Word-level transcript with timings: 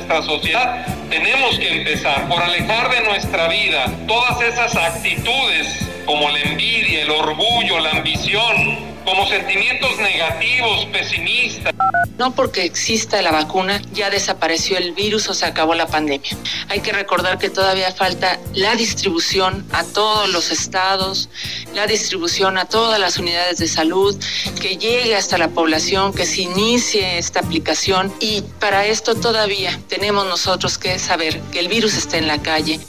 Nuestra 0.00 0.22
sociedad, 0.22 0.86
tenemos 1.10 1.58
que 1.58 1.68
empezar 1.68 2.26
por 2.28 2.42
alejar 2.42 2.90
de 2.90 3.02
nuestra 3.02 3.48
vida 3.48 3.84
todas 4.06 4.40
esas 4.40 4.74
actitudes 4.74 5.86
como 6.06 6.30
la 6.30 6.40
envidia, 6.40 7.02
el 7.02 7.10
orgullo, 7.10 7.78
la 7.80 7.90
ambición, 7.90 8.89
como 9.04 9.26
sentimientos 9.28 9.98
negativos, 9.98 10.86
pesimistas. 10.86 11.74
No 12.18 12.34
porque 12.34 12.64
exista 12.64 13.22
la 13.22 13.30
vacuna 13.30 13.80
ya 13.92 14.10
desapareció 14.10 14.76
el 14.76 14.92
virus 14.92 15.28
o 15.28 15.34
se 15.34 15.46
acabó 15.46 15.74
la 15.74 15.86
pandemia. 15.86 16.30
Hay 16.68 16.80
que 16.80 16.92
recordar 16.92 17.38
que 17.38 17.48
todavía 17.48 17.92
falta 17.92 18.38
la 18.52 18.74
distribución 18.74 19.66
a 19.72 19.84
todos 19.84 20.28
los 20.28 20.50
estados, 20.50 21.30
la 21.74 21.86
distribución 21.86 22.58
a 22.58 22.66
todas 22.66 23.00
las 23.00 23.16
unidades 23.16 23.58
de 23.58 23.68
salud, 23.68 24.14
que 24.60 24.76
llegue 24.76 25.16
hasta 25.16 25.38
la 25.38 25.48
población, 25.48 26.12
que 26.12 26.26
se 26.26 26.42
inicie 26.42 27.18
esta 27.18 27.40
aplicación 27.40 28.12
y 28.20 28.42
para 28.58 28.84
esto 28.86 29.14
todavía 29.14 29.80
tenemos 29.88 30.26
nosotros 30.26 30.76
que 30.76 30.98
saber 30.98 31.40
que 31.52 31.60
el 31.60 31.68
virus 31.68 31.96
está 31.96 32.18
en 32.18 32.28
la 32.28 32.40
calle. 32.42 32.80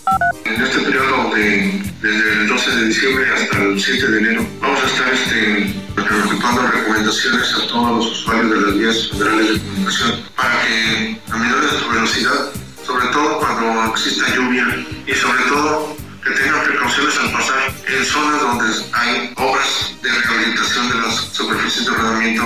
En 0.44 0.62
este 0.62 0.80
periodo 0.80 1.34
de, 1.34 1.81
desde 2.02 2.31
el 2.34 2.48
12 2.48 2.72
de 2.72 2.86
diciembre 2.86 3.25
hasta 3.34 3.58
el 3.62 3.81
7 3.81 4.08
de 4.08 4.20
enero 4.20 4.46
vamos 4.59 4.80
a 4.84 4.88
estar 4.88 5.14
este, 5.14 5.81
ejecutando 5.97 6.67
recomendaciones 6.67 7.53
a 7.53 7.67
todos 7.67 7.97
los 7.97 8.06
usuarios 8.20 8.50
de 8.50 8.61
las 8.61 8.78
vías 8.78 9.09
federales 9.09 9.53
de 9.53 9.59
comunicación 9.59 10.11
para 10.36 10.61
que 10.61 11.22
a 11.31 11.38
menores 11.38 11.72
de 11.72 11.88
velocidad, 11.94 12.52
sobre 12.86 13.08
todo 13.08 13.39
cuando 13.39 13.86
exista 13.92 14.36
lluvia 14.36 14.86
y 15.08 15.14
sobre 15.14 15.44
todo 15.44 16.01
que 16.24 16.32
tengan 16.32 16.64
precauciones 16.64 17.18
al 17.18 17.32
pasar 17.32 17.74
en 17.88 18.06
zonas 18.06 18.42
donde 18.42 18.66
hay 18.94 19.34
obras 19.38 19.94
de 20.04 20.09
rehabilitación 20.09 20.90
de 20.90 20.96
las 20.96 21.16
superficies 21.32 21.86
de 21.86 21.92
rodamiento. 21.92 22.44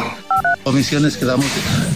Comisiones 0.64 1.18
que 1.18 1.26
damos 1.26 1.46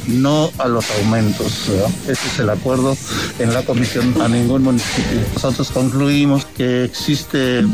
no 0.07 0.51
a 0.57 0.67
los 0.67 0.85
aumentos. 0.99 1.65
¿verdad? 1.69 1.89
Ese 2.03 2.27
es 2.27 2.39
el 2.39 2.49
acuerdo 2.49 2.95
en 3.39 3.53
la 3.53 3.63
comisión 3.63 4.13
a 4.21 4.27
ningún 4.27 4.63
municipio. 4.63 5.19
Nosotros 5.33 5.71
concluimos 5.71 6.45
que 6.45 6.83
existe 6.83 7.65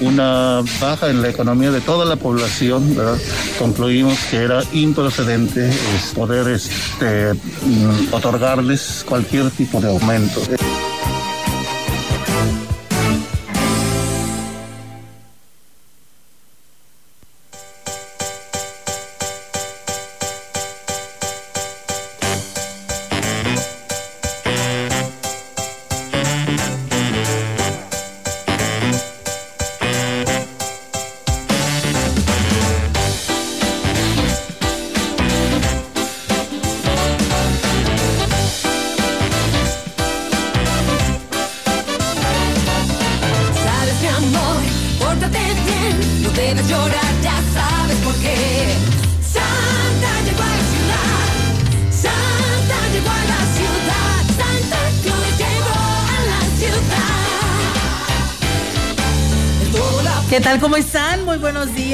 una 0.00 0.62
baja 0.80 1.08
en 1.10 1.22
la 1.22 1.30
economía 1.30 1.70
de 1.70 1.80
toda 1.80 2.04
la 2.04 2.16
población. 2.16 2.94
¿verdad? 2.94 3.18
Concluimos 3.58 4.18
que 4.30 4.36
era 4.36 4.62
improcedente 4.72 5.70
poder 6.14 6.48
este, 6.48 7.34
mm, 7.34 8.12
otorgarles 8.12 9.04
cualquier 9.08 9.50
tipo 9.50 9.80
de 9.80 9.88
aumento. 9.88 10.40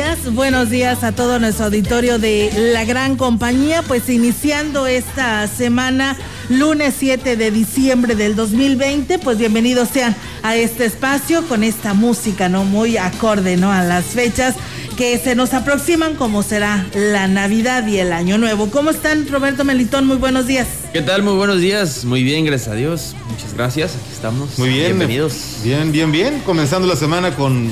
Días. 0.07 0.35
Buenos 0.35 0.71
días 0.71 1.05
a 1.05 1.13
todo 1.13 1.39
nuestro 1.39 1.67
auditorio 1.67 2.19
de 2.19 2.51
la 2.73 2.85
gran 2.85 3.17
compañía. 3.17 3.83
Pues 3.83 4.09
iniciando 4.09 4.87
esta 4.87 5.47
semana, 5.49 6.17
lunes 6.49 6.95
7 6.99 7.37
de 7.37 7.51
diciembre 7.51 8.15
del 8.15 8.37
2020, 8.37 9.19
pues 9.19 9.39
bienvenidos 9.39 9.89
sean 9.89 10.15
a 10.43 10.57
este 10.57 10.85
espacio 10.85 11.47
con 11.49 11.65
esta 11.65 11.95
música, 11.95 12.49
¿no? 12.49 12.65
Muy 12.65 12.97
acorde, 12.97 13.57
¿no? 13.57 13.73
A 13.73 13.83
las 13.83 14.07
fechas 14.07 14.55
que 14.97 15.19
se 15.19 15.35
nos 15.35 15.53
aproximan 15.55 16.15
como 16.15 16.43
será 16.43 16.87
la 16.95 17.27
Navidad 17.29 17.87
y 17.87 17.99
el 17.99 18.13
Año 18.13 18.39
Nuevo. 18.39 18.71
¿Cómo 18.71 18.91
están, 18.91 19.29
Roberto 19.29 19.65
Melitón? 19.65 20.07
Muy 20.07 20.17
buenos 20.17 20.47
días. 20.47 20.69
¿Qué 20.93 21.03
tal? 21.03 21.23
Muy 21.23 21.35
buenos 21.35 21.61
días. 21.61 22.05
Muy 22.05 22.23
bien, 22.23 22.45
gracias 22.45 22.69
a 22.69 22.75
Dios. 22.75 23.17
Muchas 23.29 23.55
gracias. 23.55 23.97
Aquí 23.97 24.13
estamos. 24.13 24.59
Muy 24.59 24.69
bien. 24.69 24.99
Bienvenidos. 24.99 25.59
Bien, 25.65 25.91
bien, 25.91 26.13
bien. 26.13 26.41
Comenzando 26.47 26.87
la 26.87 26.97
semana 26.97 27.35
con 27.35 27.71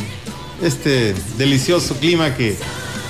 este 0.65 1.15
delicioso 1.39 1.95
clima 1.97 2.35
que 2.35 2.57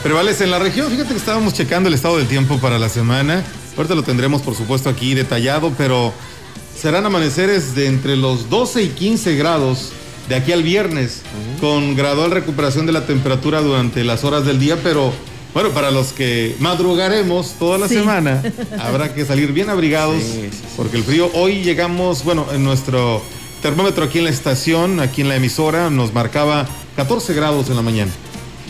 prevalece 0.02 0.44
en 0.44 0.50
la 0.50 0.58
región. 0.58 0.90
Fíjate 0.90 1.10
que 1.10 1.18
estábamos 1.18 1.54
checando 1.54 1.88
el 1.88 1.94
estado 1.94 2.18
del 2.18 2.26
tiempo 2.28 2.58
para 2.58 2.78
la 2.78 2.88
semana. 2.88 3.42
Ahorita 3.76 3.94
lo 3.94 4.02
tendremos, 4.02 4.42
por 4.42 4.54
supuesto, 4.54 4.88
aquí 4.88 5.14
detallado, 5.14 5.72
pero 5.76 6.12
serán 6.80 7.06
amaneceres 7.06 7.74
de 7.74 7.86
entre 7.86 8.16
los 8.16 8.50
12 8.50 8.82
y 8.82 8.88
15 8.88 9.36
grados 9.36 9.90
de 10.28 10.34
aquí 10.36 10.52
al 10.52 10.62
viernes, 10.62 11.20
con 11.60 11.96
gradual 11.96 12.30
recuperación 12.30 12.86
de 12.86 12.92
la 12.92 13.06
temperatura 13.06 13.60
durante 13.60 14.04
las 14.04 14.24
horas 14.24 14.44
del 14.46 14.58
día, 14.58 14.78
pero 14.82 15.12
bueno, 15.52 15.68
para 15.70 15.90
los 15.90 16.12
que 16.12 16.56
madrugaremos 16.60 17.52
toda 17.58 17.76
la 17.78 17.88
Sí. 17.88 17.94
semana, 17.96 18.42
habrá 18.80 19.12
que 19.14 19.24
salir 19.26 19.52
bien 19.52 19.68
abrigados, 19.70 20.16
Sí, 20.22 20.32
sí, 20.32 20.48
sí. 20.50 20.62
porque 20.76 20.96
el 20.96 21.04
frío, 21.04 21.30
hoy 21.34 21.62
llegamos, 21.62 22.24
bueno, 22.24 22.46
en 22.52 22.64
nuestro 22.64 23.22
termómetro 23.62 24.04
aquí 24.04 24.18
en 24.18 24.24
la 24.24 24.30
estación, 24.30 24.98
aquí 25.00 25.20
en 25.20 25.28
la 25.28 25.36
emisora, 25.36 25.90
nos 25.90 26.12
marcaba 26.14 26.66
14 26.96 27.34
grados 27.34 27.68
en 27.70 27.76
la 27.76 27.82
mañana. 27.82 28.10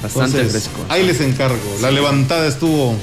Bastante 0.03 0.38
Entonces, 0.41 0.65
fresco. 0.69 0.85
Ahí 0.88 1.05
les 1.06 1.21
encargo. 1.21 1.59
La 1.81 1.91
levantada 1.91 2.47
estuvo 2.47 2.94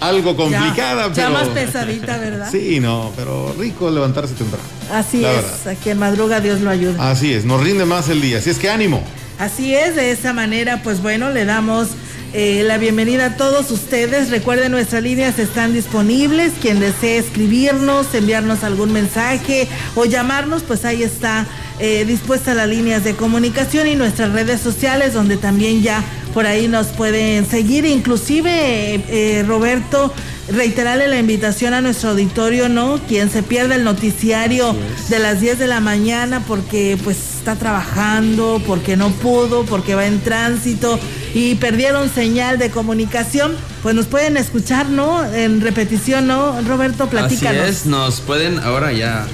algo 0.00 0.36
complicada, 0.36 1.08
ya, 1.08 1.14
pero. 1.14 1.14
ya 1.14 1.30
más 1.30 1.48
pesadita, 1.48 2.18
¿verdad? 2.18 2.48
Sí, 2.50 2.80
no, 2.80 3.12
pero 3.16 3.54
rico 3.58 3.90
levantarse 3.90 4.34
temprano. 4.34 4.64
Así 4.92 5.20
La 5.20 5.32
es. 5.32 5.36
verdad. 5.42 5.68
Aquí 5.68 5.90
en 5.90 5.98
madruga 5.98 6.40
Dios 6.40 6.60
lo 6.60 6.70
ayuda. 6.70 7.10
Así 7.10 7.32
es, 7.32 7.44
nos 7.44 7.62
rinde 7.62 7.84
más 7.84 8.08
el 8.08 8.20
día. 8.20 8.38
Así 8.38 8.50
es 8.50 8.58
que 8.58 8.70
ánimo. 8.70 9.02
Así 9.38 9.74
es, 9.74 9.94
de 9.96 10.12
esa 10.12 10.32
manera, 10.32 10.80
pues 10.82 11.02
bueno, 11.02 11.30
le 11.30 11.44
damos 11.44 11.88
eh, 12.38 12.62
la 12.64 12.76
bienvenida 12.76 13.24
a 13.24 13.36
todos 13.38 13.70
ustedes. 13.70 14.28
Recuerden, 14.28 14.70
nuestras 14.70 15.02
líneas 15.02 15.38
están 15.38 15.72
disponibles. 15.72 16.52
Quien 16.60 16.80
desee 16.80 17.16
escribirnos, 17.16 18.14
enviarnos 18.14 18.62
algún 18.62 18.92
mensaje 18.92 19.66
o 19.94 20.04
llamarnos, 20.04 20.62
pues 20.62 20.84
ahí 20.84 21.02
está 21.02 21.46
eh, 21.78 22.04
dispuesta 22.04 22.52
las 22.52 22.68
líneas 22.68 23.04
de 23.04 23.14
comunicación 23.14 23.86
y 23.86 23.94
nuestras 23.94 24.32
redes 24.32 24.60
sociales, 24.60 25.14
donde 25.14 25.38
también 25.38 25.80
ya 25.80 26.04
por 26.34 26.46
ahí 26.46 26.68
nos 26.68 26.88
pueden 26.88 27.46
seguir. 27.46 27.86
Inclusive, 27.86 28.50
eh, 28.50 29.04
eh, 29.08 29.44
Roberto, 29.48 30.12
reiterarle 30.48 31.08
la 31.08 31.18
invitación 31.18 31.74
a 31.74 31.80
nuestro 31.80 32.10
auditorio, 32.10 32.68
¿no? 32.68 33.00
Quien 33.08 33.30
se 33.30 33.42
pierda 33.42 33.74
el 33.74 33.84
noticiario 33.84 34.74
de 35.08 35.18
las 35.18 35.40
10 35.40 35.58
de 35.58 35.66
la 35.66 35.80
mañana 35.80 36.42
porque 36.46 36.98
pues 37.02 37.16
está 37.38 37.56
trabajando, 37.56 38.60
porque 38.66 38.96
no 38.96 39.10
pudo, 39.10 39.64
porque 39.64 39.94
va 39.94 40.06
en 40.06 40.20
tránsito 40.20 40.98
y 41.34 41.56
perdieron 41.56 42.08
señal 42.08 42.58
de 42.58 42.70
comunicación, 42.70 43.54
pues 43.82 43.94
nos 43.94 44.06
pueden 44.06 44.36
escuchar, 44.36 44.88
¿no? 44.88 45.24
En 45.24 45.60
repetición, 45.60 46.26
¿no? 46.26 46.60
Roberto, 46.62 47.08
platícanos. 47.08 47.62
Así 47.62 47.70
es, 47.70 47.86
nos 47.86 48.20
pueden 48.20 48.58
ahora 48.60 48.92
ya 48.92 49.26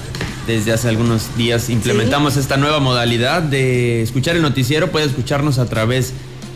desde 0.47 0.73
hace 0.73 0.88
algunos 0.88 1.37
días 1.37 1.70
implementamos 1.70 2.37
esta 2.37 2.56
nueva 2.56 2.81
modalidad 2.81 3.43
de 3.43 4.03
escuchar 4.03 4.35
el 4.35 4.43
noticiero, 4.43 4.91
puede 4.91 5.06
escucharnos 5.06 5.58
a 5.58 5.67
través 5.67 6.12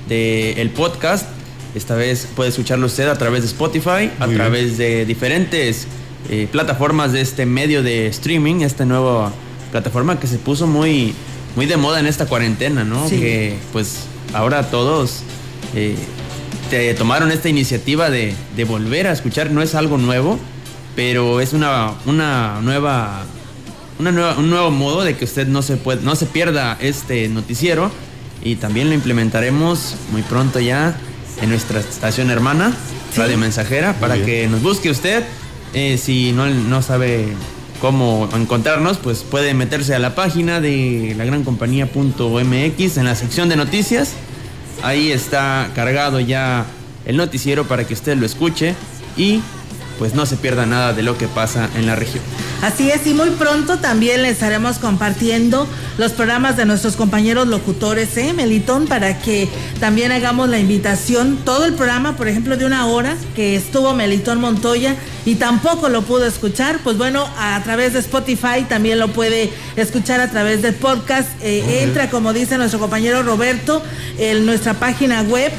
del 0.09 0.71
podcast 0.71 1.36
esta 1.77 1.95
vez 1.95 2.27
puede 2.35 2.49
escucharlo 2.49 2.87
usted 2.87 3.07
a 3.07 3.19
través 3.19 3.43
de 3.43 3.49
Spotify, 3.49 4.11
a 4.19 4.27
través 4.29 4.79
de 4.79 5.05
diferentes 5.05 5.87
eh, 6.31 6.49
plataformas 6.51 7.13
de 7.13 7.21
este 7.21 7.45
medio 7.45 7.83
de 7.83 8.07
streaming, 8.07 8.63
esta 8.63 8.87
nueva 8.87 9.31
plataforma 9.71 10.19
que 10.19 10.27
se 10.27 10.39
puso 10.39 10.67
muy, 10.67 11.13
muy 11.55 11.67
de 11.67 11.77
moda 11.77 12.01
en 12.01 12.07
esta 12.07 12.25
cuarentena, 12.25 12.83
¿no? 12.83 13.07
Que 13.11 13.59
pues 13.73 14.05
ahora 14.33 14.71
todos 14.71 15.21
eh, 15.75 15.97
te 16.71 16.95
tomaron 16.95 17.31
esta 17.31 17.51
iniciativa 17.51 18.09
de, 18.09 18.35
de, 18.57 18.65
volver 18.65 19.07
a 19.07 19.13
escuchar, 19.13 19.51
no 19.51 19.61
es 19.61 19.75
algo 19.75 19.99
nuevo, 19.99 20.39
pero 20.97 21.41
es 21.41 21.53
una, 21.53 21.93
una 22.07 22.61
nueva... 22.63 23.25
Una 23.99 24.13
nueva, 24.13 24.37
un 24.37 24.51
nuevo 24.51 24.71
modo 24.71 25.05
de 25.05 25.17
que 25.17 25.25
usted 25.25 25.47
no 25.47 25.63
se, 25.63 25.79
puede, 25.79 26.03
no 26.03 26.15
se 26.17 26.27
pierda 26.27 26.77
este 26.83 27.29
noticiero. 27.29 27.91
Y 28.43 28.57
también 28.57 28.91
lo 28.91 28.95
implementaremos 28.95 29.95
muy 30.13 30.21
pronto 30.21 30.61
ya 30.61 30.99
en 31.41 31.51
nuestra 31.51 31.81
estación 31.81 32.31
hermana, 32.31 32.73
Radio 33.17 33.39
Mensajera, 33.39 33.95
para 34.01 34.17
que 34.25 34.49
nos 34.49 34.63
busque 34.63 34.91
usted. 34.91 35.25
Eh, 35.75 35.99
si 35.99 36.33
no, 36.33 36.47
no 36.47 36.83
sabe 36.83 37.29
cómo 37.81 38.29
encontrarnos, 38.35 38.99
pues 38.99 39.23
puede 39.23 39.55
meterse 39.55 39.95
a 39.95 39.99
la 39.99 40.15
página 40.15 40.61
de 40.61 41.15
la 41.17 41.25
gran 41.25 41.45
compañía.mx 41.45 42.97
en 42.97 43.05
la 43.05 43.15
sección 43.15 43.49
de 43.49 43.57
noticias. 43.57 44.13
Ahí 44.83 45.13
está 45.13 45.71
cargado 45.75 46.21
ya 46.21 46.67
el 47.05 47.17
noticiero 47.17 47.67
para 47.67 47.87
que 47.87 47.95
usted 47.95 48.17
lo 48.17 48.27
escuche 48.27 48.75
y 49.17 49.41
pues 49.99 50.15
no 50.15 50.27
se 50.27 50.37
pierda 50.37 50.67
nada 50.67 50.93
de 50.93 51.03
lo 51.03 51.17
que 51.19 51.29
pasa 51.29 51.69
en 51.77 51.87
la 51.87 51.97
región. 51.97 52.23
Así 52.63 52.91
es, 52.91 53.07
y 53.07 53.15
muy 53.15 53.31
pronto 53.31 53.79
también 53.79 54.23
les 54.23 54.33
estaremos 54.33 54.79
compartiendo 54.79 55.67
los 55.99 56.13
programas 56.13 56.57
de 56.57 56.65
nuestros 56.65 56.97
compañeros 56.97 57.47
locutores, 57.49 58.17
¿eh, 58.17 58.33
Melitón? 58.33 58.87
Para 58.87 59.19
que 59.19 59.49
también 59.81 60.13
hagamos 60.13 60.49
la 60.49 60.59
invitación, 60.59 61.39
todo 61.45 61.65
el 61.65 61.75
programa, 61.75 62.17
por 62.17 62.29
ejemplo, 62.29 62.57
de 62.57 62.65
una 62.65 62.87
hora 62.87 63.17
que 63.35 63.57
estuvo 63.57 63.95
Melitón 63.95 64.41
Montoya 64.41 64.97
y 65.25 65.37
tampoco 65.37 65.89
lo 65.89 66.03
pudo 66.03 66.27
escuchar, 66.27 66.79
pues 66.83 66.97
bueno, 66.97 67.27
a 67.39 67.61
través 67.65 67.93
de 67.93 67.99
Spotify 68.01 68.65
también 68.69 68.99
lo 68.99 69.09
puede 69.09 69.51
escuchar 69.77 70.21
a 70.21 70.31
través 70.31 70.63
del 70.63 70.75
podcast. 70.75 71.29
Eh, 71.43 71.83
entra, 71.83 72.11
como 72.11 72.33
dice 72.33 72.57
nuestro 72.59 72.79
compañero 72.79 73.23
Roberto, 73.23 73.83
en 74.19 74.47
nuestra 74.47 74.75
página 74.75 75.23
web 75.23 75.53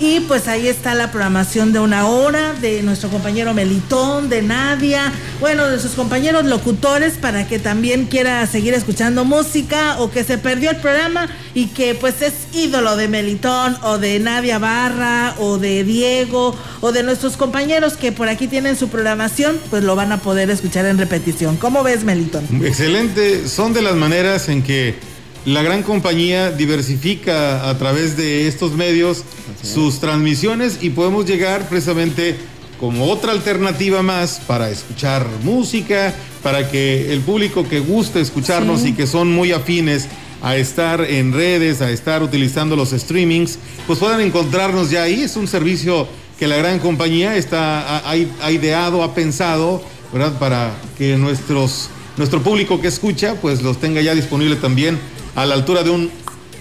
y 0.00 0.20
pues 0.20 0.46
ahí 0.48 0.68
está 0.68 0.94
la 0.94 1.10
programación 1.10 1.72
de 1.72 1.80
una 1.80 2.06
hora 2.06 2.52
de 2.54 2.82
nuestro 2.82 3.10
compañero 3.10 3.54
Melitón, 3.54 4.28
de 4.28 4.42
Nadia, 4.42 5.12
bueno, 5.40 5.66
de 5.66 5.80
sus 5.80 5.92
compañeros 5.92 6.44
locutores 6.44 7.14
para 7.14 7.48
que 7.48 7.58
también 7.58 8.06
quiera 8.06 8.46
seguir 8.46 8.74
escuchando 8.74 9.24
música 9.24 9.96
o 9.98 10.10
que 10.10 10.24
se 10.24 10.38
perdió 10.38 10.70
el 10.70 10.76
programa 10.76 11.28
y 11.54 11.66
que 11.66 11.94
pues 11.94 12.22
es 12.22 12.34
ídolo 12.52 12.96
de 12.96 13.08
Melitón 13.08 13.76
o 13.82 13.98
de 13.98 14.20
Nadia 14.20 14.58
Barra 14.58 15.34
o 15.38 15.58
de 15.58 15.82
Diego 15.82 16.56
o 16.80 16.92
de 16.92 17.02
nuestros 17.02 17.36
compañeros 17.36 17.96
que 17.96 18.12
por 18.12 18.28
aquí 18.28 18.46
tienen 18.46 18.76
su 18.76 18.88
programación, 18.88 19.58
pues 19.70 19.82
lo 19.82 19.96
van 19.96 20.12
a 20.12 20.18
poder 20.18 20.50
escuchar 20.50 20.86
en 20.86 20.98
repetición. 20.98 21.56
¿Cómo 21.56 21.82
ves, 21.82 22.04
Melitón? 22.04 22.46
Excelente, 22.64 23.48
son 23.48 23.72
de 23.72 23.82
las 23.82 23.96
maneras 23.96 24.48
en 24.48 24.62
que 24.62 25.07
la 25.44 25.62
gran 25.62 25.82
compañía 25.82 26.50
diversifica 26.50 27.68
a 27.68 27.78
través 27.78 28.16
de 28.16 28.48
estos 28.48 28.72
medios 28.72 29.24
sus 29.62 30.00
transmisiones 30.00 30.78
y 30.82 30.90
podemos 30.90 31.26
llegar 31.26 31.68
precisamente 31.68 32.36
como 32.78 33.06
otra 33.06 33.32
alternativa 33.32 34.02
más 34.02 34.40
para 34.46 34.70
escuchar 34.70 35.26
música, 35.42 36.14
para 36.42 36.70
que 36.70 37.12
el 37.12 37.20
público 37.20 37.68
que 37.68 37.80
guste 37.80 38.20
escucharnos 38.20 38.84
y 38.84 38.92
que 38.92 39.06
son 39.06 39.32
muy 39.32 39.52
afines 39.52 40.06
a 40.42 40.56
estar 40.56 41.00
en 41.00 41.32
redes, 41.32 41.80
a 41.82 41.90
estar 41.90 42.22
utilizando 42.22 42.76
los 42.76 42.90
streamings, 42.90 43.58
pues 43.86 43.98
puedan 43.98 44.20
encontrarnos 44.20 44.90
ya 44.90 45.02
ahí. 45.02 45.22
Es 45.22 45.36
un 45.36 45.48
servicio 45.48 46.06
que 46.38 46.46
la 46.46 46.56
gran 46.56 46.78
compañía 46.78 47.36
está, 47.36 47.98
ha, 47.98 48.12
ha 48.12 48.52
ideado, 48.52 49.02
ha 49.02 49.14
pensado, 49.14 49.82
¿verdad? 50.12 50.38
Para 50.38 50.72
que 50.96 51.16
nuestros, 51.16 51.90
nuestro 52.16 52.40
público 52.42 52.80
que 52.80 52.86
escucha, 52.86 53.34
pues 53.40 53.62
los 53.62 53.80
tenga 53.80 54.00
ya 54.00 54.14
disponible 54.14 54.54
también 54.54 54.98
a 55.38 55.46
la 55.46 55.54
altura 55.54 55.82
de 55.82 55.90
un 55.90 56.10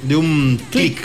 de 0.03 0.15
un 0.15 0.62
clic. 0.69 1.00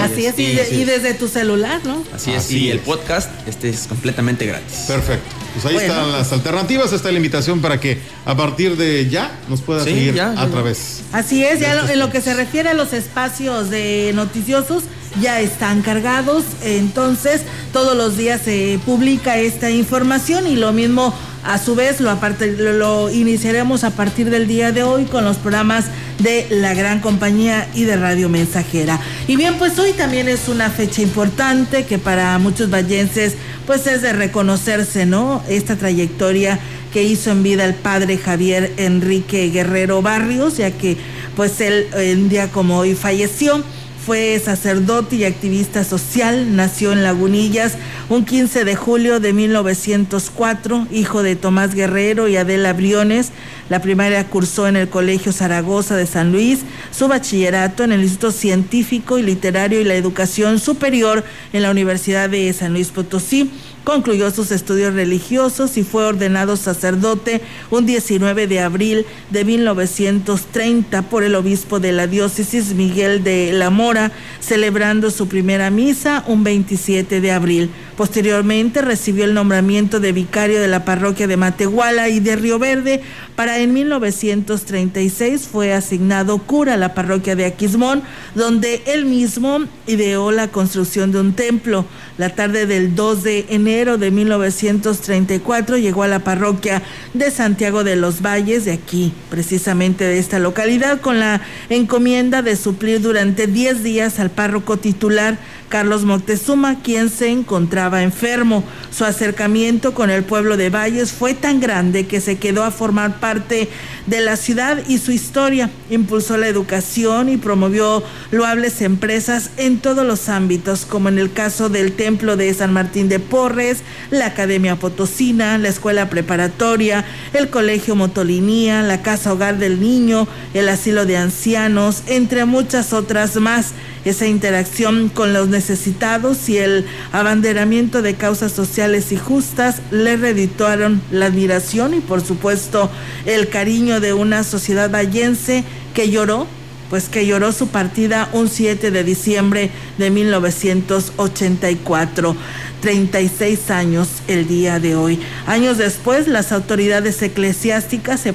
Así 0.00 0.26
es, 0.26 0.38
y, 0.38 0.84
desde 0.84 1.14
tu 1.14 1.28
celular, 1.28 1.80
¿no? 1.84 2.04
Así 2.12 2.32
es, 2.32 2.50
y 2.50 2.70
el 2.70 2.80
podcast 2.80 3.30
este 3.46 3.68
es 3.70 3.86
completamente 3.86 4.46
gratis. 4.46 4.84
Perfecto. 4.88 5.34
Pues 5.54 5.64
ahí 5.66 5.76
están 5.76 6.10
las 6.10 6.32
alternativas, 6.32 6.92
está 6.92 7.10
la 7.10 7.18
invitación 7.18 7.60
para 7.60 7.78
que 7.78 7.98
a 8.24 8.36
partir 8.36 8.76
de 8.76 9.08
ya 9.08 9.38
nos 9.48 9.60
pueda 9.60 9.84
seguir 9.84 10.20
a 10.20 10.46
través. 10.48 11.02
Así 11.12 11.44
es, 11.44 11.60
ya 11.60 11.92
en 11.92 11.98
lo 11.98 12.10
que 12.10 12.20
se 12.20 12.34
refiere 12.34 12.70
a 12.70 12.74
los 12.74 12.92
espacios 12.92 13.70
de 13.70 14.12
noticiosos, 14.14 14.84
ya 15.20 15.40
están 15.40 15.82
cargados, 15.82 16.44
entonces 16.62 17.42
todos 17.72 17.96
los 17.96 18.16
días 18.16 18.40
se 18.42 18.80
publica 18.84 19.38
esta 19.38 19.70
información 19.70 20.46
y 20.46 20.56
lo 20.56 20.72
mismo 20.72 21.14
a 21.44 21.58
su 21.58 21.74
vez 21.74 22.00
lo, 22.00 22.10
aparte, 22.10 22.52
lo, 22.52 23.10
iniciaremos 23.10 23.84
a 23.84 23.90
partir 23.90 24.30
del 24.30 24.46
día 24.46 24.72
de 24.72 24.84
hoy 24.84 25.04
con 25.04 25.24
los 25.24 25.36
programas 25.36 25.86
de 26.22 26.46
la 26.50 26.74
gran 26.74 27.00
compañía 27.00 27.68
y 27.74 27.84
de 27.84 27.96
Radio 27.96 28.28
Mensajera. 28.28 29.00
Y 29.26 29.36
bien, 29.36 29.54
pues 29.58 29.78
hoy 29.78 29.92
también 29.92 30.28
es 30.28 30.48
una 30.48 30.70
fecha 30.70 31.02
importante 31.02 31.84
que 31.84 31.98
para 31.98 32.38
muchos 32.38 32.70
vallenses 32.70 33.34
pues 33.66 33.86
es 33.86 34.02
de 34.02 34.12
reconocerse, 34.12 35.06
¿no? 35.06 35.42
Esta 35.48 35.76
trayectoria 35.76 36.58
que 36.92 37.02
hizo 37.02 37.30
en 37.30 37.42
vida 37.42 37.64
el 37.64 37.74
padre 37.74 38.18
Javier 38.18 38.72
Enrique 38.76 39.50
Guerrero 39.50 40.02
Barrios, 40.02 40.58
ya 40.58 40.70
que 40.70 40.96
pues 41.36 41.60
él 41.60 41.86
un 41.94 42.28
día 42.28 42.48
como 42.48 42.78
hoy 42.78 42.94
falleció. 42.94 43.62
Fue 44.04 44.40
sacerdote 44.44 45.14
y 45.14 45.24
activista 45.24 45.84
social, 45.84 46.56
nació 46.56 46.90
en 46.90 47.04
Lagunillas 47.04 47.74
un 48.08 48.24
15 48.24 48.64
de 48.64 48.74
julio 48.74 49.20
de 49.20 49.32
1904, 49.32 50.88
hijo 50.90 51.22
de 51.22 51.36
Tomás 51.36 51.72
Guerrero 51.72 52.26
y 52.26 52.36
Adela 52.36 52.72
Briones. 52.72 53.30
La 53.68 53.80
primaria 53.80 54.26
cursó 54.26 54.66
en 54.66 54.74
el 54.74 54.88
Colegio 54.88 55.30
Zaragoza 55.30 55.94
de 55.94 56.06
San 56.06 56.32
Luis, 56.32 56.62
su 56.90 57.06
bachillerato 57.06 57.84
en 57.84 57.92
el 57.92 58.02
Instituto 58.02 58.32
Científico 58.32 59.18
y 59.18 59.22
Literario 59.22 59.80
y 59.80 59.84
la 59.84 59.94
Educación 59.94 60.58
Superior 60.58 61.22
en 61.52 61.62
la 61.62 61.70
Universidad 61.70 62.28
de 62.28 62.52
San 62.52 62.72
Luis 62.72 62.88
Potosí 62.88 63.52
Concluyó 63.84 64.30
sus 64.30 64.52
estudios 64.52 64.94
religiosos 64.94 65.76
y 65.76 65.82
fue 65.82 66.04
ordenado 66.04 66.56
sacerdote 66.56 67.40
un 67.68 67.84
19 67.84 68.46
de 68.46 68.60
abril 68.60 69.04
de 69.30 69.44
1930 69.44 71.02
por 71.02 71.24
el 71.24 71.34
obispo 71.34 71.80
de 71.80 71.90
la 71.90 72.06
diócesis 72.06 72.74
Miguel 72.74 73.24
de 73.24 73.52
la 73.52 73.70
Mora, 73.70 74.12
celebrando 74.38 75.10
su 75.10 75.26
primera 75.26 75.70
misa 75.70 76.22
un 76.28 76.44
27 76.44 77.20
de 77.20 77.32
abril. 77.32 77.70
Posteriormente 77.96 78.82
recibió 78.82 79.24
el 79.24 79.34
nombramiento 79.34 79.98
de 79.98 80.12
vicario 80.12 80.60
de 80.60 80.68
la 80.68 80.84
parroquia 80.84 81.26
de 81.26 81.36
Matehuala 81.36 82.08
y 82.08 82.20
de 82.20 82.36
Río 82.36 82.60
Verde. 82.60 83.02
Para 83.34 83.58
en 83.58 83.72
1936 83.72 85.48
fue 85.50 85.72
asignado 85.72 86.38
cura 86.38 86.74
a 86.74 86.76
la 86.76 86.94
parroquia 86.94 87.34
de 87.34 87.46
Aquismón, 87.46 88.02
donde 88.36 88.82
él 88.86 89.06
mismo 89.06 89.58
ideó 89.88 90.30
la 90.30 90.48
construcción 90.48 91.10
de 91.10 91.18
un 91.18 91.32
templo. 91.32 91.84
La 92.16 92.30
tarde 92.30 92.66
del 92.66 92.94
2 92.94 93.22
de 93.24 93.46
enero 93.48 93.71
de 93.72 94.10
1934 94.10 95.78
llegó 95.78 96.02
a 96.02 96.08
la 96.08 96.18
parroquia 96.18 96.82
de 97.14 97.30
Santiago 97.30 97.84
de 97.84 97.96
los 97.96 98.20
Valles, 98.20 98.66
de 98.66 98.72
aquí, 98.72 99.14
precisamente 99.30 100.04
de 100.04 100.18
esta 100.18 100.38
localidad, 100.38 101.00
con 101.00 101.18
la 101.18 101.40
encomienda 101.70 102.42
de 102.42 102.56
suplir 102.56 103.00
durante 103.00 103.46
10 103.46 103.82
días 103.82 104.20
al 104.20 104.28
párroco 104.28 104.76
titular 104.76 105.38
Carlos 105.72 106.04
Moctezuma, 106.04 106.82
quien 106.82 107.08
se 107.08 107.30
encontraba 107.30 108.02
enfermo. 108.02 108.62
Su 108.90 109.06
acercamiento 109.06 109.94
con 109.94 110.10
el 110.10 110.22
pueblo 110.22 110.58
de 110.58 110.68
Valles 110.68 111.12
fue 111.12 111.32
tan 111.32 111.60
grande 111.60 112.06
que 112.06 112.20
se 112.20 112.36
quedó 112.36 112.62
a 112.62 112.70
formar 112.70 113.20
parte 113.20 113.70
de 114.06 114.20
la 114.20 114.36
ciudad 114.36 114.82
y 114.86 114.98
su 114.98 115.12
historia. 115.12 115.70
Impulsó 115.88 116.36
la 116.36 116.48
educación 116.48 117.30
y 117.30 117.38
promovió 117.38 118.02
loables 118.32 118.82
empresas 118.82 119.48
en 119.56 119.78
todos 119.78 120.04
los 120.06 120.28
ámbitos, 120.28 120.84
como 120.84 121.08
en 121.08 121.18
el 121.18 121.32
caso 121.32 121.70
del 121.70 121.92
Templo 121.92 122.36
de 122.36 122.52
San 122.52 122.74
Martín 122.74 123.08
de 123.08 123.18
Porres, 123.18 123.78
la 124.10 124.26
Academia 124.26 124.76
Potosina, 124.76 125.56
la 125.56 125.70
Escuela 125.70 126.10
Preparatoria, 126.10 127.06
el 127.32 127.48
Colegio 127.48 127.96
Motolinía, 127.96 128.82
la 128.82 129.00
Casa 129.00 129.32
Hogar 129.32 129.56
del 129.56 129.80
Niño, 129.80 130.28
el 130.52 130.68
Asilo 130.68 131.06
de 131.06 131.16
Ancianos, 131.16 132.02
entre 132.08 132.44
muchas 132.44 132.92
otras 132.92 133.36
más. 133.36 133.72
Esa 134.04 134.26
interacción 134.26 135.08
con 135.08 135.32
los 135.32 135.48
necesitados 135.62 136.48
y 136.48 136.58
el 136.58 136.84
abanderamiento 137.12 138.02
de 138.02 138.14
causas 138.14 138.50
sociales 138.50 139.12
y 139.12 139.16
justas 139.16 139.80
le 139.92 140.16
redituaron 140.16 141.00
la 141.12 141.26
admiración 141.26 141.94
y 141.94 142.00
por 142.00 142.20
supuesto 142.20 142.90
el 143.26 143.48
cariño 143.48 144.00
de 144.00 144.12
una 144.12 144.42
sociedad 144.42 144.90
vallense 144.90 145.62
que 145.94 146.10
lloró 146.10 146.48
pues 146.90 147.08
que 147.08 147.24
lloró 147.26 147.52
su 147.52 147.68
partida 147.68 148.28
un 148.32 148.48
7 148.50 148.90
de 148.90 149.04
diciembre 149.04 149.70
de 149.96 150.10
1984. 150.10 152.36
36 152.82 153.70
años 153.70 154.08
el 154.28 154.46
día 154.46 154.78
de 154.78 154.94
hoy. 154.94 155.18
Años 155.46 155.78
después, 155.78 156.28
las 156.28 156.52
autoridades 156.52 157.22
eclesiásticas 157.22 158.20
se, 158.20 158.34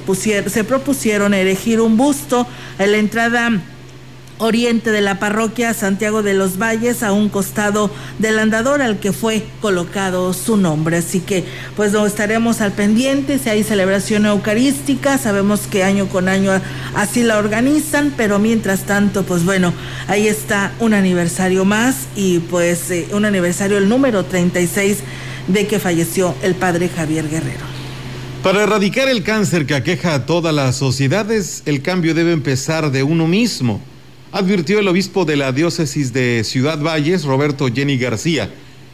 se 0.50 0.64
propusieron 0.64 1.36
erigir 1.36 1.82
un 1.82 1.98
busto 1.98 2.48
a 2.80 2.88
la 2.88 2.98
entrada 2.98 3.62
oriente 4.40 4.92
de 4.92 5.02
la 5.02 5.20
parroquia 5.20 5.74
Santiago 5.74 6.24
de 6.24 6.34
los 6.34 6.58
Valles 6.58 7.04
a 7.04 7.12
un 7.12 7.30
costado 7.30 7.92
del 8.20 8.40
andador 8.40 8.82
al 8.82 9.00
que 9.00 9.14
fue 9.14 9.44
colocado 9.62 10.34
su 10.34 10.58
nombre. 10.58 10.98
Así 10.98 11.20
que 11.20 11.44
pues 11.76 11.92
no 11.92 12.06
estaremos 12.06 12.62
al 12.62 12.72
pendiente 12.72 13.40
si 13.40 13.50
hay 13.50 13.64
celebración 13.64 14.26
eucarística, 14.26 15.18
sabemos 15.18 15.62
que 15.62 15.84
año 15.84 16.08
con 16.08 16.28
año 16.28 16.52
así 16.96 17.24
la 17.24 17.38
organizan, 17.38 18.14
pero 18.16 18.40
mientras 18.40 18.82
tanto 18.86 19.24
pues 19.24 19.44
bueno, 19.44 19.74
ahí 20.08 20.28
está 20.28 20.72
un 20.80 20.94
aniversario 20.94 21.66
más 21.66 22.08
y 22.16 22.40
pues 22.40 22.92
eh, 22.92 23.08
un 23.12 23.26
aniversario 23.26 23.78
el 23.78 23.90
número 23.90 24.26
36 24.26 25.00
de 25.48 25.68
que 25.68 25.80
falleció 25.80 26.36
el 26.42 26.56
padre 26.56 26.90
Javier 26.90 27.30
Guerrero. 27.30 27.66
Para 28.44 28.64
erradicar 28.64 29.10
el 29.10 29.24
cáncer 29.24 29.66
que 29.66 29.76
aqueja 29.76 30.14
a 30.14 30.26
todas 30.26 30.54
las 30.54 30.76
sociedades, 30.76 31.64
el 31.66 31.82
cambio 31.82 32.14
debe 32.14 32.32
empezar 32.32 32.92
de 32.92 33.04
uno 33.04 33.28
mismo 33.28 33.82
advirtió 34.32 34.80
el 34.80 34.88
obispo 34.88 35.26
de 35.26 35.38
la 35.38 35.52
diócesis 35.52 36.14
de 36.14 36.44
Ciudad 36.44 36.80
Valles, 36.80 37.24
Roberto 37.24 37.68
Jenny 37.74 37.98
García, 37.98 38.50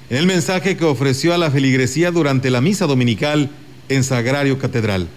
en 0.10 0.18
el 0.18 0.26
mensaje 0.26 0.78
que 0.78 0.86
ofreció 0.86 1.34
a 1.34 1.38
la 1.38 1.52
feligresía 1.52 2.12
durante 2.12 2.50
la 2.50 2.62
misa 2.62 2.86
dominical 2.86 3.50
en 3.90 4.04
Sagrario 4.04 4.60
Catedral. 4.60 5.08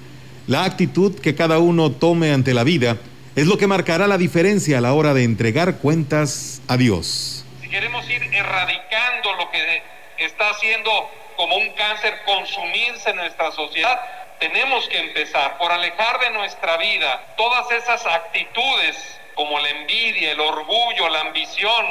La 0.46 0.64
actitud 0.64 1.18
que 1.18 1.34
cada 1.34 1.58
uno 1.58 1.92
tome 1.92 2.32
ante 2.32 2.54
la 2.54 2.64
vida 2.64 2.96
es 3.34 3.46
lo 3.46 3.58
que 3.58 3.66
marcará 3.66 4.06
la 4.06 4.16
diferencia 4.16 4.78
a 4.78 4.80
la 4.80 4.94
hora 4.94 5.12
de 5.12 5.24
entregar 5.24 5.78
cuentas 5.78 6.62
a 6.68 6.76
Dios. 6.76 7.44
Si 7.60 7.68
queremos 7.68 8.08
ir 8.08 8.22
erradicando 8.22 9.34
lo 9.38 9.50
que 9.50 9.82
está 10.24 10.50
haciendo 10.50 10.90
como 11.36 11.56
un 11.56 11.68
cáncer 11.74 12.14
consumirse 12.24 13.10
en 13.10 13.16
nuestra 13.16 13.52
sociedad, 13.52 14.00
tenemos 14.40 14.88
que 14.88 14.98
empezar 14.98 15.58
por 15.58 15.70
alejar 15.70 16.20
de 16.20 16.30
nuestra 16.30 16.78
vida 16.78 17.34
todas 17.36 17.70
esas 17.72 18.06
actitudes 18.06 18.96
como 19.36 19.60
la 19.60 19.68
envidia, 19.68 20.32
el 20.32 20.40
orgullo, 20.40 21.08
la 21.10 21.20
ambición, 21.20 21.84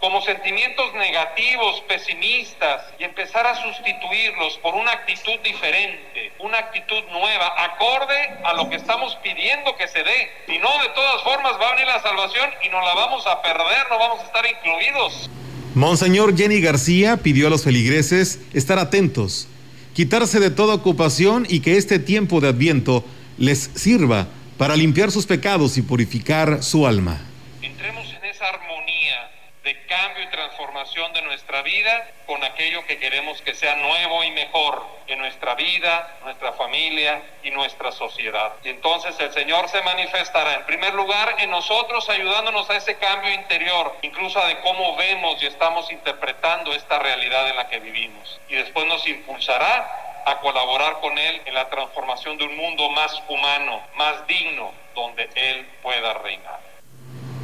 como 0.00 0.22
sentimientos 0.22 0.94
negativos, 0.94 1.82
pesimistas, 1.86 2.82
y 2.98 3.04
empezar 3.04 3.46
a 3.46 3.54
sustituirlos 3.60 4.58
por 4.58 4.74
una 4.74 4.92
actitud 4.92 5.38
diferente, 5.44 6.32
una 6.38 6.58
actitud 6.58 7.02
nueva, 7.10 7.52
acorde 7.56 8.16
a 8.44 8.54
lo 8.54 8.70
que 8.70 8.76
estamos 8.76 9.16
pidiendo 9.22 9.76
que 9.76 9.86
se 9.88 9.98
dé. 9.98 10.30
Si 10.46 10.58
no, 10.58 10.70
de 10.82 10.88
todas 10.94 11.22
formas 11.22 11.52
va 11.60 11.68
a 11.68 11.72
venir 11.72 11.86
la 11.86 12.00
salvación 12.00 12.50
y 12.64 12.68
nos 12.68 12.84
la 12.84 12.94
vamos 12.94 13.26
a 13.26 13.42
perder, 13.42 13.86
no 13.90 13.98
vamos 13.98 14.20
a 14.20 14.24
estar 14.24 14.44
incluidos. 14.46 15.30
Monseñor 15.74 16.36
Jenny 16.36 16.60
García 16.60 17.16
pidió 17.16 17.48
a 17.48 17.50
los 17.50 17.64
feligreses 17.64 18.40
estar 18.54 18.78
atentos, 18.78 19.48
quitarse 19.94 20.38
de 20.38 20.50
toda 20.50 20.74
ocupación 20.74 21.46
y 21.48 21.60
que 21.60 21.76
este 21.76 21.98
tiempo 21.98 22.40
de 22.40 22.48
adviento 22.48 23.04
les 23.38 23.70
sirva 23.74 24.28
para 24.62 24.76
limpiar 24.76 25.10
sus 25.10 25.26
pecados 25.26 25.76
y 25.76 25.82
purificar 25.82 26.62
su 26.62 26.86
alma. 26.86 27.18
Entremos 27.62 28.06
en 28.12 28.24
esa 28.24 28.46
armonía 28.46 29.28
de 29.64 29.86
cambio 29.86 30.22
y 30.22 30.28
transformación 30.28 31.12
de 31.14 31.22
nuestra 31.22 31.62
vida 31.62 32.08
con 32.26 32.44
aquello 32.44 32.86
que 32.86 32.96
queremos 32.98 33.42
que 33.42 33.56
sea 33.56 33.74
nuevo 33.74 34.22
y 34.22 34.30
mejor 34.30 34.86
en 35.08 35.18
nuestra 35.18 35.56
vida, 35.56 36.16
nuestra 36.22 36.52
familia 36.52 37.20
y 37.42 37.50
nuestra 37.50 37.90
sociedad. 37.90 38.52
Y 38.62 38.68
entonces 38.68 39.16
el 39.18 39.32
Señor 39.32 39.68
se 39.68 39.82
manifestará 39.82 40.54
en 40.54 40.64
primer 40.64 40.94
lugar 40.94 41.34
en 41.40 41.50
nosotros 41.50 42.08
ayudándonos 42.08 42.70
a 42.70 42.76
ese 42.76 42.94
cambio 42.98 43.34
interior, 43.34 43.96
incluso 44.02 44.38
de 44.46 44.60
cómo 44.60 44.94
vemos 44.94 45.42
y 45.42 45.46
estamos 45.46 45.90
interpretando 45.90 46.72
esta 46.72 47.00
realidad 47.00 47.48
en 47.48 47.56
la 47.56 47.68
que 47.68 47.80
vivimos. 47.80 48.40
Y 48.48 48.54
después 48.54 48.86
nos 48.86 49.04
impulsará 49.08 50.11
a 50.26 50.40
colaborar 50.40 51.00
con 51.00 51.16
Él 51.18 51.40
en 51.46 51.54
la 51.54 51.68
transformación 51.68 52.38
de 52.38 52.44
un 52.44 52.56
mundo 52.56 52.90
más 52.90 53.12
humano, 53.28 53.80
más 53.96 54.26
digno, 54.26 54.70
donde 54.94 55.28
Él 55.34 55.66
pueda 55.82 56.14
reinar. 56.22 56.60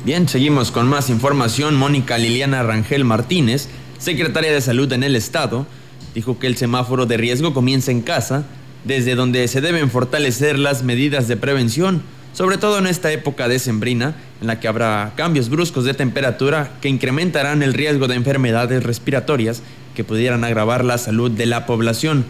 Bien, 0.05 0.29
seguimos 0.29 0.71
con 0.71 0.89
más 0.89 1.11
información. 1.11 1.75
Mónica 1.75 2.19
Liliana 2.19 2.63
Rangel 2.63 3.05
Martínez, 3.05 3.69
secretaria 3.99 4.53
de 4.53 4.61
Salud 4.61 4.93
en 4.93 5.03
el 5.03 5.17
Estado, 5.17 5.67
dijo 6.15 6.39
que 6.39 6.47
el 6.47 6.57
semáforo 6.57 7.07
de 7.07 7.17
riesgo 7.17 7.53
comienza 7.53 7.91
en 7.91 8.03
casa, 8.03 8.45
desde 8.85 9.15
donde 9.15 9.47
se 9.49 9.61
deben 9.61 9.91
fortalecer 9.91 10.59
las 10.59 10.83
medidas 10.83 11.29
de 11.29 11.37
prevención, 11.37 12.03
sobre 12.33 12.59
todo 12.59 12.79
en 12.79 12.87
esta 12.87 13.11
época 13.11 13.49
decembrina, 13.49 14.15
en 14.41 14.47
la 14.47 14.61
que 14.61 14.69
habrá 14.69 15.13
cambios 15.17 15.49
bruscos 15.49 15.85
de 15.85 15.95
temperatura 15.95 16.71
que 16.81 16.89
incrementarán 16.89 17.63
el 17.63 17.75
riesgo 17.75 18.07
de 18.07 18.15
enfermedades 18.15 18.85
respiratorias 18.85 19.63
que 19.97 20.05
pudieran 20.05 20.45
agravar 20.45 20.85
la 20.85 20.97
salud 20.99 21.31
de 21.31 21.47
la 21.47 21.67
población. 21.67 22.25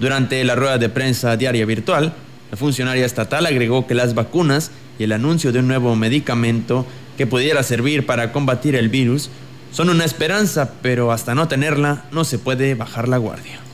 Durante 0.00 0.42
la 0.44 0.54
rueda 0.54 0.78
de 0.78 0.88
prensa 0.88 1.36
diaria 1.36 1.66
virtual, 1.66 2.12
la 2.50 2.56
funcionaria 2.56 3.04
estatal 3.04 3.46
agregó 3.46 3.86
que 3.86 3.94
las 3.94 4.14
vacunas 4.14 4.70
y 4.98 5.04
el 5.04 5.12
anuncio 5.12 5.52
de 5.52 5.58
un 5.58 5.68
nuevo 5.68 5.94
medicamento 5.96 6.86
que 7.16 7.26
pudiera 7.26 7.62
servir 7.62 8.06
para 8.06 8.32
combatir 8.32 8.74
el 8.76 8.88
virus 8.88 9.30
son 9.72 9.90
una 9.90 10.04
esperanza, 10.04 10.72
pero 10.82 11.12
hasta 11.12 11.34
no 11.34 11.48
tenerla 11.48 12.04
no 12.10 12.24
se 12.24 12.38
puede 12.38 12.74
bajar 12.74 13.08
la 13.08 13.18
guardia 13.18 13.67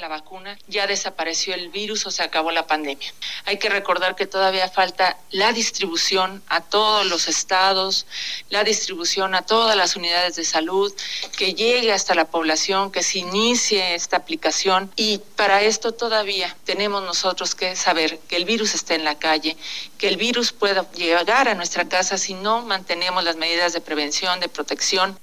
la 0.00 0.08
vacuna, 0.08 0.58
ya 0.66 0.88
desapareció 0.88 1.54
el 1.54 1.68
virus 1.68 2.04
o 2.04 2.10
se 2.10 2.24
acabó 2.24 2.50
la 2.50 2.66
pandemia. 2.66 3.12
Hay 3.44 3.58
que 3.58 3.68
recordar 3.68 4.16
que 4.16 4.26
todavía 4.26 4.68
falta 4.68 5.16
la 5.30 5.52
distribución 5.52 6.42
a 6.48 6.60
todos 6.60 7.06
los 7.06 7.28
estados, 7.28 8.06
la 8.48 8.64
distribución 8.64 9.34
a 9.36 9.42
todas 9.42 9.76
las 9.76 9.94
unidades 9.94 10.34
de 10.34 10.44
salud, 10.44 10.92
que 11.36 11.54
llegue 11.54 11.92
hasta 11.92 12.16
la 12.16 12.24
población, 12.24 12.90
que 12.90 13.04
se 13.04 13.18
inicie 13.18 13.94
esta 13.94 14.16
aplicación 14.16 14.90
y 14.96 15.18
para 15.36 15.62
esto 15.62 15.92
todavía 15.92 16.56
tenemos 16.64 17.02
nosotros 17.04 17.54
que 17.54 17.76
saber 17.76 18.18
que 18.28 18.36
el 18.36 18.44
virus 18.46 18.74
está 18.74 18.94
en 18.94 19.04
la 19.04 19.18
calle, 19.18 19.56
que 19.98 20.08
el 20.08 20.16
virus 20.16 20.50
pueda 20.52 20.90
llegar 20.92 21.48
a 21.48 21.54
nuestra 21.54 21.88
casa 21.88 22.18
si 22.18 22.34
no 22.34 22.62
mantenemos 22.62 23.22
las 23.22 23.36
medidas 23.36 23.72
de 23.72 23.80
prevención, 23.80 24.40
de 24.40 24.48
protección. 24.48 25.16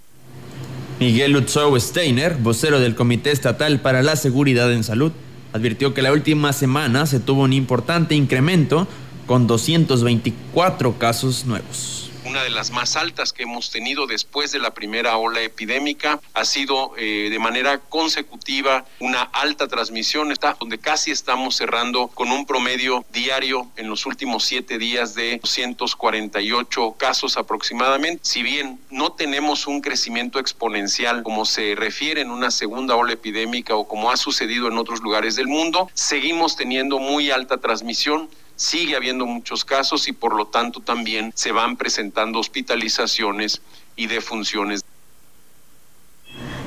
Miguel 0.99 1.33
Lutzow 1.33 1.79
Steiner, 1.79 2.37
vocero 2.37 2.79
del 2.79 2.95
Comité 2.95 3.31
Estatal 3.31 3.79
para 3.81 4.01
la 4.01 4.15
Seguridad 4.15 4.73
en 4.73 4.83
Salud, 4.83 5.11
advirtió 5.53 5.93
que 5.93 6.01
la 6.01 6.11
última 6.11 6.53
semana 6.53 7.05
se 7.05 7.19
tuvo 7.19 7.43
un 7.43 7.53
importante 7.53 8.15
incremento 8.15 8.87
con 9.27 9.45
224 9.45 10.97
casos 10.97 11.45
nuevos 11.45 11.96
una 12.27 12.43
de 12.43 12.49
las 12.49 12.71
más 12.71 12.97
altas 12.97 13.31
que 13.31 13.43
hemos 13.43 13.71
tenido 13.71 14.05
después 14.05 14.51
de 14.51 14.59
la 14.59 14.73
primera 14.73 15.15
ola 15.17 15.41
epidémica. 15.41 16.19
Ha 16.33 16.43
sido 16.43 16.91
eh, 16.97 17.29
de 17.31 17.39
manera 17.39 17.79
consecutiva 17.79 18.85
una 18.99 19.21
alta 19.21 19.69
transmisión, 19.69 20.33
está, 20.33 20.57
donde 20.59 20.77
casi 20.77 21.11
estamos 21.11 21.55
cerrando 21.55 22.09
con 22.09 22.29
un 22.31 22.45
promedio 22.45 23.05
diario 23.13 23.71
en 23.77 23.89
los 23.89 24.05
últimos 24.05 24.43
siete 24.43 24.77
días 24.77 25.15
de 25.15 25.37
248 25.41 26.95
casos 26.97 27.37
aproximadamente. 27.37 28.19
Si 28.23 28.43
bien 28.43 28.79
no 28.89 29.13
tenemos 29.13 29.65
un 29.65 29.79
crecimiento 29.79 30.39
exponencial 30.39 31.23
como 31.23 31.45
se 31.45 31.75
refiere 31.75 32.21
en 32.21 32.31
una 32.31 32.51
segunda 32.51 32.97
ola 32.97 33.13
epidémica 33.13 33.75
o 33.75 33.87
como 33.87 34.11
ha 34.11 34.17
sucedido 34.17 34.67
en 34.67 34.77
otros 34.77 35.01
lugares 35.01 35.37
del 35.37 35.47
mundo, 35.47 35.89
seguimos 35.93 36.57
teniendo 36.57 36.99
muy 36.99 37.31
alta 37.31 37.57
transmisión 37.57 38.29
sigue 38.57 38.95
habiendo 38.95 39.25
muchos 39.25 39.63
casos 39.63 40.09
y 40.09 40.11
por 40.11 40.35
lo 40.35 40.47
tanto 40.47 40.81
también 40.81 41.31
se 41.35 41.53
van 41.53 41.77
presentando 41.77 42.39
hospitalizaciones 42.39 43.61
y 43.95 44.07
defunciones. 44.07 44.83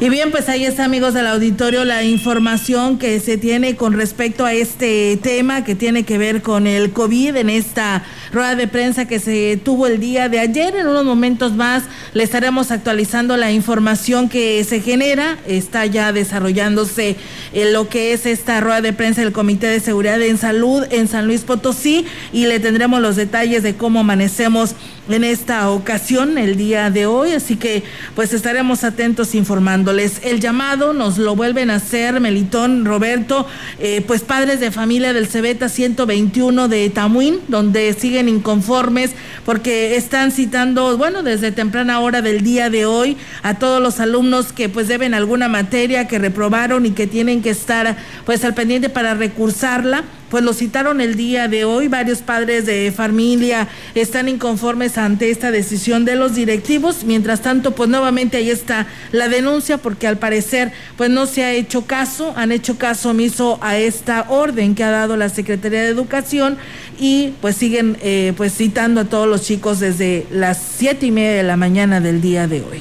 Y 0.02 0.08
bien, 0.08 0.30
pues 0.30 0.48
ahí 0.48 0.64
está, 0.64 0.86
amigos 0.86 1.12
del 1.12 1.26
auditorio, 1.26 1.84
la 1.84 2.02
información 2.02 2.98
que 2.98 3.20
se 3.20 3.36
tiene 3.36 3.76
con 3.76 3.92
respecto 3.92 4.46
a 4.46 4.54
este 4.54 5.18
tema 5.22 5.62
que 5.62 5.74
tiene 5.74 6.04
que 6.04 6.16
ver 6.16 6.40
con 6.40 6.66
el 6.66 6.92
COVID 6.92 7.36
en 7.36 7.50
esta 7.50 8.02
rueda 8.32 8.54
de 8.54 8.66
prensa 8.66 9.06
que 9.06 9.18
se 9.18 9.60
tuvo 9.62 9.86
el 9.86 10.00
día 10.00 10.30
de 10.30 10.38
ayer. 10.38 10.74
En 10.74 10.86
unos 10.86 11.04
momentos 11.04 11.52
más 11.52 11.82
le 12.14 12.22
estaremos 12.22 12.70
actualizando 12.70 13.36
la 13.36 13.52
información 13.52 14.30
que 14.30 14.64
se 14.64 14.80
genera. 14.80 15.36
Está 15.46 15.84
ya 15.84 16.14
desarrollándose 16.14 17.16
en 17.52 17.74
lo 17.74 17.90
que 17.90 18.14
es 18.14 18.24
esta 18.24 18.58
rueda 18.62 18.80
de 18.80 18.94
prensa 18.94 19.20
del 19.20 19.32
Comité 19.32 19.66
de 19.66 19.80
Seguridad 19.80 20.22
en 20.22 20.38
Salud 20.38 20.82
en 20.90 21.08
San 21.08 21.26
Luis 21.26 21.42
Potosí 21.42 22.06
y 22.32 22.46
le 22.46 22.58
tendremos 22.58 23.02
los 23.02 23.16
detalles 23.16 23.62
de 23.62 23.74
cómo 23.74 24.00
amanecemos 24.00 24.76
en 25.14 25.24
esta 25.24 25.70
ocasión, 25.70 26.38
el 26.38 26.56
día 26.56 26.90
de 26.90 27.06
hoy, 27.06 27.32
así 27.32 27.56
que 27.56 27.82
pues 28.14 28.32
estaremos 28.32 28.84
atentos 28.84 29.34
informándoles. 29.34 30.20
El 30.22 30.40
llamado 30.40 30.92
nos 30.92 31.18
lo 31.18 31.34
vuelven 31.34 31.70
a 31.70 31.76
hacer 31.76 32.20
Melitón, 32.20 32.84
Roberto, 32.84 33.46
eh, 33.78 34.02
pues 34.06 34.22
padres 34.22 34.60
de 34.60 34.70
familia 34.70 35.12
del 35.12 35.26
Cebeta 35.26 35.68
121 35.68 36.68
de 36.68 36.90
Tamuín, 36.90 37.40
donde 37.48 37.92
siguen 37.94 38.28
inconformes 38.28 39.12
porque 39.44 39.96
están 39.96 40.30
citando, 40.30 40.96
bueno, 40.96 41.22
desde 41.22 41.52
temprana 41.52 42.00
hora 42.00 42.22
del 42.22 42.42
día 42.42 42.70
de 42.70 42.86
hoy 42.86 43.16
a 43.42 43.58
todos 43.58 43.82
los 43.82 44.00
alumnos 44.00 44.52
que 44.52 44.68
pues 44.68 44.88
deben 44.88 45.14
alguna 45.14 45.48
materia, 45.48 46.06
que 46.06 46.18
reprobaron 46.18 46.86
y 46.86 46.90
que 46.90 47.06
tienen 47.06 47.42
que 47.42 47.50
estar 47.50 47.96
pues 48.24 48.44
al 48.44 48.54
pendiente 48.54 48.88
para 48.88 49.14
recursarla 49.14 50.04
pues 50.30 50.44
lo 50.44 50.52
citaron 50.54 51.00
el 51.00 51.16
día 51.16 51.48
de 51.48 51.64
hoy. 51.64 51.88
Varios 51.88 52.18
padres 52.18 52.64
de 52.64 52.92
familia 52.96 53.68
están 53.94 54.28
inconformes 54.28 54.96
ante 54.96 55.30
esta 55.30 55.50
decisión 55.50 56.04
de 56.04 56.16
los 56.16 56.34
directivos. 56.34 57.04
Mientras 57.04 57.42
tanto, 57.42 57.72
pues 57.72 57.90
nuevamente 57.90 58.36
ahí 58.36 58.50
está 58.50 58.86
la 59.12 59.28
denuncia 59.28 59.78
porque 59.78 60.06
al 60.06 60.18
parecer 60.18 60.72
pues 60.96 61.10
no 61.10 61.26
se 61.26 61.44
ha 61.44 61.52
hecho 61.52 61.82
caso, 61.82 62.32
han 62.36 62.52
hecho 62.52 62.78
caso 62.78 63.10
omiso 63.10 63.58
a 63.60 63.76
esta 63.76 64.26
orden 64.28 64.74
que 64.74 64.84
ha 64.84 64.90
dado 64.90 65.16
la 65.16 65.28
Secretaría 65.28 65.82
de 65.82 65.88
Educación 65.88 66.56
y 66.98 67.34
pues 67.40 67.56
siguen 67.56 67.96
eh, 68.02 68.32
pues 68.36 68.54
citando 68.54 69.00
a 69.00 69.04
todos 69.04 69.28
los 69.28 69.42
chicos 69.42 69.80
desde 69.80 70.26
las 70.30 70.62
siete 70.76 71.06
y 71.06 71.10
media 71.10 71.32
de 71.32 71.42
la 71.42 71.56
mañana 71.56 72.00
del 72.00 72.20
día 72.20 72.46
de 72.46 72.60
hoy. 72.60 72.80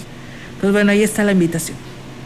Pues 0.62 0.72
bueno, 0.72 0.92
ahí 0.92 1.04
está 1.04 1.24
la 1.24 1.32
invitación. 1.32 1.78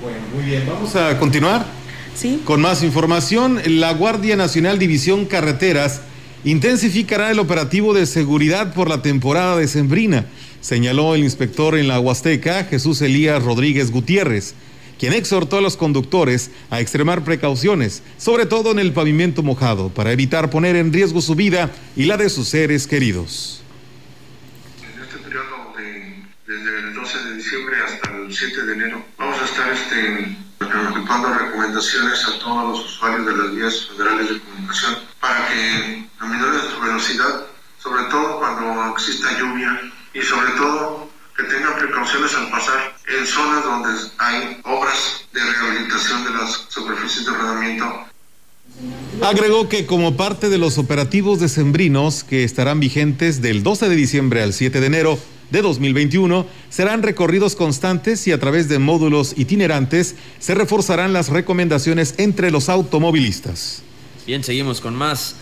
Bueno, 0.02 0.18
muy 0.34 0.44
bien, 0.44 0.64
vamos 0.68 0.96
a 0.96 1.18
continuar. 1.18 1.83
Sí. 2.16 2.42
Con 2.46 2.62
más 2.62 2.84
información, 2.84 3.60
la 3.66 3.94
Guardia 3.94 4.36
Nacional 4.36 4.80
División 4.80 5.26
Carreteras 5.26 6.02
intensificará 6.44 7.32
el 7.32 7.40
operativo 7.40 7.94
de 7.94 8.06
seguridad 8.06 8.74
por 8.74 8.90
la 8.90 9.02
temporada 9.02 9.58
decembrina, 9.58 10.26
señaló 10.62 11.16
el 11.16 11.24
inspector 11.24 11.78
en 11.78 11.88
la 11.88 12.00
Huasteca, 12.00 12.66
Jesús 12.66 13.02
Elías 13.02 13.42
Rodríguez 13.44 13.92
Gutiérrez, 13.92 14.54
quien 15.00 15.14
exhortó 15.14 15.58
a 15.58 15.62
los 15.62 15.78
conductores 15.78 16.52
a 16.70 16.80
extremar 16.80 17.24
precauciones, 17.24 18.04
sobre 18.18 18.46
todo 18.46 18.72
en 18.72 18.80
el 18.80 18.94
pavimento 18.94 19.44
mojado, 19.44 19.90
para 19.90 20.12
evitar 20.12 20.50
poner 20.50 20.76
en 20.76 20.94
riesgo 20.94 21.22
su 21.22 21.36
vida 21.36 21.72
y 21.96 22.06
la 22.06 22.18
de 22.18 22.30
sus 22.30 22.48
seres 22.48 22.88
queridos. 22.88 23.62
En 24.82 25.02
este 25.02 25.18
periodo 25.18 25.74
de, 25.78 26.24
desde 26.48 26.80
el 26.80 26.94
12 26.94 27.18
de 27.18 27.36
diciembre 27.36 27.76
hasta 27.86 28.16
el 28.16 28.34
7 28.34 28.66
de 28.66 28.74
enero, 28.74 29.06
vamos 29.18 29.42
a 29.42 29.46
estar 29.46 29.74
este, 29.74 30.38
equipando 30.64 31.34
recomendaciones 31.34 32.26
a 32.28 32.40
todos 32.40 32.70
los 32.70 32.86
usuarios 32.86 33.26
de 33.26 33.38
las 33.38 33.56
vías 33.56 33.88
federales 33.88 34.30
de 34.30 34.40
comunicación 34.40 34.96
para 35.20 35.48
que 35.48 36.10
aminoren 36.20 36.62
su 36.62 36.80
velocidad, 36.82 37.46
sobre 37.80 38.04
todo 38.06 38.40
cuando 38.40 38.92
exista 38.92 39.38
lluvia 39.40 39.92
y 40.14 40.22
sobre 40.22 40.52
todo 40.52 41.10
que 41.36 41.44
tengan 41.44 41.76
precauciones 41.78 42.34
al 42.36 42.50
pasar 42.50 42.96
en 43.08 43.26
zonas 43.26 43.64
donde 43.64 43.90
hay 44.20 44.62
obras 44.64 45.26
de 45.34 45.42
rehabilitación 45.42 46.24
de 46.26 46.32
las 46.32 46.66
superficies 46.70 47.26
de 47.26 47.32
rodamiento 47.32 48.06
Agregó 49.22 49.70
que 49.70 49.86
como 49.86 50.18
parte 50.18 50.50
de 50.50 50.58
los 50.58 50.78
operativos 50.78 51.40
decembrinos 51.40 52.24
que 52.24 52.44
estarán 52.44 52.80
vigentes 52.80 53.42
del 53.42 53.64
12 53.64 53.88
de 53.88 53.96
diciembre 53.96 54.44
al 54.44 54.54
7 54.54 54.80
de 54.80 54.88
enero 54.88 55.20
de 55.54 55.62
2021, 55.62 56.48
serán 56.70 57.04
recorridos 57.04 57.56
constantes 57.56 58.28
y 58.28 58.32
a 58.32 58.40
través 58.40 58.68
de 58.68 58.80
módulos 58.80 59.36
itinerantes 59.38 60.16
se 60.40 60.56
reforzarán 60.56 61.14
las 61.14 61.30
recomendaciones 61.30 62.16
entre 62.18 62.50
los 62.50 62.70
automovilistas. 62.70 63.84
Bien, 64.26 64.44
seguimos 64.44 64.82
con 64.82 64.96
más. 64.96 65.36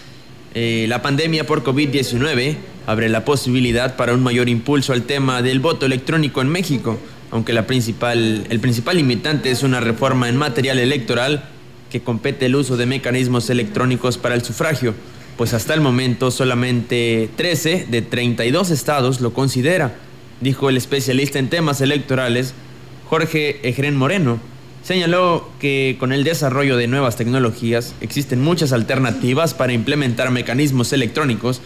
Eh, 0.53 0.85
la 0.89 1.01
pandemia 1.01 1.47
por 1.47 1.63
COVID-19 1.63 2.57
abre 2.87 3.07
la 3.07 3.23
posibilidad 3.23 3.95
para 3.95 4.13
un 4.13 4.21
mayor 4.21 4.49
impulso 4.49 4.91
al 4.91 5.03
tema 5.03 5.41
del 5.41 5.61
voto 5.61 5.85
electrónico 5.85 6.41
en 6.41 6.49
México, 6.49 6.99
aunque 7.31 7.53
la 7.53 7.65
principal, 7.65 8.45
el 8.49 8.59
principal 8.59 8.97
limitante 8.97 9.49
es 9.49 9.63
una 9.63 9.79
reforma 9.79 10.27
en 10.27 10.35
material 10.35 10.79
electoral 10.79 11.45
que 11.89 12.01
compete 12.01 12.47
el 12.47 12.55
uso 12.57 12.75
de 12.75 12.85
mecanismos 12.85 13.49
electrónicos 13.49 14.17
para 14.17 14.35
el 14.35 14.43
sufragio, 14.43 14.93
pues 15.41 15.55
hasta 15.55 15.73
el 15.73 15.81
momento 15.81 16.29
solamente 16.29 17.27
13 17.35 17.87
de 17.89 18.03
32 18.03 18.69
estados 18.69 19.21
lo 19.21 19.33
considera, 19.33 19.95
dijo 20.39 20.69
el 20.69 20.77
especialista 20.77 21.39
en 21.39 21.49
temas 21.49 21.81
electorales 21.81 22.53
Jorge 23.09 23.67
Ejren 23.67 23.97
Moreno. 23.97 24.39
Señaló 24.83 25.49
que 25.59 25.97
con 25.99 26.13
el 26.13 26.23
desarrollo 26.23 26.77
de 26.77 26.85
nuevas 26.85 27.15
tecnologías 27.15 27.95
existen 28.01 28.39
muchas 28.39 28.71
alternativas 28.71 29.55
para 29.55 29.73
implementar 29.73 30.29
mecanismos 30.29 30.93
electrónicos 30.93 31.59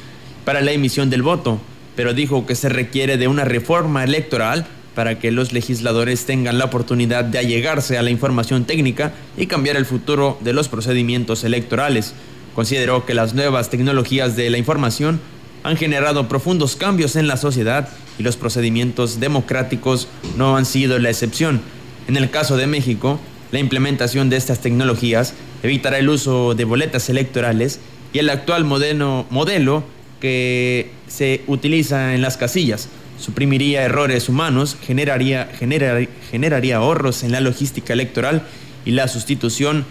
para 0.45 0.61
la 0.61 0.71
emisión 0.71 1.09
del 1.09 1.21
voto, 1.21 1.59
pero 1.97 2.13
dijo 2.13 2.45
que 2.45 2.55
se 2.55 2.69
requiere 2.69 3.17
de 3.17 3.27
una 3.27 3.43
reforma 3.43 4.05
electoral 4.05 4.65
para 4.93 5.19
que 5.19 5.31
los 5.31 5.51
legisladores 5.51 6.25
tengan 6.25 6.59
la 6.59 6.63
oportunidad 6.63 7.25
de 7.25 7.39
allegarse 7.39 7.97
a 7.97 8.03
la 8.03 8.09
información 8.09 8.63
técnica 8.63 9.11
y 9.35 9.47
cambiar 9.47 9.75
el 9.75 9.85
futuro 9.85 10.37
de 10.39 10.53
los 10.53 10.69
procedimientos 10.69 11.43
electorales. 11.43 12.13
Consideró 12.55 13.05
que 13.05 13.13
las 13.13 13.33
nuevas 13.33 13.69
tecnologías 13.69 14.35
de 14.35 14.49
la 14.49 14.57
información 14.57 15.19
han 15.63 15.77
generado 15.77 16.27
profundos 16.27 16.75
cambios 16.75 17.15
en 17.15 17.27
la 17.27 17.37
sociedad 17.37 17.89
y 18.17 18.23
los 18.23 18.37
procedimientos 18.37 19.19
democráticos 19.19 20.07
no 20.37 20.55
han 20.57 20.65
sido 20.65 20.97
la 20.99 21.09
excepción. 21.09 21.61
En 22.07 22.17
el 22.17 22.29
caso 22.29 22.55
de 22.55 22.67
México, 22.67 23.19
la 23.51 23.59
implementación 23.59 24.29
de 24.29 24.37
estas 24.37 24.59
tecnologías 24.59 25.33
evitará 25.63 25.97
el 25.97 26.09
uso 26.09 26.55
de 26.55 26.65
boletas 26.65 27.09
electorales 27.09 27.79
y 28.13 28.19
el 28.19 28.29
actual 28.29 28.63
modelo, 28.63 29.25
modelo 29.29 29.83
que 30.21 30.91
se 31.07 31.41
utiliza 31.47 32.15
en 32.15 32.21
las 32.21 32.37
casillas 32.37 32.89
suprimiría 33.19 33.83
errores 33.83 34.29
humanos, 34.29 34.77
generaría, 34.81 35.49
generar- 35.57 36.09
generaría 36.31 36.77
ahorros 36.77 37.23
en 37.23 37.31
la 37.31 37.39
logística 37.39 37.93
electoral 37.93 38.43
y 38.83 38.91
la 38.91 39.07
sustitución 39.07 39.85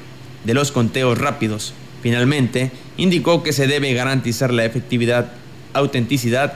de 0.45 0.55
los 0.55 0.73
conteos 0.73 1.19
rápidos. 1.19 1.73
Finalmente, 2.05 2.71
indicó 2.99 3.43
que 3.43 3.55
se 3.55 3.67
debe 3.67 3.95
garantizar 3.95 4.53
la 4.53 4.67
efectividad, 4.67 5.33
autenticidad 5.73 6.53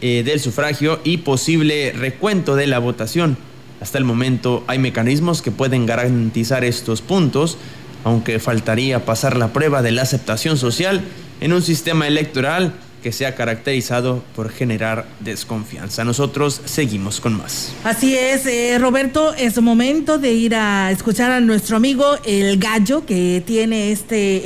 eh, 0.00 0.22
del 0.24 0.38
sufragio 0.38 1.00
y 1.02 1.16
posible 1.16 1.90
recuento 1.90 2.54
de 2.54 2.68
la 2.68 2.78
votación. 2.78 3.36
Hasta 3.80 3.98
el 3.98 4.04
momento 4.04 4.62
hay 4.68 4.78
mecanismos 4.78 5.42
que 5.42 5.50
pueden 5.50 5.86
garantizar 5.86 6.62
estos 6.62 7.02
puntos, 7.02 7.58
aunque 8.04 8.38
faltaría 8.38 9.04
pasar 9.04 9.36
la 9.36 9.52
prueba 9.52 9.82
de 9.82 9.90
la 9.90 10.02
aceptación 10.02 10.56
social 10.56 11.02
en 11.40 11.52
un 11.52 11.62
sistema 11.62 12.06
electoral 12.06 12.72
que 13.06 13.12
se 13.12 13.24
ha 13.24 13.36
caracterizado 13.36 14.24
por 14.34 14.50
generar 14.50 15.06
desconfianza. 15.20 16.02
Nosotros 16.02 16.60
seguimos 16.64 17.20
con 17.20 17.34
más. 17.34 17.72
Así 17.84 18.16
es, 18.16 18.46
eh, 18.46 18.76
Roberto, 18.80 19.32
es 19.32 19.62
momento 19.62 20.18
de 20.18 20.32
ir 20.32 20.56
a 20.56 20.90
escuchar 20.90 21.30
a 21.30 21.38
nuestro 21.38 21.76
amigo 21.76 22.04
El 22.24 22.58
Gallo, 22.58 23.06
que 23.06 23.44
tiene 23.46 23.92
este 23.92 24.16
eh, 24.16 24.42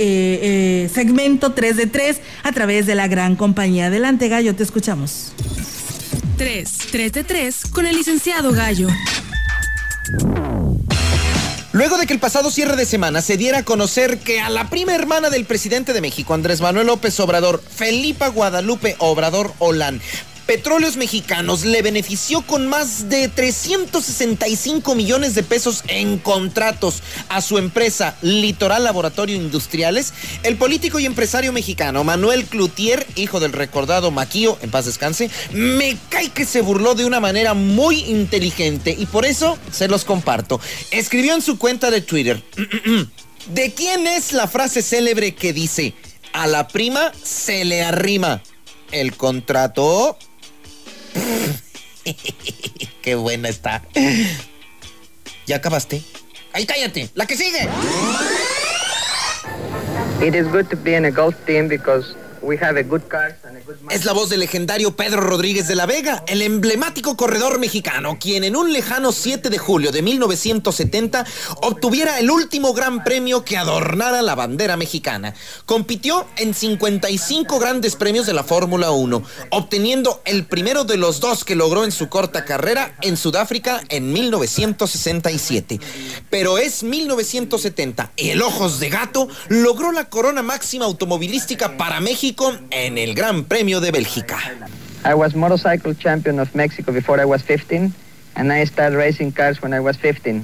eh, 0.83 0.91
segmento 0.93 1.53
3 1.53 1.75
de 1.75 1.87
3 1.87 2.21
a 2.43 2.53
través 2.53 2.85
de 2.85 2.97
la 2.97 3.09
gran 3.09 3.35
compañía. 3.35 3.87
Adelante, 3.87 4.29
Gallo, 4.29 4.55
te 4.55 4.63
escuchamos. 4.63 5.33
3, 6.37 6.79
3 6.93 7.13
de 7.15 7.25
3 7.25 7.63
con 7.73 7.87
el 7.87 7.97
licenciado 7.97 8.53
Gallo. 8.53 8.89
Luego 11.81 11.97
de 11.97 12.07
que 12.07 12.13
el 12.13 12.21
pasado 12.21 12.51
cierre 12.51 12.77
de 12.77 12.85
semana 12.85 13.23
se 13.23 13.39
diera 13.39 13.61
a 13.61 13.63
conocer 13.63 14.19
que 14.19 14.39
a 14.39 14.51
la 14.51 14.69
prima 14.69 14.95
hermana 14.95 15.31
del 15.31 15.47
presidente 15.47 15.95
de 15.95 16.03
México, 16.03 16.35
Andrés 16.35 16.61
Manuel 16.61 16.89
López 16.89 17.19
Obrador, 17.21 17.63
Felipa 17.75 18.29
Guadalupe 18.29 18.97
Obrador 18.99 19.55
Olán, 19.61 20.03
Petróleos 20.51 20.97
Mexicanos 20.97 21.65
le 21.65 21.81
benefició 21.81 22.43
con 22.43 22.67
más 22.67 23.09
de 23.09 23.29
365 23.29 24.97
millones 24.97 25.37
de 25.37 25.45
pesos 25.45 25.85
en 25.87 26.19
contratos 26.19 27.05
a 27.29 27.41
su 27.41 27.57
empresa 27.57 28.17
Litoral 28.21 28.83
Laboratorio 28.83 29.37
Industriales, 29.37 30.13
el 30.43 30.57
político 30.57 30.99
y 30.99 31.07
empresario 31.07 31.53
mexicano 31.53 32.03
Manuel 32.03 32.47
Cloutier, 32.47 33.07
hijo 33.15 33.39
del 33.39 33.53
recordado 33.53 34.11
Maquío, 34.11 34.59
en 34.61 34.73
paz 34.73 34.87
descanse, 34.87 35.31
me 35.53 35.97
cae 36.09 36.31
que 36.31 36.45
se 36.45 36.63
burló 36.63 36.97
de 36.97 37.05
una 37.05 37.21
manera 37.21 37.55
muy 37.55 38.01
inteligente 38.01 38.93
y 38.99 39.07
por 39.07 39.27
eso 39.27 39.57
se 39.71 39.87
los 39.87 40.05
comparto. 40.05 40.61
Escribió 40.91 41.37
en 41.37 41.43
su 41.43 41.59
cuenta 41.59 41.93
de 41.93 42.01
Twitter, 42.01 42.43
¿de 43.55 43.73
quién 43.73 44.09
es 44.09 44.33
la 44.33 44.49
frase 44.49 44.83
célebre 44.83 45.33
que 45.33 45.53
dice, 45.53 45.95
a 46.33 46.49
la 46.49 46.67
prima 46.67 47.13
se 47.23 47.65
le 47.65 47.85
arrima 47.85 48.43
el 48.91 49.17
contrato? 49.17 50.19
Qué 53.03 53.15
buena 53.15 53.49
está. 53.49 53.83
¿Ya 55.47 55.57
acabaste? 55.57 56.03
¡Ay, 56.53 56.67
cállate! 56.67 57.11
¡La 57.15 57.27
que 57.27 57.37
sigue! 57.37 57.69
It 60.21 60.35
is 60.35 60.47
good 60.49 60.69
to 60.69 60.77
be 60.77 60.95
in 60.95 61.07
a 61.07 61.11
golf 61.11 61.35
team 61.47 61.69
because 61.69 62.15
Es 63.91 64.07
la 64.07 64.13
voz 64.13 64.31
del 64.31 64.41
legendario 64.41 64.97
Pedro 64.97 65.21
Rodríguez 65.21 65.69
de 65.69 65.75
la 65.75 65.85
Vega, 65.85 66.25
el 66.27 66.41
emblemático 66.41 67.17
corredor 67.17 67.59
mexicano, 67.59 68.19
quien 68.19 68.45
en 68.45 68.57
un 68.57 68.73
lejano 68.73 69.13
7 69.13 69.51
de 69.51 69.59
julio 69.59 69.93
de 69.93 70.01
1970 70.01 71.27
obtuviera 71.63 72.19
el 72.19 72.31
último 72.31 72.73
gran 72.73 73.05
premio 73.05 73.45
que 73.45 73.59
adornara 73.59 74.23
la 74.23 74.35
bandera 74.35 74.79
mexicana. 74.79 75.35
Compitió 75.67 76.27
en 76.39 76.55
55 76.55 77.59
grandes 77.59 77.95
premios 77.97 78.27
de 78.27 78.33
la 78.33 78.45
Fórmula 78.45 78.91
1, 78.91 79.23
obteniendo 79.51 80.23
el 80.25 80.47
primero 80.47 80.85
de 80.85 80.97
los 80.97 81.21
dos 81.21 81.45
que 81.45 81.57
logró 81.57 81.85
en 81.85 81.93
su 81.93 82.09
corta 82.09 82.47
carrera 82.47 82.97
en 83.03 83.19
Sudáfrica 83.19 83.83
en 83.91 84.13
1967. 84.15 85.79
Pero 86.31 86.57
es 86.57 86.83
1970 86.83 88.13
y 88.17 88.31
el 88.31 88.41
Ojos 88.41 88.81
de 88.81 88.89
Gato 88.89 89.29
logró 89.49 89.93
la 89.93 90.09
corona 90.09 90.43
máxima 90.43 90.87
automovilística 90.87 91.77
para 91.77 92.01
México 92.01 92.30
en 92.71 92.99
el 92.99 93.15
Gran 93.15 93.45
Premio 93.45 93.81
de 93.81 93.91
Bélgica. 93.91 94.39
I 95.05 95.15
was 95.15 95.35
motorcycle 95.35 95.95
champion 95.95 96.39
of 96.39 96.55
Mexico 96.55 96.93
before 96.93 97.21
I 97.21 97.25
was 97.25 97.43
15, 97.43 97.93
and 98.37 98.53
I 98.53 98.65
started 98.67 98.97
racing 98.97 99.33
cars 99.33 99.61
when 99.63 99.73
I 99.73 99.81
was 99.81 99.97
15. 99.97 100.43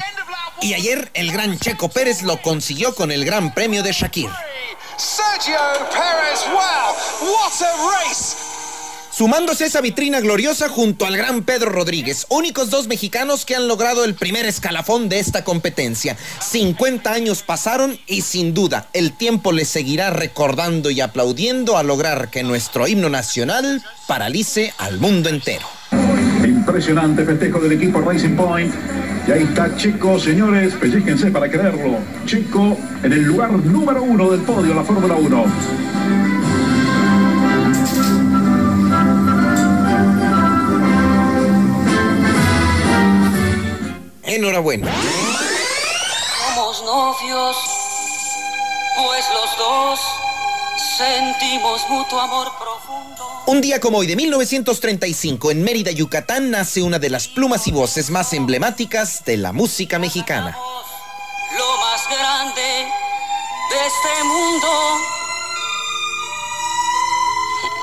Y 0.62 0.74
ayer 0.74 1.10
el 1.14 1.32
gran 1.32 1.58
Checo 1.58 1.88
Pérez 1.88 2.22
lo 2.22 2.40
consiguió 2.40 2.94
con 2.94 3.12
el 3.12 3.24
Gran 3.24 3.52
Premio 3.52 3.82
de 3.82 3.92
Shakir. 3.92 4.30
Sergio 4.96 5.58
Perez, 5.90 6.44
wow, 6.48 6.94
what 7.20 7.60
a 7.60 7.72
race! 7.90 8.45
Sumándose 9.16 9.64
a 9.64 9.66
esa 9.68 9.80
vitrina 9.80 10.20
gloriosa 10.20 10.68
junto 10.68 11.06
al 11.06 11.16
gran 11.16 11.42
Pedro 11.42 11.70
Rodríguez, 11.70 12.26
únicos 12.28 12.68
dos 12.68 12.86
mexicanos 12.86 13.46
que 13.46 13.56
han 13.56 13.66
logrado 13.66 14.04
el 14.04 14.14
primer 14.14 14.44
escalafón 14.44 15.08
de 15.08 15.20
esta 15.20 15.42
competencia. 15.42 16.18
50 16.40 17.10
años 17.10 17.42
pasaron 17.42 17.98
y 18.06 18.20
sin 18.20 18.52
duda 18.52 18.88
el 18.92 19.16
tiempo 19.16 19.52
les 19.52 19.68
seguirá 19.68 20.10
recordando 20.10 20.90
y 20.90 21.00
aplaudiendo 21.00 21.78
a 21.78 21.82
lograr 21.82 22.28
que 22.28 22.42
nuestro 22.42 22.86
himno 22.88 23.08
nacional 23.08 23.82
paralice 24.06 24.74
al 24.76 24.98
mundo 25.00 25.30
entero. 25.30 25.64
Impresionante 26.44 27.24
festejo 27.24 27.58
del 27.58 27.72
equipo 27.72 28.02
Racing 28.02 28.36
Point. 28.36 28.74
Y 29.26 29.32
ahí 29.32 29.44
está 29.44 29.74
Chico, 29.78 30.20
señores, 30.20 30.74
pellíquense 30.74 31.30
para 31.30 31.50
creerlo. 31.50 32.00
Chico 32.26 32.76
en 33.02 33.12
el 33.14 33.22
lugar 33.22 33.50
número 33.52 34.02
uno 34.02 34.30
del 34.30 34.42
podio 34.42 34.74
la 34.74 34.84
Fórmula 34.84 35.14
1. 35.14 35.44
Enhorabuena. 44.26 44.92
Somos 46.38 46.82
novios, 46.82 47.56
pues 48.96 49.24
los 49.32 49.56
dos 49.56 50.00
sentimos 50.98 51.88
mutuo 51.88 52.20
amor 52.20 52.48
profundo. 52.58 53.42
Un 53.46 53.60
día 53.60 53.78
como 53.78 53.98
hoy 53.98 54.08
de 54.08 54.16
1935, 54.16 55.52
en 55.52 55.62
Mérida, 55.62 55.92
Yucatán, 55.92 56.50
nace 56.50 56.82
una 56.82 56.98
de 56.98 57.08
las 57.08 57.28
plumas 57.28 57.68
y 57.68 57.70
voces 57.72 58.10
más 58.10 58.32
emblemáticas 58.32 59.24
de 59.24 59.36
la 59.36 59.52
música 59.52 60.00
mexicana. 60.00 60.58
Lo 61.56 61.76
más 61.78 62.08
grande 62.08 62.88
de 63.70 63.86
este 63.86 64.24
mundo. 64.24 64.68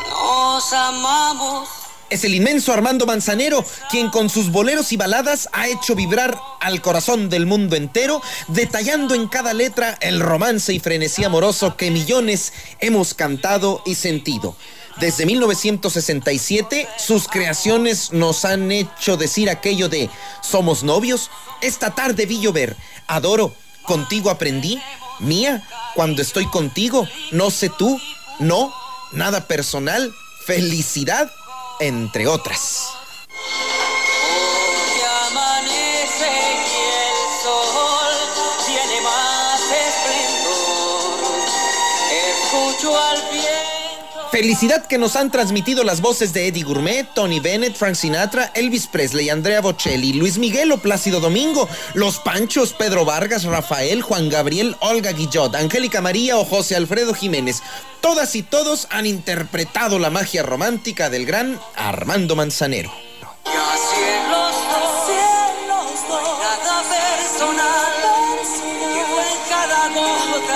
Nos 0.09 0.73
amamos. 0.73 1.82
Es 2.13 2.23
el 2.23 2.35
inmenso 2.35 2.71
Armando 2.71 3.07
Manzanero, 3.07 3.65
quien 3.89 4.11
con 4.11 4.29
sus 4.29 4.51
boleros 4.51 4.91
y 4.91 4.97
baladas 4.97 5.49
ha 5.51 5.67
hecho 5.67 5.95
vibrar 5.95 6.39
al 6.59 6.79
corazón 6.79 7.27
del 7.27 7.47
mundo 7.47 7.75
entero, 7.75 8.21
detallando 8.49 9.15
en 9.15 9.27
cada 9.27 9.51
letra 9.55 9.97
el 9.99 10.19
romance 10.19 10.71
y 10.71 10.79
frenesí 10.79 11.23
amoroso 11.23 11.75
que 11.75 11.89
millones 11.89 12.53
hemos 12.81 13.15
cantado 13.15 13.81
y 13.83 13.95
sentido. 13.95 14.55
Desde 14.99 15.25
1967, 15.25 16.87
sus 16.99 17.27
creaciones 17.27 18.11
nos 18.11 18.45
han 18.45 18.71
hecho 18.71 19.17
decir 19.17 19.49
aquello 19.49 19.89
de 19.89 20.07
somos 20.43 20.83
novios, 20.83 21.31
esta 21.61 21.95
tarde 21.95 22.27
vi 22.27 22.39
llover, 22.39 22.77
adoro, 23.07 23.55
contigo 23.81 24.29
aprendí, 24.29 24.79
mía, 25.19 25.67
cuando 25.95 26.21
estoy 26.21 26.45
contigo, 26.45 27.07
no 27.31 27.49
sé 27.49 27.71
tú, 27.75 27.99
no, 28.37 28.71
nada 29.13 29.47
personal, 29.47 30.13
felicidad, 30.45 31.31
entre 31.87 32.27
otras. 32.27 32.93
Felicidad 44.33 44.87
que 44.87 44.97
nos 44.97 45.15
han 45.15 45.29
transmitido 45.29 45.83
las 45.83 46.01
voces 46.01 46.33
de 46.33 46.47
Eddie 46.47 46.63
Gourmet, 46.63 47.07
Tony 47.13 47.39
Bennett, 47.39 47.75
Frank 47.75 47.93
Sinatra, 47.93 48.49
Elvis 48.55 48.87
Presley, 48.87 49.29
Andrea 49.29 49.61
Bocelli, 49.61 50.13
Luis 50.13 50.39
Miguel 50.39 50.71
o 50.71 50.79
Plácido 50.79 51.19
Domingo, 51.19 51.69
Los 51.93 52.17
Panchos, 52.17 52.73
Pedro 52.73 53.05
Vargas, 53.05 53.43
Rafael, 53.43 54.01
Juan 54.01 54.29
Gabriel, 54.29 54.75
Olga 54.79 55.11
Guillot, 55.11 55.53
Angélica 55.53 56.01
María 56.01 56.39
o 56.39 56.45
José 56.45 56.75
Alfredo 56.75 57.13
Jiménez. 57.13 57.61
Todas 58.01 58.35
y 58.35 58.41
todos 58.41 58.87
han 58.89 59.05
interpretado 59.05 59.99
la 59.99 60.09
magia 60.09 60.41
romántica 60.41 61.11
del 61.11 61.27
gran 61.27 61.59
Armando 61.75 62.35
Manzanero. 62.35 62.91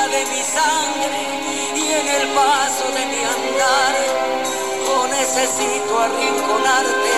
De 0.08 0.26
mi 0.26 0.42
sangre 0.42 1.20
y 1.76 1.92
en 1.92 2.08
el 2.08 2.28
paso 2.34 2.92
de 2.96 3.06
mi 3.08 3.24
andar. 3.68 3.96
No 4.86 5.08
necesito 5.08 6.00
arrinconarte. 6.00 7.18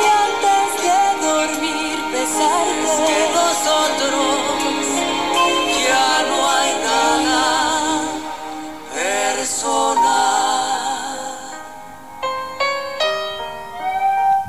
Y 0.00 0.04
antes 0.26 0.66
de 0.84 0.98
dormir 1.26 1.96
besarte. 2.12 2.90
que 3.06 3.20
nosotros 3.34 4.32
ya 5.86 6.10
no 6.28 6.36
hay 6.50 6.72
nada 6.84 7.44
personal. 8.94 10.00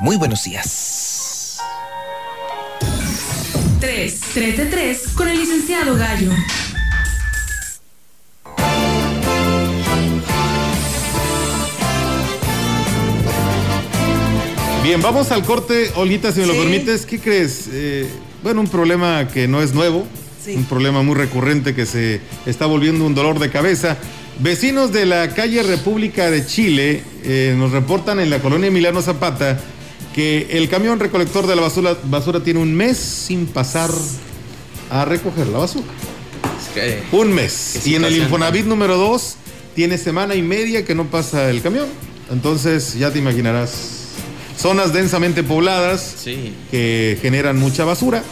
Muy 0.00 0.16
buenos 0.16 0.44
días. 0.44 1.58
3, 3.80 4.20
3 4.34 4.56
de 4.56 4.66
3 4.66 5.08
con 5.16 5.28
el 5.28 5.38
licenciado 5.38 5.96
Gallo. 5.96 6.30
Bien, 14.82 15.00
vamos 15.00 15.30
al 15.30 15.44
corte, 15.44 15.92
Olguita, 15.94 16.32
si 16.32 16.40
me 16.40 16.46
lo 16.46 16.54
permites. 16.54 17.06
¿Qué 17.06 17.20
crees? 17.20 17.68
Eh, 17.72 18.06
bueno, 18.42 18.60
un 18.60 18.66
problema 18.68 19.28
que 19.28 19.46
no 19.46 19.62
es 19.62 19.74
nuevo, 19.74 20.04
Sí. 20.44 20.54
un 20.56 20.64
problema 20.64 21.02
muy 21.02 21.14
recurrente 21.14 21.72
que 21.74 21.86
se 21.86 22.20
está 22.46 22.66
volviendo 22.66 23.04
un 23.06 23.14
dolor 23.14 23.38
de 23.38 23.48
cabeza. 23.48 23.96
Vecinos 24.40 24.92
de 24.92 25.06
la 25.06 25.28
calle 25.34 25.62
República 25.62 26.30
de 26.32 26.44
Chile 26.44 27.04
eh, 27.22 27.54
nos 27.56 27.70
reportan 27.70 28.18
en 28.18 28.28
la 28.28 28.40
colonia 28.40 28.68
Emiliano 28.68 29.02
Zapata 29.02 29.60
que 30.16 30.48
el 30.50 30.68
camión 30.68 30.98
recolector 30.98 31.46
de 31.46 31.54
la 31.54 31.62
basura, 31.62 31.96
basura 32.04 32.40
tiene 32.40 32.58
un 32.58 32.74
mes 32.74 32.96
sin 32.98 33.46
pasar 33.46 33.90
a 34.90 35.04
recoger 35.04 35.46
la 35.46 35.58
basura. 35.58 35.86
Un 37.12 37.32
mes. 37.32 37.86
Y 37.86 37.94
en 37.94 38.04
el 38.04 38.16
Infonavit 38.16 38.66
número 38.66 38.96
2 38.96 39.36
tiene 39.76 39.96
semana 39.96 40.34
y 40.34 40.42
media 40.42 40.84
que 40.84 40.94
no 40.96 41.04
pasa 41.06 41.50
el 41.50 41.62
camión. 41.62 41.86
Entonces 42.32 42.94
ya 42.98 43.12
te 43.12 43.20
imaginarás. 43.20 44.01
Zonas 44.62 44.92
densamente 44.92 45.42
pobladas 45.42 46.14
Sí. 46.22 46.54
que 46.70 47.18
generan 47.20 47.58
mucha 47.58 47.84
basura 47.84 48.22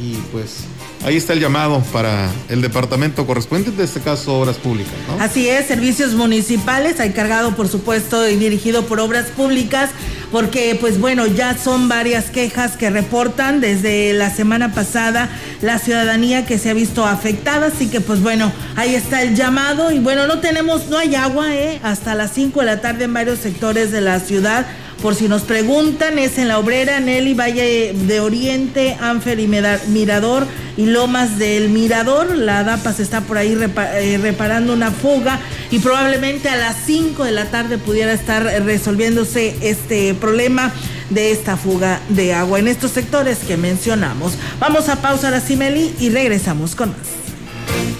y 0.00 0.14
pues 0.32 0.58
ahí 1.04 1.16
está 1.16 1.32
el 1.32 1.40
llamado 1.40 1.82
para 1.92 2.30
el 2.48 2.62
departamento 2.62 3.26
correspondiente, 3.26 3.80
en 3.80 3.84
este 3.88 4.00
caso 4.00 4.38
Obras 4.38 4.56
Públicas. 4.56 4.92
¿no? 5.08 5.22
Así 5.22 5.48
es, 5.48 5.66
servicios 5.66 6.12
municipales, 6.14 7.00
encargado 7.00 7.56
por 7.56 7.68
supuesto 7.68 8.28
y 8.28 8.36
dirigido 8.36 8.84
por 8.86 9.00
obras 9.00 9.26
públicas, 9.36 9.90
porque 10.30 10.76
pues 10.80 11.00
bueno, 11.00 11.26
ya 11.26 11.58
son 11.58 11.88
varias 11.88 12.26
quejas 12.26 12.76
que 12.76 12.88
reportan 12.88 13.60
desde 13.60 14.12
la 14.12 14.30
semana 14.34 14.72
pasada 14.72 15.28
la 15.60 15.78
ciudadanía 15.80 16.46
que 16.46 16.56
se 16.58 16.70
ha 16.70 16.74
visto 16.74 17.04
afectada, 17.04 17.66
así 17.66 17.88
que 17.88 18.00
pues 18.00 18.22
bueno, 18.22 18.52
ahí 18.76 18.94
está 18.94 19.22
el 19.22 19.34
llamado 19.34 19.90
y 19.90 19.98
bueno, 19.98 20.26
no 20.28 20.38
tenemos, 20.38 20.86
no 20.88 20.98
hay 20.98 21.14
agua, 21.16 21.52
¿eh? 21.56 21.80
Hasta 21.82 22.14
las 22.14 22.32
5 22.32 22.60
de 22.60 22.66
la 22.66 22.80
tarde 22.80 23.04
en 23.04 23.12
varios 23.12 23.40
sectores 23.40 23.90
de 23.90 24.02
la 24.02 24.20
ciudad. 24.20 24.66
Por 25.02 25.14
si 25.14 25.28
nos 25.28 25.42
preguntan, 25.42 26.18
es 26.18 26.36
en 26.36 26.48
La 26.48 26.58
Obrera, 26.58 27.00
Nelly, 27.00 27.32
Valle 27.32 27.94
de 27.94 28.20
Oriente, 28.20 28.98
Anfer 29.00 29.40
y 29.40 29.48
Mirador 29.48 30.46
y 30.76 30.84
Lomas 30.86 31.38
del 31.38 31.70
Mirador. 31.70 32.36
La 32.36 32.64
DAPAS 32.64 33.00
está 33.00 33.22
por 33.22 33.38
ahí 33.38 33.56
eh, 33.58 34.18
reparando 34.20 34.74
una 34.74 34.90
fuga 34.90 35.40
y 35.70 35.78
probablemente 35.78 36.50
a 36.50 36.56
las 36.56 36.76
5 36.84 37.24
de 37.24 37.32
la 37.32 37.46
tarde 37.46 37.78
pudiera 37.78 38.12
estar 38.12 38.44
resolviéndose 38.44 39.56
este 39.62 40.12
problema 40.12 40.70
de 41.08 41.32
esta 41.32 41.56
fuga 41.56 42.00
de 42.10 42.34
agua 42.34 42.58
en 42.58 42.68
estos 42.68 42.90
sectores 42.90 43.38
que 43.38 43.56
mencionamos. 43.56 44.34
Vamos 44.58 44.90
a 44.90 44.96
pausar 44.96 45.32
a 45.32 45.40
Simeli 45.40 45.94
y 45.98 46.10
regresamos 46.10 46.74
con 46.74 46.90
más. 46.90 47.99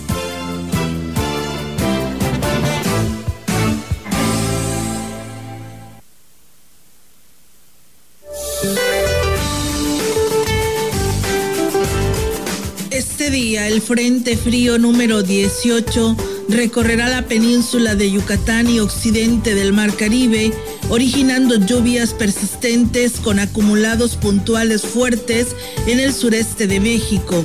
Frente 13.81 14.37
Frío 14.37 14.77
número 14.77 15.23
18 15.23 16.15
recorrerá 16.49 17.09
la 17.09 17.23
península 17.27 17.95
de 17.95 18.11
Yucatán 18.11 18.69
y 18.69 18.79
occidente 18.79 19.55
del 19.55 19.73
Mar 19.73 19.95
Caribe, 19.95 20.53
originando 20.89 21.55
lluvias 21.55 22.13
persistentes 22.13 23.13
con 23.13 23.39
acumulados 23.39 24.15
puntuales 24.15 24.83
fuertes 24.83 25.55
en 25.87 25.99
el 25.99 26.13
sureste 26.13 26.67
de 26.67 26.79
México. 26.79 27.43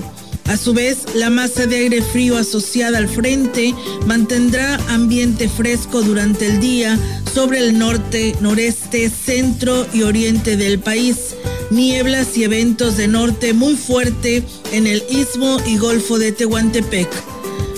A 0.49 0.57
su 0.57 0.75
vez, 0.75 1.07
la 1.15 1.31
masa 1.31 1.67
de 1.67 1.77
aire 1.77 2.03
frío 2.03 2.37
asociada 2.37 2.99
al 2.99 3.09
frente 3.09 3.75
mantendrá 4.07 4.77
ambiente 4.89 5.49
fresco 5.49 6.03
durante 6.03 6.47
el 6.47 6.61
día 6.61 6.99
sobre 7.35 7.59
el 7.59 7.79
norte, 7.79 8.37
noreste, 8.41 9.11
centro 9.11 9.87
y 9.93 10.03
oriente 10.03 10.57
del 10.57 10.79
país. 10.79 11.35
Nieblas 11.71 12.37
y 12.37 12.45
eventos 12.45 12.97
de 12.97 13.09
norte 13.09 13.53
muy 13.53 13.77
fuerte 13.77 14.43
en 14.73 14.87
el 14.87 15.03
istmo 15.11 15.59
y 15.67 15.77
golfo 15.79 16.19
de 16.19 16.33
Tehuantepec. 16.33 17.09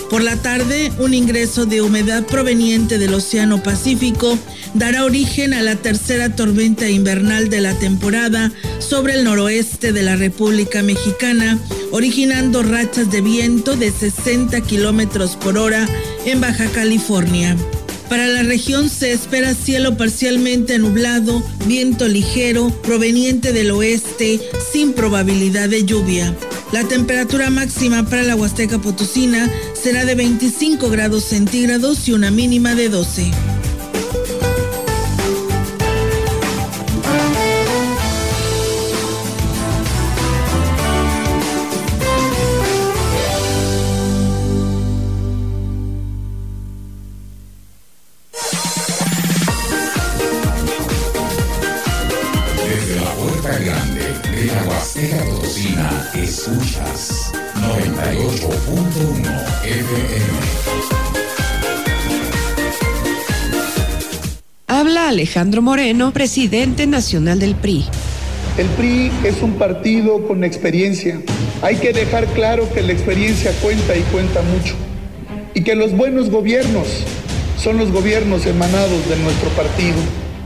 Por 0.09 0.23
la 0.23 0.35
tarde, 0.37 0.91
un 0.99 1.13
ingreso 1.13 1.65
de 1.65 1.81
humedad 1.81 2.25
proveniente 2.25 2.97
del 2.97 3.13
Océano 3.13 3.61
Pacífico 3.61 4.37
dará 4.73 5.05
origen 5.05 5.53
a 5.53 5.61
la 5.61 5.75
tercera 5.75 6.35
tormenta 6.35 6.89
invernal 6.89 7.49
de 7.49 7.61
la 7.61 7.77
temporada 7.77 8.51
sobre 8.79 9.13
el 9.13 9.23
noroeste 9.23 9.93
de 9.93 10.01
la 10.01 10.15
República 10.15 10.81
Mexicana, 10.81 11.59
originando 11.91 12.63
rachas 12.63 13.11
de 13.11 13.21
viento 13.21 13.75
de 13.75 13.91
60 13.91 14.61
kilómetros 14.61 15.35
por 15.35 15.57
hora 15.57 15.87
en 16.25 16.41
Baja 16.41 16.67
California. 16.71 17.55
Para 18.09 18.27
la 18.27 18.41
región 18.41 18.89
se 18.89 19.11
espera 19.11 19.53
cielo 19.53 19.95
parcialmente 19.95 20.79
nublado, 20.79 21.43
viento 21.67 22.07
ligero 22.07 22.69
proveniente 22.81 23.53
del 23.53 23.69
oeste 23.69 24.41
sin 24.73 24.93
probabilidad 24.93 25.69
de 25.69 25.85
lluvia. 25.85 26.35
La 26.71 26.83
temperatura 26.83 27.51
máxima 27.51 28.05
para 28.05 28.23
la 28.23 28.35
Huasteca 28.35 28.79
Potosina 28.79 29.51
será 29.79 30.05
de 30.05 30.15
25 30.15 30.89
grados 30.89 31.23
centígrados 31.23 32.07
y 32.07 32.13
una 32.13 32.31
mínima 32.31 32.73
de 32.73 32.89
12. 32.89 33.31
Alejandro 65.49 65.61
Moreno, 65.63 66.13
presidente 66.13 66.85
nacional 66.85 67.39
del 67.39 67.55
PRI. 67.55 67.83
El 68.55 68.67
PRI 68.67 69.11
es 69.23 69.41
un 69.41 69.53
partido 69.53 70.27
con 70.27 70.43
experiencia. 70.43 71.19
Hay 71.63 71.77
que 71.77 71.91
dejar 71.91 72.27
claro 72.33 72.71
que 72.71 72.83
la 72.83 72.91
experiencia 72.91 73.51
cuenta 73.59 73.97
y 73.97 74.01
cuenta 74.11 74.43
mucho. 74.43 74.75
Y 75.55 75.63
que 75.63 75.73
los 75.73 75.97
buenos 75.97 76.29
gobiernos 76.29 76.85
son 77.57 77.79
los 77.79 77.91
gobiernos 77.91 78.45
emanados 78.45 79.09
de 79.09 79.15
nuestro 79.23 79.49
partido. 79.57 79.97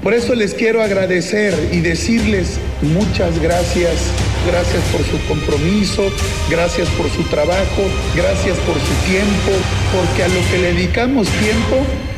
Por 0.02 0.14
eso 0.14 0.36
les 0.36 0.54
quiero 0.54 0.82
agradecer 0.82 1.54
y 1.74 1.82
decirles 1.82 2.58
muchas 2.82 3.38
gracias. 3.42 4.08
Gracias 4.48 4.84
por 4.94 5.02
su 5.04 5.20
compromiso, 5.28 6.04
gracias 6.50 6.88
por 6.92 7.10
su 7.10 7.24
trabajo, 7.24 7.84
gracias 8.16 8.58
por 8.60 8.76
su 8.76 9.12
tiempo, 9.12 9.52
porque 9.92 10.24
a 10.24 10.30
lo 10.30 10.50
que 10.50 10.60
le 10.60 10.74
dedicamos 10.74 11.28
tiempo 11.28 11.76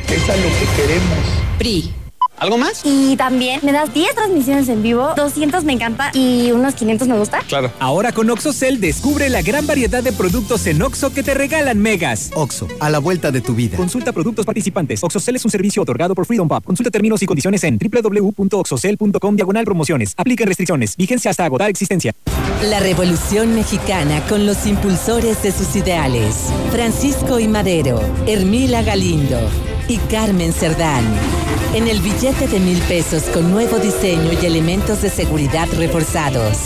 es 0.08 0.30
a 0.30 0.36
lo 0.36 0.50
que 0.60 0.84
queremos. 0.84 1.26
PRI. 1.58 1.95
¿Algo 2.38 2.58
más? 2.58 2.82
Y 2.84 3.16
también 3.16 3.62
me 3.64 3.72
das 3.72 3.94
10 3.94 4.16
transmisiones 4.16 4.68
en 4.70 4.84
vivo, 4.84 5.14
200 5.16 5.64
me 5.64 5.74
encanta 5.74 6.12
y 6.14 6.52
unos 6.52 6.76
500 6.76 7.08
me 7.08 7.18
gusta. 7.18 7.40
Claro. 7.48 7.72
Ahora 7.80 8.12
con 8.12 8.30
OxoCell 8.30 8.80
descubre 8.80 9.30
la 9.30 9.42
gran 9.42 9.66
variedad 9.66 10.04
de 10.04 10.12
productos 10.12 10.68
en 10.68 10.82
Oxo 10.82 11.14
que 11.14 11.24
te 11.24 11.34
regalan 11.34 11.80
megas. 11.80 12.32
Oxo, 12.36 12.68
a 12.80 12.90
la 12.90 13.00
vuelta 13.00 13.32
de 13.32 13.42
tu 13.42 13.56
vida. 13.56 13.78
Consulta 13.78 14.12
productos 14.12 14.46
participantes. 14.46 15.04
OxoCell 15.04 15.38
es 15.38 15.46
un 15.46 15.52
servicio 15.52 15.82
otorgado 15.82 16.14
por 16.14 16.26
Freedom 16.26 16.48
Pub. 16.48 16.64
Consulta 16.64 16.92
términos 16.92 17.22
y 17.22 17.26
condiciones 17.26 17.64
en 17.64 17.80
www.oxocell.com 17.80 19.36
diagonal 19.36 19.66
promociones. 19.66 20.14
Apliquen 20.18 20.48
restricciones. 20.48 20.98
Vigencia 20.98 21.32
hasta 21.32 21.46
agotar 21.46 21.70
existencia. 21.70 22.14
La 22.64 22.80
Revolución 22.80 23.56
Mexicana 23.56 24.22
con 24.28 24.46
los 24.46 24.66
impulsores 24.66 25.42
de 25.44 25.52
sus 25.52 25.76
ideales. 25.76 26.36
Francisco 26.72 27.40
y 27.40 27.48
Madero, 27.48 28.02
Hermila 28.28 28.82
Galindo 28.82 29.40
y 29.88 29.98
Carmen 29.98 30.54
Cerdán. 30.54 31.04
En 31.74 31.88
el 31.88 32.02
billete 32.02 32.48
de 32.48 32.60
mil 32.60 32.78
pesos 32.80 33.24
con 33.24 33.52
nuevo 33.52 33.78
diseño 33.78 34.32
y 34.42 34.46
elementos 34.46 35.02
de 35.02 35.10
seguridad 35.10 35.68
reforzados. 35.76 36.58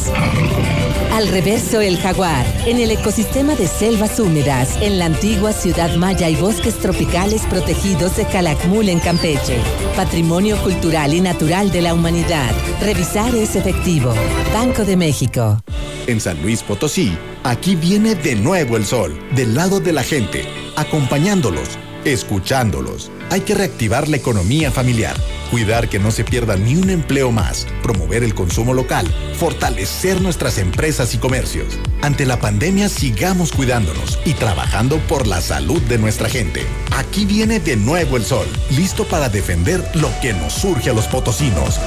Al 1.12 1.28
reverso 1.28 1.82
el 1.82 1.98
jaguar, 1.98 2.46
en 2.66 2.80
el 2.80 2.92
ecosistema 2.92 3.56
de 3.56 3.68
selvas 3.68 4.20
húmedas, 4.20 4.78
en 4.82 5.00
la 5.00 5.06
antigua 5.06 5.52
ciudad 5.52 5.96
maya 5.96 6.30
y 6.30 6.36
bosques 6.36 6.76
tropicales 6.76 7.42
protegidos 7.48 8.16
de 8.16 8.26
Calakmul 8.26 8.90
en 8.90 9.00
Campeche. 9.00 9.58
Patrimonio 9.96 10.56
cultural 10.64 11.14
y 11.14 11.22
natural 11.22 11.72
de 11.72 11.82
la 11.82 11.94
humanidad. 11.94 12.52
Revisar 12.82 13.36
es 13.36 13.56
efectivo. 13.56 14.14
Banco 14.54 14.86
de 14.86 14.96
México. 14.96 15.62
En 16.08 16.22
San 16.22 16.42
Luis 16.42 16.64
Potosí, 16.64 17.18
aquí 17.44 17.76
viene 17.76 18.16
de 18.16 18.36
nuevo 18.36 18.78
el 18.78 18.86
sol, 18.86 19.20
del 19.36 19.56
lado 19.56 19.80
de 19.80 19.94
la 19.94 20.04
gente, 20.04 20.46
acompañándolos, 20.76 21.78
escuchándolos. 22.06 23.12
Hay 23.30 23.42
que 23.42 23.56
reactivar 23.56 24.08
la 24.08 24.18
economía 24.18 24.72
familiar, 24.72 25.16
cuidar 25.52 25.90
que 25.90 26.00
no 26.00 26.12
se 26.12 26.24
pierda 26.24 26.56
ni 26.56 26.76
un 26.76 26.90
empleo 26.90 27.32
más, 27.32 27.68
promover 27.84 28.24
el 28.24 28.34
consumo 28.34 28.74
local, 28.74 29.08
fortalecer 29.36 30.22
nuestras 30.22 30.58
empresas 30.58 31.14
y 31.14 31.18
comercios. 31.18 31.78
Ante 32.02 32.26
la 32.26 32.40
pandemia 32.40 32.90
sigamos 32.90 33.52
cuidándonos 33.52 34.20
y 34.26 34.34
trabajando 34.34 34.98
por 35.08 35.28
la 35.28 35.42
salud 35.42 35.82
de 35.84 35.98
nuestra 35.98 36.30
gente. 36.30 36.64
Aquí 36.98 37.26
viene 37.26 37.60
de 37.60 37.76
nuevo 37.76 38.18
el 38.18 38.26
sol, 38.26 38.48
listo 38.76 39.06
para 39.06 39.30
defender 39.30 39.84
lo 39.96 40.10
que 40.22 40.34
nos 40.34 40.54
surge 40.54 40.90
a 40.90 40.94
los 40.94 41.08
potosinos. 41.08 41.80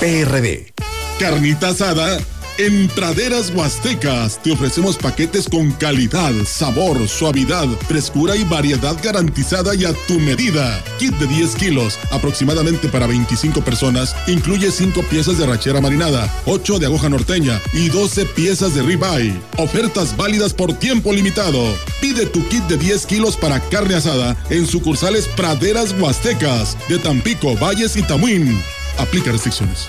PRD. 0.00 0.72
Carnita 1.18 1.68
asada 1.68 2.18
en 2.58 2.88
Praderas 2.88 3.52
Huastecas 3.54 4.40
te 4.42 4.52
ofrecemos 4.52 4.96
paquetes 4.96 5.48
con 5.48 5.72
calidad, 5.72 6.32
sabor, 6.46 7.08
suavidad, 7.08 7.66
frescura 7.88 8.36
y 8.36 8.44
variedad 8.44 8.96
garantizada 9.02 9.74
y 9.74 9.84
a 9.84 9.92
tu 10.06 10.18
medida. 10.20 10.82
Kit 10.98 11.14
de 11.14 11.26
10 11.26 11.54
kilos, 11.56 11.98
aproximadamente 12.10 12.88
para 12.88 13.06
25 13.06 13.62
personas, 13.62 14.14
incluye 14.26 14.70
5 14.70 15.02
piezas 15.04 15.38
de 15.38 15.46
rachera 15.46 15.80
marinada, 15.80 16.32
8 16.46 16.78
de 16.78 16.86
aguja 16.86 17.08
norteña 17.08 17.60
y 17.72 17.88
12 17.88 18.24
piezas 18.26 18.74
de 18.74 18.82
ribeye. 18.82 19.34
Ofertas 19.58 20.16
válidas 20.16 20.54
por 20.54 20.72
tiempo 20.72 21.12
limitado. 21.12 21.62
Pide 22.00 22.26
tu 22.26 22.46
kit 22.48 22.64
de 22.64 22.76
10 22.76 23.06
kilos 23.06 23.36
para 23.36 23.60
carne 23.60 23.94
asada 23.94 24.36
en 24.50 24.66
sucursales 24.66 25.28
Praderas 25.36 25.94
Huastecas 26.00 26.76
de 26.88 26.98
Tampico, 26.98 27.56
Valles 27.56 27.96
y 27.96 28.02
Tamuín. 28.02 28.60
Aplica 28.98 29.32
restricciones. 29.32 29.88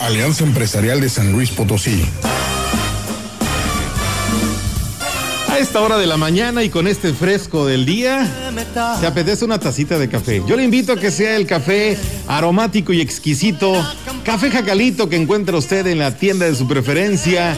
Alianza 0.00 0.44
Empresarial 0.44 0.98
de 0.98 1.10
San 1.10 1.30
Luis 1.30 1.50
Potosí. 1.50 2.02
A 5.48 5.58
esta 5.58 5.82
hora 5.82 5.98
de 5.98 6.06
la 6.06 6.16
mañana 6.16 6.64
y 6.64 6.70
con 6.70 6.88
este 6.88 7.12
fresco 7.12 7.66
del 7.66 7.84
día, 7.84 8.26
se 8.98 9.06
apetece 9.06 9.44
una 9.44 9.58
tacita 9.58 9.98
de 9.98 10.08
café. 10.08 10.42
Yo 10.46 10.56
le 10.56 10.64
invito 10.64 10.92
a 10.92 10.96
que 10.96 11.10
sea 11.10 11.36
el 11.36 11.46
café 11.46 11.98
aromático 12.26 12.94
y 12.94 13.02
exquisito, 13.02 13.74
café 14.24 14.50
jacalito 14.50 15.10
que 15.10 15.16
encuentra 15.16 15.58
usted 15.58 15.86
en 15.86 15.98
la 15.98 16.16
tienda 16.16 16.46
de 16.46 16.54
su 16.54 16.66
preferencia 16.66 17.54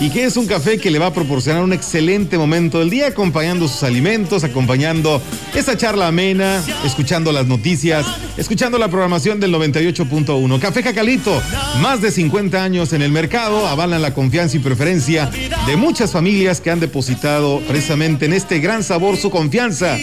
y 0.00 0.10
que 0.10 0.24
es 0.24 0.36
un 0.36 0.46
café 0.46 0.78
que 0.78 0.90
le 0.90 0.98
va 0.98 1.06
a 1.06 1.12
proporcionar 1.12 1.62
un 1.62 1.72
excelente 1.72 2.38
momento 2.38 2.78
del 2.78 2.90
día 2.90 3.08
acompañando 3.08 3.66
sus 3.66 3.82
alimentos, 3.82 4.44
acompañando 4.44 5.20
esa 5.54 5.76
charla 5.76 6.06
amena, 6.06 6.62
escuchando 6.84 7.32
las 7.32 7.46
noticias, 7.46 8.06
escuchando 8.36 8.78
la 8.78 8.88
programación 8.88 9.40
del 9.40 9.52
98.1. 9.52 10.60
Café 10.60 10.82
Jacalito, 10.82 11.42
más 11.80 12.00
de 12.00 12.12
50 12.12 12.62
años 12.62 12.92
en 12.92 13.02
el 13.02 13.10
mercado, 13.10 13.66
avalan 13.66 14.00
la 14.00 14.14
confianza 14.14 14.56
y 14.56 14.60
preferencia 14.60 15.30
de 15.66 15.76
muchas 15.76 16.12
familias 16.12 16.60
que 16.60 16.70
han 16.70 16.80
depositado 16.80 17.60
precisamente 17.66 18.26
en 18.26 18.32
este 18.32 18.60
gran 18.60 18.84
sabor 18.84 19.16
su 19.16 19.30
confianza 19.30 19.96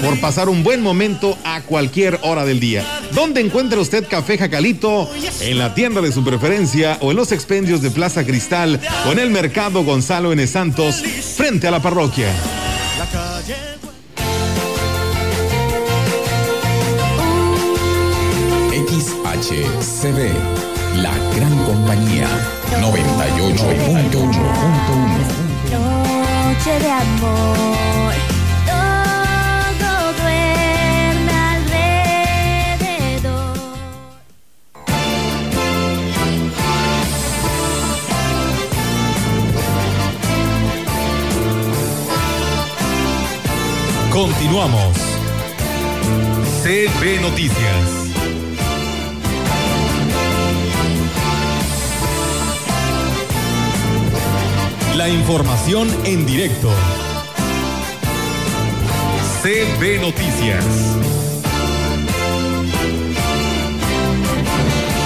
por 0.00 0.18
pasar 0.20 0.48
un 0.48 0.62
buen 0.62 0.82
momento 0.82 1.36
a 1.44 1.60
cualquier 1.62 2.18
hora 2.22 2.44
del 2.44 2.60
día. 2.60 2.84
¿Dónde 3.12 3.40
encuentra 3.40 3.80
usted 3.80 4.06
Café 4.08 4.38
Jacalito? 4.38 5.10
En 5.40 5.58
la 5.58 5.74
tienda 5.74 6.00
de 6.00 6.12
su 6.12 6.24
preferencia 6.24 6.98
o 7.00 7.10
en 7.10 7.16
los 7.16 7.32
expendios 7.32 7.82
de 7.82 7.90
Plaza 7.90 8.24
Cristal 8.24 8.80
o 9.06 9.12
en 9.12 9.18
el 9.18 9.30
Gonzalo 9.48 10.32
N. 10.32 10.46
Santos, 10.46 11.02
frente 11.36 11.66
a 11.66 11.70
la 11.70 11.80
parroquia. 11.80 12.28
XHCB, 18.70 20.30
la 20.96 21.16
gran 21.34 21.56
compañía, 21.64 22.28
98.1. 22.80 25.40
Noche 25.72 26.78
de 26.78 26.90
amor. 26.90 28.39
Continuamos. 44.20 44.98
CB 46.62 47.22
Noticias. 47.22 48.10
La 54.94 55.08
información 55.08 55.88
en 56.04 56.26
directo. 56.26 56.68
CB 59.42 60.02
Noticias. 60.02 60.66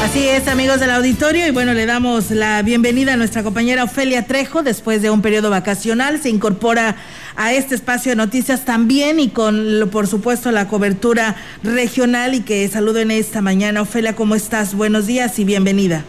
Así 0.02 0.26
es, 0.28 0.48
amigos 0.48 0.80
del 0.80 0.90
auditorio, 0.90 1.46
y 1.46 1.50
bueno, 1.50 1.72
le 1.72 1.86
damos 1.86 2.30
la 2.30 2.62
bienvenida 2.62 3.14
a 3.14 3.16
nuestra 3.16 3.44
compañera 3.44 3.84
Ofelia 3.84 4.26
Trejo. 4.26 4.64
Después 4.64 5.02
de 5.02 5.10
un 5.10 5.22
periodo 5.22 5.50
vacacional, 5.50 6.20
se 6.20 6.30
incorpora 6.30 6.96
a 7.36 7.52
este 7.52 7.74
espacio 7.74 8.12
de 8.12 8.16
noticias 8.16 8.64
también 8.64 9.20
y 9.20 9.28
con, 9.28 9.88
por 9.90 10.06
supuesto, 10.06 10.50
la 10.52 10.68
cobertura 10.68 11.36
regional. 11.62 12.34
Y 12.34 12.42
que 12.42 12.66
saludo 12.68 13.00
en 13.00 13.10
esta 13.10 13.42
mañana. 13.42 13.82
Ofelia, 13.82 14.14
¿cómo 14.14 14.34
estás? 14.34 14.76
Buenos 14.76 15.06
días 15.06 15.38
y 15.38 15.44
bienvenida. 15.44 16.04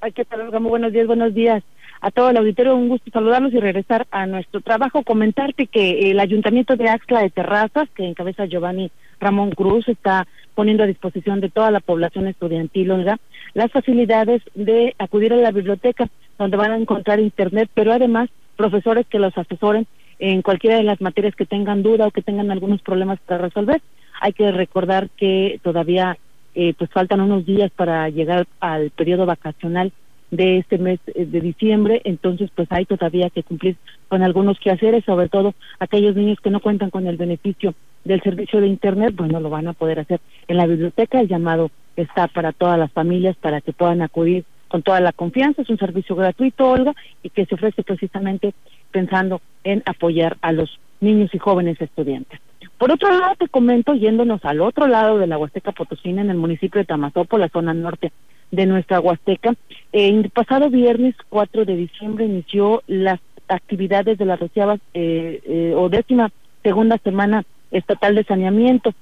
Ay, 0.00 0.12
¿qué 0.12 0.24
tal? 0.24 0.50
Muy 0.60 0.70
buenos 0.70 0.92
días, 0.92 1.06
buenos 1.06 1.34
días 1.34 1.62
a 2.00 2.10
todo 2.10 2.30
el 2.30 2.36
auditorio. 2.36 2.76
Un 2.76 2.88
gusto 2.88 3.10
saludarlos 3.10 3.52
y 3.52 3.60
regresar 3.60 4.06
a 4.10 4.26
nuestro 4.26 4.60
trabajo. 4.60 5.02
Comentarte 5.02 5.66
que 5.66 6.10
el 6.10 6.20
Ayuntamiento 6.20 6.76
de 6.76 6.88
Axla 6.88 7.22
de 7.22 7.30
Terrazas, 7.30 7.88
que 7.94 8.04
encabeza 8.04 8.46
Giovanni 8.46 8.90
Ramón 9.18 9.50
Cruz, 9.52 9.88
está 9.88 10.26
poniendo 10.54 10.84
a 10.84 10.86
disposición 10.86 11.40
de 11.40 11.50
toda 11.50 11.70
la 11.70 11.80
población 11.80 12.26
estudiantil, 12.26 12.90
Olga, 12.90 13.18
las 13.54 13.70
facilidades 13.70 14.42
de 14.54 14.94
acudir 14.98 15.32
a 15.32 15.36
la 15.36 15.50
biblioteca, 15.50 16.08
donde 16.38 16.56
van 16.56 16.72
a 16.72 16.78
encontrar 16.78 17.20
internet, 17.20 17.70
pero 17.74 17.92
además 17.92 18.30
profesores 18.56 19.06
que 19.06 19.18
los 19.18 19.36
asesoren 19.36 19.86
en 20.18 20.42
cualquiera 20.42 20.76
de 20.76 20.82
las 20.82 21.00
materias 21.00 21.34
que 21.34 21.46
tengan 21.46 21.82
duda 21.82 22.06
o 22.06 22.10
que 22.10 22.22
tengan 22.22 22.50
algunos 22.50 22.82
problemas 22.82 23.18
para 23.20 23.38
resolver. 23.38 23.82
Hay 24.20 24.32
que 24.32 24.50
recordar 24.50 25.08
que 25.16 25.60
todavía 25.62 26.16
eh, 26.54 26.74
pues 26.76 26.90
faltan 26.90 27.20
unos 27.20 27.44
días 27.44 27.70
para 27.70 28.08
llegar 28.08 28.46
al 28.60 28.90
periodo 28.90 29.26
vacacional 29.26 29.92
de 30.30 30.58
este 30.58 30.78
mes 30.78 31.00
eh, 31.14 31.26
de 31.26 31.40
diciembre, 31.40 32.00
entonces 32.04 32.50
pues 32.54 32.66
hay 32.70 32.84
todavía 32.84 33.30
que 33.30 33.42
cumplir 33.42 33.76
con 34.08 34.22
algunos 34.22 34.58
quehaceres, 34.58 35.04
sobre 35.04 35.28
todo 35.28 35.54
aquellos 35.78 36.16
niños 36.16 36.40
que 36.40 36.50
no 36.50 36.60
cuentan 36.60 36.90
con 36.90 37.06
el 37.06 37.16
beneficio 37.16 37.74
del 38.04 38.22
servicio 38.22 38.60
de 38.60 38.68
internet, 38.68 39.14
bueno, 39.14 39.40
lo 39.40 39.50
van 39.50 39.68
a 39.68 39.72
poder 39.72 40.00
hacer 40.00 40.20
en 40.48 40.56
la 40.56 40.66
biblioteca, 40.66 41.20
el 41.20 41.28
llamado 41.28 41.70
está 41.96 42.26
para 42.28 42.52
todas 42.52 42.78
las 42.78 42.92
familias 42.92 43.36
para 43.36 43.60
que 43.60 43.72
puedan 43.72 44.02
acudir 44.02 44.44
con 44.68 44.82
toda 44.82 45.00
la 45.00 45.12
confianza, 45.12 45.62
es 45.62 45.70
un 45.70 45.78
servicio 45.78 46.16
gratuito, 46.16 46.68
Olga, 46.68 46.94
y 47.22 47.30
que 47.30 47.46
se 47.46 47.54
ofrece 47.54 47.82
precisamente 47.82 48.52
pensando 48.96 49.42
en 49.62 49.82
apoyar 49.84 50.38
a 50.40 50.52
los 50.52 50.80
niños 51.00 51.28
y 51.34 51.38
jóvenes 51.38 51.78
estudiantes. 51.78 52.40
Por 52.78 52.90
otro 52.90 53.10
lado, 53.10 53.34
te 53.38 53.46
comento, 53.46 53.92
yéndonos 53.92 54.42
al 54.46 54.62
otro 54.62 54.86
lado 54.86 55.18
de 55.18 55.26
la 55.26 55.36
Huasteca 55.36 55.72
Potosina, 55.72 56.22
en 56.22 56.30
el 56.30 56.38
municipio 56.38 56.78
de 56.78 56.86
Tamazopo, 56.86 57.36
la 57.36 57.50
zona 57.50 57.74
norte 57.74 58.10
de 58.50 58.64
nuestra 58.64 59.00
Huasteca, 59.00 59.50
eh, 59.92 60.08
el 60.08 60.30
pasado 60.30 60.70
viernes 60.70 61.14
4 61.28 61.66
de 61.66 61.76
diciembre 61.76 62.24
inició 62.24 62.82
las 62.86 63.20
actividades 63.48 64.16
de 64.16 64.24
la 64.24 64.38
doceava 64.38 64.78
eh, 64.94 65.42
eh, 65.44 65.74
o 65.76 65.90
décima 65.90 66.32
segunda 66.62 66.96
semana 66.96 67.44
estatal 67.70 68.14
de 68.14 68.24
saneamiento. 68.24 68.94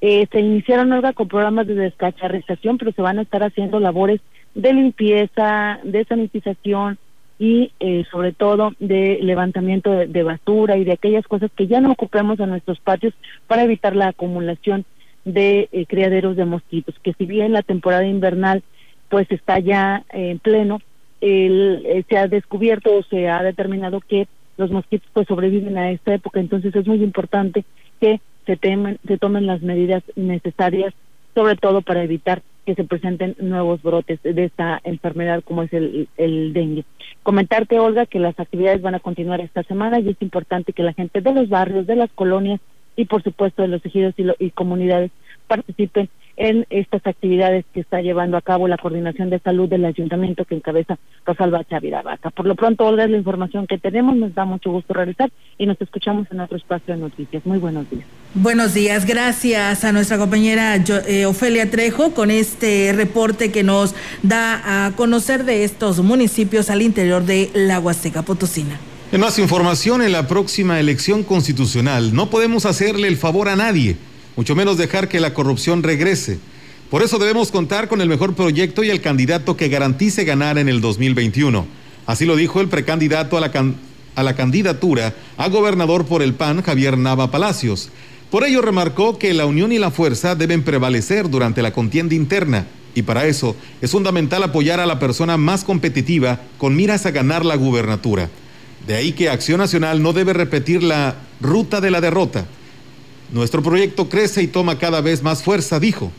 Eh, 0.00 0.28
se 0.30 0.38
iniciaron 0.38 0.92
ahora 0.92 1.12
con 1.12 1.26
programas 1.26 1.66
de 1.66 1.74
descacharrización, 1.74 2.78
pero 2.78 2.92
se 2.92 3.02
van 3.02 3.18
a 3.18 3.22
estar 3.22 3.42
haciendo 3.42 3.80
labores 3.80 4.20
de 4.54 4.72
limpieza, 4.74 5.80
de 5.82 6.04
sanitización 6.04 6.98
y 7.40 7.72
eh, 7.80 8.04
sobre 8.10 8.32
todo 8.32 8.72
de 8.80 9.18
levantamiento 9.22 9.90
de, 9.90 10.22
basura 10.22 10.76
y 10.76 10.84
de 10.84 10.92
aquellas 10.92 11.26
cosas 11.26 11.50
que 11.56 11.66
ya 11.66 11.80
no 11.80 11.90
ocupemos 11.90 12.38
en 12.38 12.50
nuestros 12.50 12.78
patios 12.80 13.14
para 13.46 13.64
evitar 13.64 13.96
la 13.96 14.08
acumulación 14.08 14.84
de 15.24 15.70
eh, 15.72 15.86
criaderos 15.86 16.36
de 16.36 16.44
mosquitos, 16.44 16.94
que 17.02 17.14
si 17.14 17.24
bien 17.24 17.52
la 17.52 17.62
temporada 17.62 18.06
invernal 18.06 18.62
pues 19.08 19.26
está 19.32 19.58
ya 19.58 20.04
en 20.10 20.38
pleno, 20.38 20.80
el, 21.22 21.82
eh, 21.86 22.04
se 22.10 22.18
ha 22.18 22.28
descubierto 22.28 22.94
o 22.94 23.02
se 23.04 23.30
ha 23.30 23.42
determinado 23.42 24.00
que 24.00 24.28
los 24.58 24.70
mosquitos 24.70 25.08
pues 25.14 25.26
sobreviven 25.26 25.78
a 25.78 25.90
esta 25.92 26.12
época, 26.12 26.40
entonces 26.40 26.76
es 26.76 26.86
muy 26.86 27.02
importante 27.02 27.64
que 28.02 28.20
se, 28.44 28.58
temen, 28.58 28.98
se 29.06 29.16
tomen 29.16 29.46
las 29.46 29.62
medidas 29.62 30.02
necesarias, 30.14 30.92
sobre 31.34 31.56
todo 31.56 31.80
para 31.80 32.04
evitar 32.04 32.42
que 32.66 32.74
se 32.74 32.84
presenten 32.84 33.36
nuevos 33.40 33.82
brotes 33.82 34.20
de 34.22 34.44
esta 34.44 34.80
enfermedad 34.84 35.42
como 35.44 35.62
es 35.62 35.72
el, 35.72 36.08
el 36.16 36.52
dengue. 36.52 36.84
Comentarte, 37.22 37.78
Olga, 37.78 38.06
que 38.06 38.18
las 38.18 38.38
actividades 38.38 38.82
van 38.82 38.94
a 38.94 39.00
continuar 39.00 39.40
esta 39.40 39.62
semana 39.64 39.98
y 40.00 40.08
es 40.10 40.16
importante 40.20 40.72
que 40.72 40.82
la 40.82 40.92
gente 40.92 41.20
de 41.20 41.32
los 41.32 41.48
barrios, 41.48 41.86
de 41.86 41.96
las 41.96 42.10
colonias 42.12 42.60
y 42.96 43.04
por 43.06 43.22
supuesto 43.22 43.62
de 43.62 43.68
los 43.68 43.84
ejidos 43.84 44.14
y, 44.16 44.24
lo- 44.24 44.36
y 44.38 44.50
comunidades 44.50 45.10
participen 45.46 46.08
en 46.36 46.66
estas 46.70 47.06
actividades 47.06 47.64
que 47.74 47.80
está 47.80 48.00
llevando 48.00 48.36
a 48.36 48.42
cabo 48.42 48.68
la 48.68 48.78
Coordinación 48.78 49.30
de 49.30 49.38
Salud 49.40 49.68
del 49.68 49.84
Ayuntamiento 49.84 50.44
que 50.44 50.54
encabeza 50.54 50.98
Rosalba 51.26 51.64
Chavira 51.64 52.02
Vaca. 52.02 52.30
Por 52.30 52.46
lo 52.46 52.54
pronto, 52.54 52.84
Olga, 52.86 53.04
es 53.04 53.10
la 53.10 53.16
información 53.18 53.66
que 53.66 53.78
tenemos, 53.78 54.16
nos 54.16 54.34
da 54.34 54.44
mucho 54.44 54.70
gusto 54.70 54.94
realizar 54.94 55.30
y 55.58 55.66
nos 55.66 55.80
escuchamos 55.80 56.26
en 56.30 56.40
otro 56.40 56.56
espacio 56.56 56.94
de 56.94 57.00
noticias. 57.00 57.44
Muy 57.44 57.58
buenos 57.58 57.88
días. 57.90 58.04
Buenos 58.34 58.74
días, 58.74 59.06
gracias 59.06 59.84
a 59.84 59.92
nuestra 59.92 60.16
compañera 60.18 60.76
Yo- 60.78 61.00
eh, 61.06 61.26
Ofelia 61.26 61.70
Trejo 61.70 62.14
con 62.14 62.30
este 62.30 62.92
reporte 62.94 63.50
que 63.52 63.62
nos 63.62 63.94
da 64.22 64.86
a 64.86 64.92
conocer 64.96 65.44
de 65.44 65.64
estos 65.64 66.00
municipios 66.00 66.70
al 66.70 66.82
interior 66.82 67.24
de 67.24 67.50
la 67.54 67.80
Huasteca 67.80 68.22
Potosina. 68.22 68.78
En 69.12 69.20
más 69.20 69.40
información, 69.40 70.02
en 70.02 70.12
la 70.12 70.28
próxima 70.28 70.78
elección 70.78 71.24
constitucional 71.24 72.14
no 72.14 72.30
podemos 72.30 72.64
hacerle 72.64 73.08
el 73.08 73.16
favor 73.16 73.48
a 73.48 73.56
nadie, 73.56 73.96
mucho 74.36 74.54
menos 74.54 74.76
dejar 74.76 75.08
que 75.08 75.20
la 75.20 75.34
corrupción 75.34 75.82
regrese. 75.82 76.38
Por 76.90 77.02
eso 77.02 77.18
debemos 77.18 77.50
contar 77.50 77.88
con 77.88 78.00
el 78.00 78.08
mejor 78.08 78.34
proyecto 78.34 78.82
y 78.82 78.90
el 78.90 79.00
candidato 79.00 79.56
que 79.56 79.68
garantice 79.68 80.24
ganar 80.24 80.58
en 80.58 80.68
el 80.68 80.80
2021. 80.80 81.66
Así 82.06 82.24
lo 82.24 82.36
dijo 82.36 82.60
el 82.60 82.68
precandidato 82.68 83.36
a 83.36 83.40
la, 83.40 83.52
a 84.16 84.22
la 84.22 84.34
candidatura 84.34 85.14
a 85.36 85.48
gobernador 85.48 86.06
por 86.06 86.22
el 86.22 86.34
PAN, 86.34 86.62
Javier 86.62 86.98
Nava 86.98 87.30
Palacios. 87.30 87.90
Por 88.30 88.44
ello 88.44 88.62
remarcó 88.62 89.18
que 89.18 89.34
la 89.34 89.46
unión 89.46 89.72
y 89.72 89.78
la 89.78 89.90
fuerza 89.90 90.34
deben 90.34 90.62
prevalecer 90.62 91.28
durante 91.28 91.62
la 91.62 91.72
contienda 91.72 92.14
interna 92.14 92.66
y 92.94 93.02
para 93.02 93.26
eso 93.26 93.56
es 93.80 93.90
fundamental 93.90 94.42
apoyar 94.42 94.80
a 94.80 94.86
la 94.86 94.98
persona 94.98 95.36
más 95.36 95.64
competitiva 95.64 96.40
con 96.58 96.74
miras 96.74 97.06
a 97.06 97.10
ganar 97.10 97.44
la 97.44 97.56
gubernatura. 97.56 98.28
De 98.86 98.94
ahí 98.94 99.12
que 99.12 99.28
Acción 99.28 99.58
Nacional 99.58 100.02
no 100.02 100.12
debe 100.12 100.32
repetir 100.32 100.82
la 100.82 101.16
ruta 101.40 101.80
de 101.80 101.90
la 101.90 102.00
derrota. 102.00 102.46
Nuestro 103.32 103.62
proyecto 103.62 104.08
crece 104.08 104.42
y 104.42 104.46
toma 104.46 104.78
cada 104.78 105.00
vez 105.00 105.22
más 105.22 105.42
fuerza, 105.42 105.78
dijo. 105.78 106.10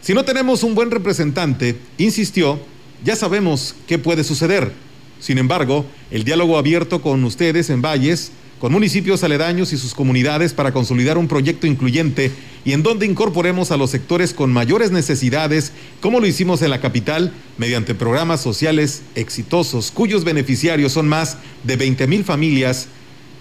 Si 0.00 0.14
no 0.14 0.24
tenemos 0.24 0.62
un 0.62 0.74
buen 0.74 0.90
representante, 0.90 1.76
insistió, 1.98 2.58
ya 3.04 3.16
sabemos 3.16 3.74
qué 3.86 3.98
puede 3.98 4.24
suceder. 4.24 4.72
Sin 5.20 5.38
embargo, 5.38 5.84
el 6.10 6.24
diálogo 6.24 6.58
abierto 6.58 7.02
con 7.02 7.24
ustedes 7.24 7.70
en 7.70 7.82
Valles 7.82 8.32
con 8.60 8.72
municipios 8.72 9.24
aledaños 9.24 9.72
y 9.72 9.78
sus 9.78 9.94
comunidades 9.94 10.52
para 10.52 10.72
consolidar 10.72 11.16
un 11.16 11.28
proyecto 11.28 11.66
incluyente 11.66 12.30
y 12.62 12.72
en 12.72 12.82
donde 12.82 13.06
incorporemos 13.06 13.70
a 13.70 13.78
los 13.78 13.88
sectores 13.88 14.34
con 14.34 14.52
mayores 14.52 14.90
necesidades, 14.90 15.72
como 16.02 16.20
lo 16.20 16.26
hicimos 16.26 16.60
en 16.60 16.68
la 16.68 16.80
capital, 16.82 17.32
mediante 17.56 17.94
programas 17.94 18.42
sociales 18.42 19.00
exitosos, 19.14 19.90
cuyos 19.90 20.24
beneficiarios 20.24 20.92
son 20.92 21.08
más 21.08 21.38
de 21.64 21.76
20 21.76 22.06
mil 22.06 22.22
familias, 22.22 22.88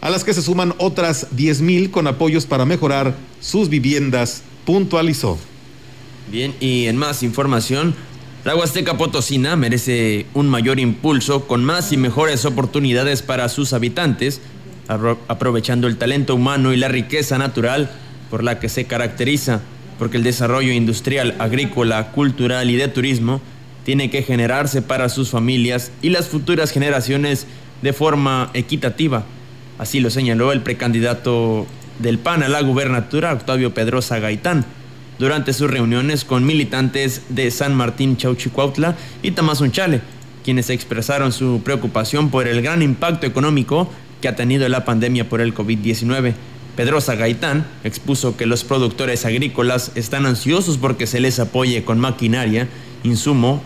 a 0.01 0.09
las 0.09 0.23
que 0.23 0.33
se 0.33 0.41
suman 0.41 0.73
otras 0.77 1.27
10 1.31 1.61
mil 1.61 1.91
con 1.91 2.07
apoyos 2.07 2.45
para 2.45 2.65
mejorar 2.65 3.15
sus 3.41 3.69
viviendas, 3.69 4.43
puntualizó. 4.65 5.37
Bien, 6.31 6.53
y 6.59 6.85
en 6.85 6.95
más 6.95 7.23
información, 7.23 7.95
la 8.45 8.55
Huasteca 8.55 8.97
Potosina 8.97 9.55
merece 9.55 10.25
un 10.33 10.47
mayor 10.47 10.79
impulso 10.79 11.47
con 11.47 11.65
más 11.65 11.91
y 11.91 11.97
mejores 11.97 12.45
oportunidades 12.45 13.21
para 13.21 13.49
sus 13.49 13.73
habitantes 13.73 14.41
aprovechando 15.27 15.87
el 15.87 15.97
talento 15.97 16.33
humano 16.33 16.73
y 16.73 16.77
la 16.77 16.87
riqueza 16.87 17.37
natural 17.37 17.91
por 18.31 18.43
la 18.43 18.59
que 18.59 18.69
se 18.69 18.85
caracteriza, 18.85 19.61
porque 19.99 20.17
el 20.17 20.23
desarrollo 20.23 20.71
industrial, 20.71 21.35
agrícola, 21.37 22.11
cultural 22.11 22.71
y 22.71 22.75
de 22.75 22.87
turismo 22.87 23.39
tiene 23.85 24.09
que 24.09 24.23
generarse 24.23 24.81
para 24.81 25.09
sus 25.09 25.29
familias 25.29 25.91
y 26.01 26.09
las 26.09 26.27
futuras 26.27 26.71
generaciones 26.71 27.45
de 27.83 27.93
forma 27.93 28.49
equitativa. 28.53 29.25
Así 29.79 30.01
lo 30.01 30.09
señaló 30.09 30.51
el 30.51 30.61
precandidato 30.61 31.65
del 31.99 32.19
PAN 32.19 32.43
a 32.43 32.49
la 32.49 32.61
gubernatura, 32.61 33.33
Octavio 33.33 33.73
Pedrosa 33.73 34.19
Gaitán, 34.19 34.65
durante 35.19 35.53
sus 35.53 35.71
reuniones 35.71 36.25
con 36.25 36.45
militantes 36.45 37.23
de 37.29 37.49
San 37.49 37.75
Martín 37.75 38.17
Chauchicuautla 38.17 38.95
y 39.23 39.31
Tamazunchale, 39.31 40.01
quienes 40.43 40.69
expresaron 40.69 41.31
su 41.31 41.61
preocupación 41.63 42.29
por 42.29 42.47
el 42.47 42.61
gran 42.61 42.81
impacto 42.81 43.25
económico 43.25 43.89
que 44.21 44.27
ha 44.27 44.35
tenido 44.35 44.67
la 44.67 44.83
pandemia 44.83 45.29
por 45.29 45.39
el 45.39 45.55
COVID-19. 45.55 46.33
Pedrosa 46.75 47.15
Gaitán 47.15 47.65
expuso 47.85 48.35
que 48.35 48.45
los 48.45 48.65
productores 48.65 49.25
agrícolas 49.25 49.93
están 49.95 50.25
ansiosos 50.25 50.77
porque 50.77 51.07
se 51.07 51.21
les 51.21 51.39
apoye 51.39 51.85
con 51.85 51.99
maquinaria, 51.99 52.67
insumo 53.03 53.61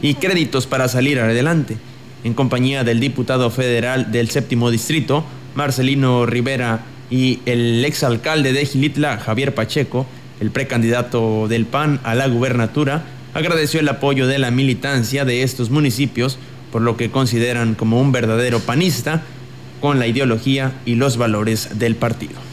y 0.00 0.14
créditos 0.14 0.66
para 0.66 0.88
salir 0.88 1.20
adelante. 1.20 1.76
En 2.24 2.32
compañía 2.34 2.82
del 2.82 3.00
diputado 3.00 3.50
federal 3.50 4.10
del 4.12 4.30
séptimo 4.30 4.70
distrito, 4.70 5.24
Marcelino 5.54 6.26
Rivera, 6.26 6.80
y 7.10 7.40
el 7.44 7.84
exalcalde 7.84 8.52
de 8.52 8.64
Gilitla, 8.64 9.18
Javier 9.18 9.54
Pacheco, 9.54 10.06
el 10.40 10.50
precandidato 10.50 11.48
del 11.48 11.66
PAN 11.66 12.00
a 12.04 12.14
la 12.14 12.28
gubernatura, 12.28 13.04
agradeció 13.34 13.80
el 13.80 13.88
apoyo 13.88 14.26
de 14.26 14.38
la 14.38 14.50
militancia 14.50 15.24
de 15.24 15.42
estos 15.42 15.70
municipios, 15.70 16.38
por 16.72 16.82
lo 16.82 16.96
que 16.96 17.10
consideran 17.10 17.74
como 17.74 18.00
un 18.00 18.12
verdadero 18.12 18.60
panista 18.60 19.22
con 19.80 19.98
la 19.98 20.06
ideología 20.06 20.72
y 20.86 20.94
los 20.94 21.16
valores 21.16 21.78
del 21.78 21.96
partido. 21.96 22.49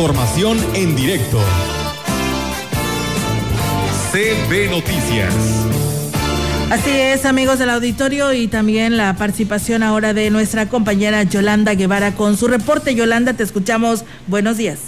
Información 0.00 0.58
en 0.74 0.96
directo. 0.96 1.38
CB 4.10 4.70
Noticias. 4.70 5.34
Así 6.70 6.90
es, 6.90 7.26
amigos 7.26 7.58
del 7.58 7.68
auditorio, 7.68 8.32
y 8.32 8.48
también 8.48 8.96
la 8.96 9.14
participación 9.16 9.82
ahora 9.82 10.14
de 10.14 10.30
nuestra 10.30 10.70
compañera 10.70 11.24
Yolanda 11.24 11.74
Guevara 11.74 12.14
con 12.14 12.38
su 12.38 12.48
reporte. 12.48 12.94
Yolanda, 12.94 13.34
te 13.34 13.42
escuchamos. 13.42 14.06
Buenos 14.26 14.56
días. 14.56 14.78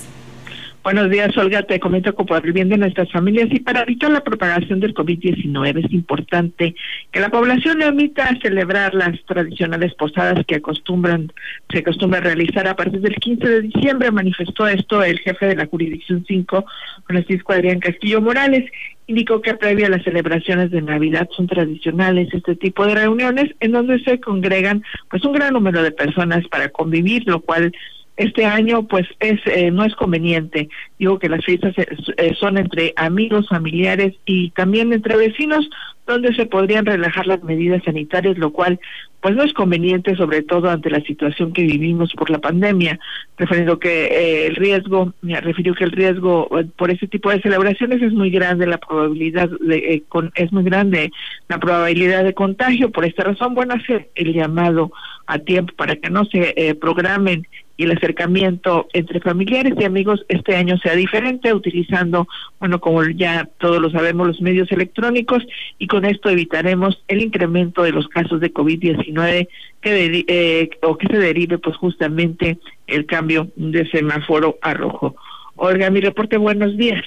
Buenos 0.83 1.11
días, 1.11 1.37
Olga. 1.37 1.63
Te 1.63 1.79
comento 1.79 2.13
que 2.13 2.25
por 2.25 2.45
el 2.45 2.53
bien 2.53 2.69
de 2.69 2.77
nuestras 2.77 3.09
familias 3.13 3.47
y 3.53 3.61
para 3.61 3.83
evitar 3.83 4.11
la 4.11 4.25
propagación 4.25 4.81
del 4.81 4.95
COVID-19 4.95 5.85
es 5.85 5.93
importante 5.93 6.75
que 7.13 7.21
la 7.21 7.29
población 7.29 7.79
no 7.79 7.87
omita 7.87 8.37
celebrar 8.43 8.93
las 8.93 9.17
tradicionales 9.25 9.95
posadas 9.95 10.45
que 10.45 10.57
acostumbran, 10.57 11.33
se 11.71 11.79
acostumbra 11.79 12.19
a 12.19 12.23
realizar 12.23 12.67
a 12.67 12.75
partir 12.75 13.01
del 13.01 13.15
15 13.15 13.49
de 13.49 13.63
diciembre. 13.63 14.11
Manifestó 14.11 14.67
esto 14.67 15.05
el 15.05 15.21
jefe 15.21 15.47
de 15.47 15.55
la 15.55 15.67
jurisdicción 15.67 16.25
5, 16.27 16.65
Francisco 17.07 17.53
Adrián 17.53 17.79
Castillo 17.79 18.21
Morales, 18.21 18.69
indicó 19.07 19.41
que 19.41 19.55
previo 19.55 19.87
a 19.87 19.91
las 19.91 20.03
celebraciones 20.03 20.73
de 20.73 20.83
Navidad 20.83 21.29
son 21.37 21.47
tradicionales 21.47 22.29
este 22.33 22.57
tipo 22.57 22.87
de 22.87 22.97
reuniones 22.97 23.55
en 23.61 23.71
donde 23.71 24.01
se 24.01 24.19
congregan 24.19 24.83
pues 25.09 25.25
un 25.25 25.33
gran 25.33 25.53
número 25.53 25.81
de 25.81 25.93
personas 25.93 26.47
para 26.49 26.71
convivir, 26.71 27.23
lo 27.27 27.41
cual 27.41 27.73
este 28.17 28.45
año 28.45 28.87
pues 28.87 29.07
es 29.21 29.41
eh, 29.47 29.71
no 29.71 29.85
es 29.85 29.95
conveniente. 29.95 30.69
Digo 30.99 31.19
que 31.19 31.29
las 31.29 31.45
fiestas 31.45 31.77
eh, 31.79 31.87
eh, 32.17 32.35
son 32.39 32.59
entre 32.59 32.93
amigos 32.97 33.49
familiares 33.49 34.15
y 34.25 34.51
también 34.51 34.93
entre 34.93 35.17
vecinos 35.17 35.69
donde 36.07 36.35
se 36.35 36.47
podrían 36.47 36.85
relajar 36.85 37.27
las 37.27 37.43
medidas 37.43 37.83
sanitarias 37.85 38.37
lo 38.39 38.53
cual 38.53 38.81
pues 39.23 39.37
no 39.37 39.45
es 39.45 39.53
conveniente 39.53 40.17
sobre 40.17 40.43
todo 40.43 40.69
ante 40.69 40.91
la 40.91 41.01
situación 41.03 41.53
que 41.53 41.63
vivimos 41.63 42.13
por 42.13 42.29
la 42.29 42.41
pandemia 42.41 42.99
refiriendo 43.39 43.79
que 43.79 44.47
el 44.47 44.57
riesgo 44.57 45.15
me 45.23 45.41
refirió 45.41 45.75
que 45.75 45.85
el 45.85 45.93
riesgo 45.93 46.49
por 46.77 46.91
ese 46.91 47.07
tipo 47.07 47.31
de 47.31 47.41
celebraciones 47.41 48.03
es 48.03 48.13
muy 48.13 48.31
grande 48.31 48.67
la 48.67 48.79
probabilidad 48.79 49.49
de 49.61 50.03
con, 50.09 50.33
es 50.35 50.53
muy 50.53 50.65
grande 50.65 51.13
la 51.49 51.59
probabilidad 51.59 52.25
de 52.25 52.35
contagio. 52.35 52.91
Por 52.91 53.05
esta 53.05 53.23
razón 53.23 53.55
bueno 53.55 53.75
hacer 53.75 54.11
el 54.17 54.33
llamado 54.35 54.91
a 55.27 55.39
tiempo 55.39 55.73
para 55.77 55.97
que 55.97 56.11
no 56.11 56.25
se 56.25 56.77
programen 56.81 57.47
y 57.77 57.85
el 57.85 57.93
acercamiento 57.93 58.89
entre 58.93 59.21
familiares 59.21 59.75
y 59.79 59.85
amigos 59.85 60.25
este 60.29 60.57
año 60.57 60.77
sea 60.79 60.95
diferente, 60.95 61.55
utilizando, 61.55 62.29
bueno, 62.61 62.81
como 62.81 63.03
ya 63.05 63.49
todos 63.59 63.81
lo 63.81 63.91
sabemos, 63.91 64.27
los 64.27 64.41
medios 64.41 64.71
electrónicos 64.71 65.45
y 65.79 65.87
con 65.87 66.05
esto 66.05 66.29
evitaremos 66.29 67.03
el 67.09 67.23
incremento 67.23 67.83
de 67.83 67.93
los 67.93 68.09
casos 68.09 68.41
de 68.41 68.53
COVID-19 68.53 69.12
que 69.81 70.25
eh, 70.29 70.71
o 70.83 70.97
que 70.97 71.09
se 71.09 71.19
derive 71.19 71.59
pues 71.59 71.77
justamente 71.77 72.59
el 72.87 73.07
cambio 73.07 73.49
de 73.57 73.89
semáforo 73.91 74.59
a 74.63 74.75
rojo. 74.75 75.17
Olga, 75.57 75.91
mi 75.91 76.01
reporte, 76.01 76.37
buenos 76.37 76.77
días. 76.77 77.05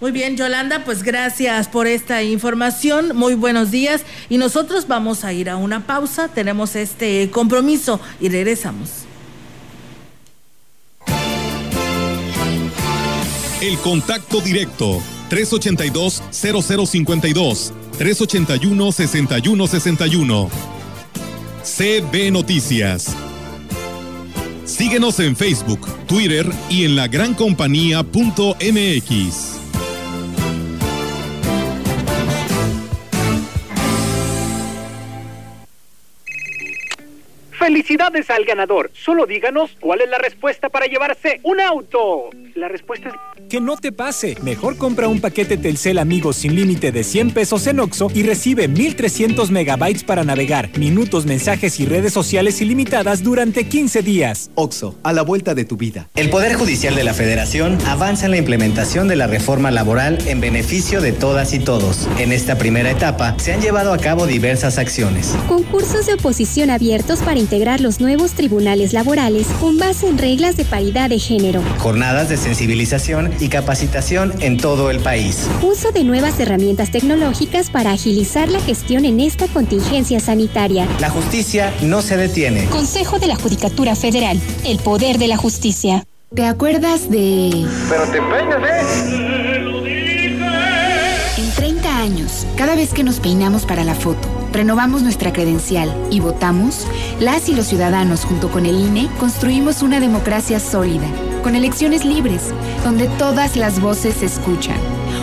Muy 0.00 0.12
bien, 0.12 0.36
Yolanda, 0.36 0.84
pues 0.84 1.02
gracias 1.02 1.68
por 1.68 1.86
esta 1.86 2.22
información. 2.22 3.16
Muy 3.16 3.34
buenos 3.34 3.70
días. 3.70 4.04
Y 4.28 4.36
nosotros 4.36 4.88
vamos 4.88 5.24
a 5.24 5.32
ir 5.32 5.48
a 5.48 5.56
una 5.56 5.86
pausa. 5.86 6.28
Tenemos 6.28 6.76
este 6.76 7.30
compromiso 7.30 7.98
y 8.20 8.28
regresamos. 8.28 9.06
El 13.62 13.78
contacto 13.78 14.42
directo 14.42 15.00
382-0052, 15.30 17.72
381-6161. 17.98 20.75
CB 21.66 22.30
Noticias. 22.30 23.16
Síguenos 24.64 25.18
en 25.18 25.34
Facebook, 25.34 25.80
Twitter 26.06 26.48
y 26.70 26.84
en 26.84 26.94
la 26.94 27.08
Felicidades 37.66 38.30
al 38.30 38.44
ganador. 38.44 38.92
Solo 38.94 39.26
díganos 39.26 39.72
cuál 39.80 40.00
es 40.00 40.08
la 40.08 40.18
respuesta 40.18 40.68
para 40.68 40.86
llevarse 40.86 41.40
un 41.42 41.60
auto. 41.60 42.30
La 42.54 42.68
respuesta 42.68 43.08
es... 43.08 43.14
Que 43.48 43.60
no 43.60 43.76
te 43.76 43.90
pase. 43.90 44.36
Mejor 44.42 44.76
compra 44.76 45.08
un 45.08 45.20
paquete 45.20 45.56
Telcel 45.56 45.98
Amigos 45.98 46.36
sin 46.36 46.54
límite 46.54 46.92
de 46.92 47.02
100 47.02 47.32
pesos 47.32 47.66
en 47.66 47.80
Oxo 47.80 48.08
y 48.14 48.22
recibe 48.22 48.68
1300 48.68 49.50
megabytes 49.50 50.04
para 50.04 50.22
navegar, 50.22 50.70
minutos, 50.78 51.26
mensajes 51.26 51.80
y 51.80 51.86
redes 51.86 52.12
sociales 52.12 52.60
ilimitadas 52.60 53.24
durante 53.24 53.68
15 53.68 54.00
días. 54.02 54.50
Oxo, 54.54 54.96
a 55.02 55.12
la 55.12 55.22
vuelta 55.22 55.56
de 55.56 55.64
tu 55.64 55.76
vida. 55.76 56.08
El 56.14 56.30
Poder 56.30 56.54
Judicial 56.54 56.94
de 56.94 57.02
la 57.02 57.14
Federación 57.14 57.78
avanza 57.86 58.26
en 58.26 58.30
la 58.30 58.38
implementación 58.38 59.08
de 59.08 59.16
la 59.16 59.26
reforma 59.26 59.72
laboral 59.72 60.18
en 60.28 60.40
beneficio 60.40 61.00
de 61.00 61.10
todas 61.10 61.52
y 61.52 61.58
todos. 61.58 62.08
En 62.18 62.30
esta 62.30 62.58
primera 62.58 62.92
etapa 62.92 63.36
se 63.38 63.52
han 63.52 63.60
llevado 63.60 63.92
a 63.92 63.98
cabo 63.98 64.28
diversas 64.28 64.78
acciones. 64.78 65.34
Concursos 65.48 66.06
de 66.06 66.14
oposición 66.14 66.70
abiertos 66.70 67.20
para 67.20 67.40
integrar 67.40 67.55
los 67.56 68.00
nuevos 68.00 68.32
tribunales 68.32 68.92
laborales 68.92 69.46
con 69.60 69.78
base 69.78 70.06
en 70.06 70.18
reglas 70.18 70.56
de 70.56 70.66
paridad 70.66 71.08
de 71.08 71.18
género. 71.18 71.62
Jornadas 71.78 72.28
de 72.28 72.36
sensibilización 72.36 73.32
y 73.40 73.48
capacitación 73.48 74.34
en 74.40 74.58
todo 74.58 74.90
el 74.90 75.00
país. 75.00 75.48
Uso 75.62 75.90
de 75.90 76.04
nuevas 76.04 76.38
herramientas 76.38 76.90
tecnológicas 76.90 77.70
para 77.70 77.92
agilizar 77.92 78.50
la 78.50 78.60
gestión 78.60 79.06
en 79.06 79.20
esta 79.20 79.48
contingencia 79.48 80.20
sanitaria. 80.20 80.86
La 81.00 81.08
justicia 81.08 81.72
no 81.80 82.02
se 82.02 82.18
detiene. 82.18 82.66
Consejo 82.66 83.18
de 83.18 83.28
la 83.28 83.36
Judicatura 83.36 83.96
Federal. 83.96 84.38
El 84.64 84.78
poder 84.78 85.16
de 85.16 85.28
la 85.28 85.38
justicia. 85.38 86.04
¿Te 86.34 86.44
acuerdas 86.44 87.10
de...? 87.10 87.64
Pero 87.88 88.04
te 88.04 88.20
peinas, 88.20 88.58
¿eh? 88.68 89.46
En 91.38 91.50
30 91.52 91.98
años, 91.98 92.46
cada 92.56 92.74
vez 92.74 92.92
que 92.92 93.02
nos 93.02 93.20
peinamos 93.20 93.64
para 93.64 93.84
la 93.84 93.94
foto, 93.94 94.28
renovamos 94.56 95.02
nuestra 95.02 95.32
credencial 95.32 95.94
y 96.10 96.20
votamos, 96.20 96.86
las 97.20 97.48
y 97.48 97.54
los 97.54 97.66
ciudadanos 97.66 98.24
junto 98.24 98.50
con 98.50 98.64
el 98.64 98.80
INE 98.80 99.08
construimos 99.20 99.82
una 99.82 100.00
democracia 100.00 100.58
sólida, 100.58 101.06
con 101.42 101.54
elecciones 101.54 102.04
libres, 102.04 102.54
donde 102.82 103.06
todas 103.18 103.56
las 103.56 103.80
voces 103.80 104.14
se 104.16 104.26
escuchan. 104.26 104.78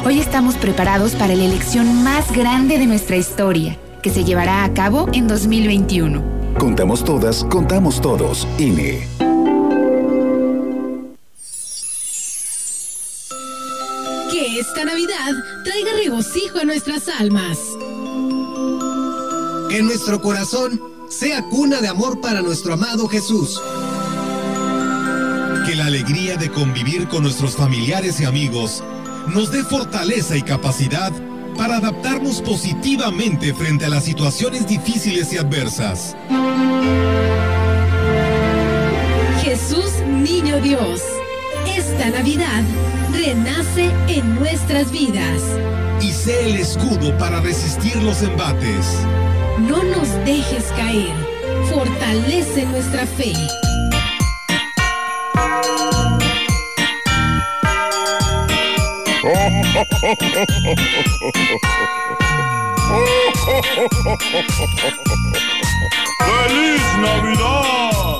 Hoy 0.05 0.19
estamos 0.19 0.55
preparados 0.55 1.15
para 1.15 1.35
la 1.35 1.43
elección 1.43 2.03
más 2.03 2.31
grande 2.31 2.77
de 2.77 2.85
nuestra 2.85 3.17
historia, 3.17 3.77
que 4.03 4.11
se 4.11 4.23
llevará 4.23 4.63
a 4.63 4.73
cabo 4.73 5.09
en 5.13 5.27
2021. 5.27 6.21
Contamos 6.59 7.03
todas, 7.03 7.43
contamos 7.45 7.99
todos. 8.01 8.47
INE. 8.59 9.07
Que 14.31 14.59
esta 14.59 14.85
Navidad 14.85 15.33
traiga 15.63 15.91
regocijo 16.03 16.59
a 16.59 16.65
nuestras 16.65 17.09
almas. 17.19 17.57
Que 19.73 19.81
nuestro 19.81 20.21
corazón 20.21 20.79
sea 21.09 21.41
cuna 21.49 21.81
de 21.81 21.87
amor 21.87 22.21
para 22.21 22.43
nuestro 22.43 22.75
amado 22.75 23.07
Jesús. 23.07 23.59
Que 25.65 25.73
la 25.73 25.87
alegría 25.87 26.37
de 26.37 26.51
convivir 26.51 27.07
con 27.07 27.23
nuestros 27.23 27.55
familiares 27.55 28.19
y 28.19 28.25
amigos 28.25 28.83
nos 29.33 29.51
dé 29.51 29.63
fortaleza 29.63 30.37
y 30.37 30.43
capacidad 30.43 31.11
para 31.57 31.77
adaptarnos 31.77 32.39
positivamente 32.43 33.51
frente 33.55 33.85
a 33.85 33.89
las 33.89 34.03
situaciones 34.03 34.67
difíciles 34.67 35.33
y 35.33 35.37
adversas. 35.37 36.15
Jesús 39.41 39.91
Niño 40.05 40.61
Dios, 40.61 41.01
esta 41.75 42.11
Navidad 42.11 42.61
renace 43.11 43.91
en 44.07 44.35
nuestras 44.35 44.91
vidas. 44.91 45.41
Y 45.99 46.11
sé 46.11 46.51
el 46.51 46.57
escudo 46.57 47.17
para 47.17 47.41
resistir 47.41 47.95
los 48.03 48.21
embates. 48.21 48.85
No 49.59 49.83
nos 49.83 50.13
dejes 50.25 50.65
caer, 50.75 51.15
fortalece 51.69 52.65
nuestra 52.65 53.05
fe. 53.05 53.33
¡Feliz 66.19 66.81
Navidad! 66.99 68.19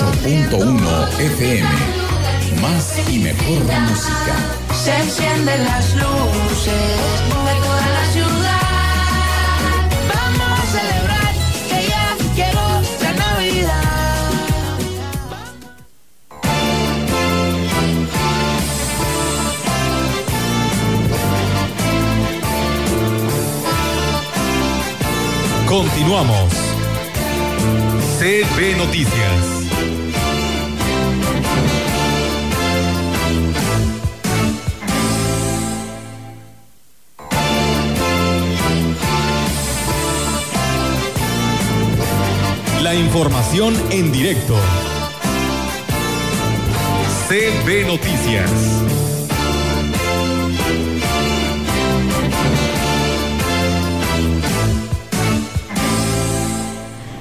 98.1 0.00 1.20
FM. 1.20 1.68
Más 2.62 2.98
y 3.10 3.18
mejor 3.18 3.64
la 3.66 3.80
música. 3.80 4.34
Se 4.82 4.96
encienden 4.96 5.64
las 5.64 5.94
luces 5.94 6.72
de 7.44 7.54
toda 7.60 7.86
la 7.86 8.04
ciudad. 8.10 8.60
Vamos 10.14 10.58
a 10.58 10.66
celebrar 10.72 11.34
que 11.68 11.78
ya 11.88 12.16
llegó 12.34 12.68
la 13.02 13.12
Navidad. 13.12 13.90
Continuamos. 25.66 26.52
CB 28.18 28.76
Noticias. 28.78 29.59
La 42.90 42.96
información 42.96 43.72
en 43.92 44.10
directo. 44.10 44.56
CB 47.28 47.86
Noticias. 47.86 48.50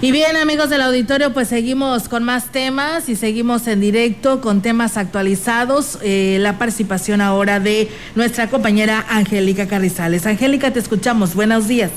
Y 0.01 0.11
bien, 0.11 0.38
amigos 0.38 0.72
del 0.72 0.82
auditorio, 0.82 1.36
pues 1.36 1.49
seguimos 1.49 2.09
con 2.09 2.24
más 2.24 2.51
temas 2.51 3.07
y 3.07 3.15
seguimos 3.15 3.67
en 3.67 3.80
directo 3.80 4.41
con 4.41 4.63
temas 4.63 4.97
actualizados. 4.97 5.99
Eh, 6.01 6.39
la 6.41 6.57
participación 6.57 7.22
ahora 7.22 7.59
de 7.59 7.91
nuestra 8.15 8.49
compañera 8.49 9.05
Angélica 9.07 9.67
Carrizales. 9.67 10.26
Angélica, 10.26 10.74
te 10.74 10.80
escuchamos. 10.80 11.36
Buenos 11.36 11.67
días. 11.67 11.91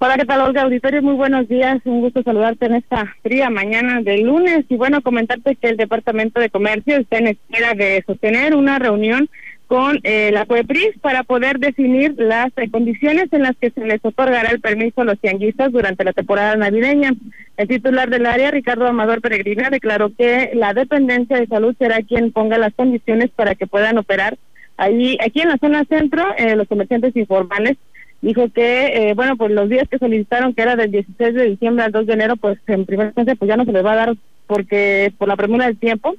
Hola, 0.00 0.16
¿qué 0.16 0.26
tal, 0.26 0.42
Olga 0.42 0.62
Auditorio? 0.62 1.02
Muy 1.02 1.14
buenos 1.14 1.48
días. 1.48 1.80
Un 1.84 2.02
gusto 2.02 2.22
saludarte 2.22 2.66
en 2.66 2.76
esta 2.76 3.16
fría 3.20 3.50
mañana 3.50 4.00
de 4.00 4.18
lunes. 4.18 4.64
Y 4.68 4.76
bueno, 4.76 5.02
comentarte 5.02 5.56
que 5.56 5.70
el 5.70 5.76
Departamento 5.76 6.38
de 6.38 6.50
Comercio 6.50 6.98
está 6.98 7.18
en 7.18 7.26
espera 7.26 7.74
de 7.74 8.04
sostener 8.06 8.54
una 8.54 8.78
reunión 8.78 9.28
con 9.66 9.98
eh, 10.04 10.30
la 10.32 10.46
COEPRIS 10.46 11.00
para 11.00 11.24
poder 11.24 11.58
definir 11.58 12.14
las 12.16 12.52
eh, 12.58 12.70
condiciones 12.70 13.26
en 13.32 13.42
las 13.42 13.56
que 13.56 13.70
se 13.70 13.84
les 13.84 13.98
otorgará 14.04 14.50
el 14.50 14.60
permiso 14.60 15.00
a 15.00 15.04
los 15.04 15.18
tianguistas 15.18 15.72
durante 15.72 16.04
la 16.04 16.12
temporada 16.12 16.54
navideña. 16.54 17.14
El 17.56 17.66
titular 17.66 18.08
del 18.08 18.26
área, 18.26 18.52
Ricardo 18.52 18.86
Amador 18.86 19.20
Peregrina, 19.20 19.68
declaró 19.68 20.12
que 20.16 20.52
la 20.54 20.74
dependencia 20.74 21.38
de 21.38 21.48
salud 21.48 21.74
será 21.76 22.02
quien 22.02 22.30
ponga 22.30 22.56
las 22.56 22.72
condiciones 22.72 23.30
para 23.30 23.56
que 23.56 23.66
puedan 23.66 23.98
operar 23.98 24.38
ahí, 24.76 25.18
aquí 25.20 25.40
en 25.40 25.48
la 25.48 25.58
zona 25.58 25.84
centro, 25.84 26.24
eh, 26.38 26.54
los 26.54 26.68
comerciantes 26.68 27.14
informales. 27.16 27.76
Dijo 28.20 28.48
que, 28.48 29.12
bueno, 29.14 29.36
pues 29.36 29.52
los 29.52 29.68
días 29.68 29.88
que 29.88 29.98
solicitaron, 29.98 30.52
que 30.52 30.62
era 30.62 30.74
del 30.74 30.90
16 30.90 31.34
de 31.34 31.50
diciembre 31.50 31.84
al 31.84 31.92
2 31.92 32.06
de 32.06 32.12
enero, 32.14 32.36
pues 32.36 32.58
en 32.66 32.84
primera 32.84 33.10
instancia 33.10 33.36
pues 33.36 33.48
ya 33.48 33.56
no 33.56 33.64
se 33.64 33.72
les 33.72 33.84
va 33.84 33.92
a 33.92 33.96
dar 33.96 34.16
porque 34.46 35.12
por 35.18 35.28
la 35.28 35.36
premura 35.36 35.66
del 35.66 35.78
tiempo 35.78 36.16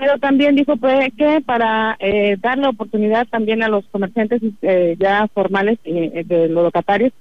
pero 0.00 0.18
también 0.18 0.54
dijo 0.56 0.76
pues, 0.76 1.08
que 1.16 1.40
para 1.40 1.96
eh, 2.00 2.36
dar 2.40 2.58
la 2.58 2.70
oportunidad 2.70 3.26
también 3.28 3.62
a 3.62 3.68
los 3.68 3.84
comerciantes 3.86 4.42
eh, 4.62 4.96
ya 4.98 5.28
formales 5.32 5.78
eh, 5.84 6.24
de 6.26 6.48
los 6.48 6.64
locatarios 6.64 7.12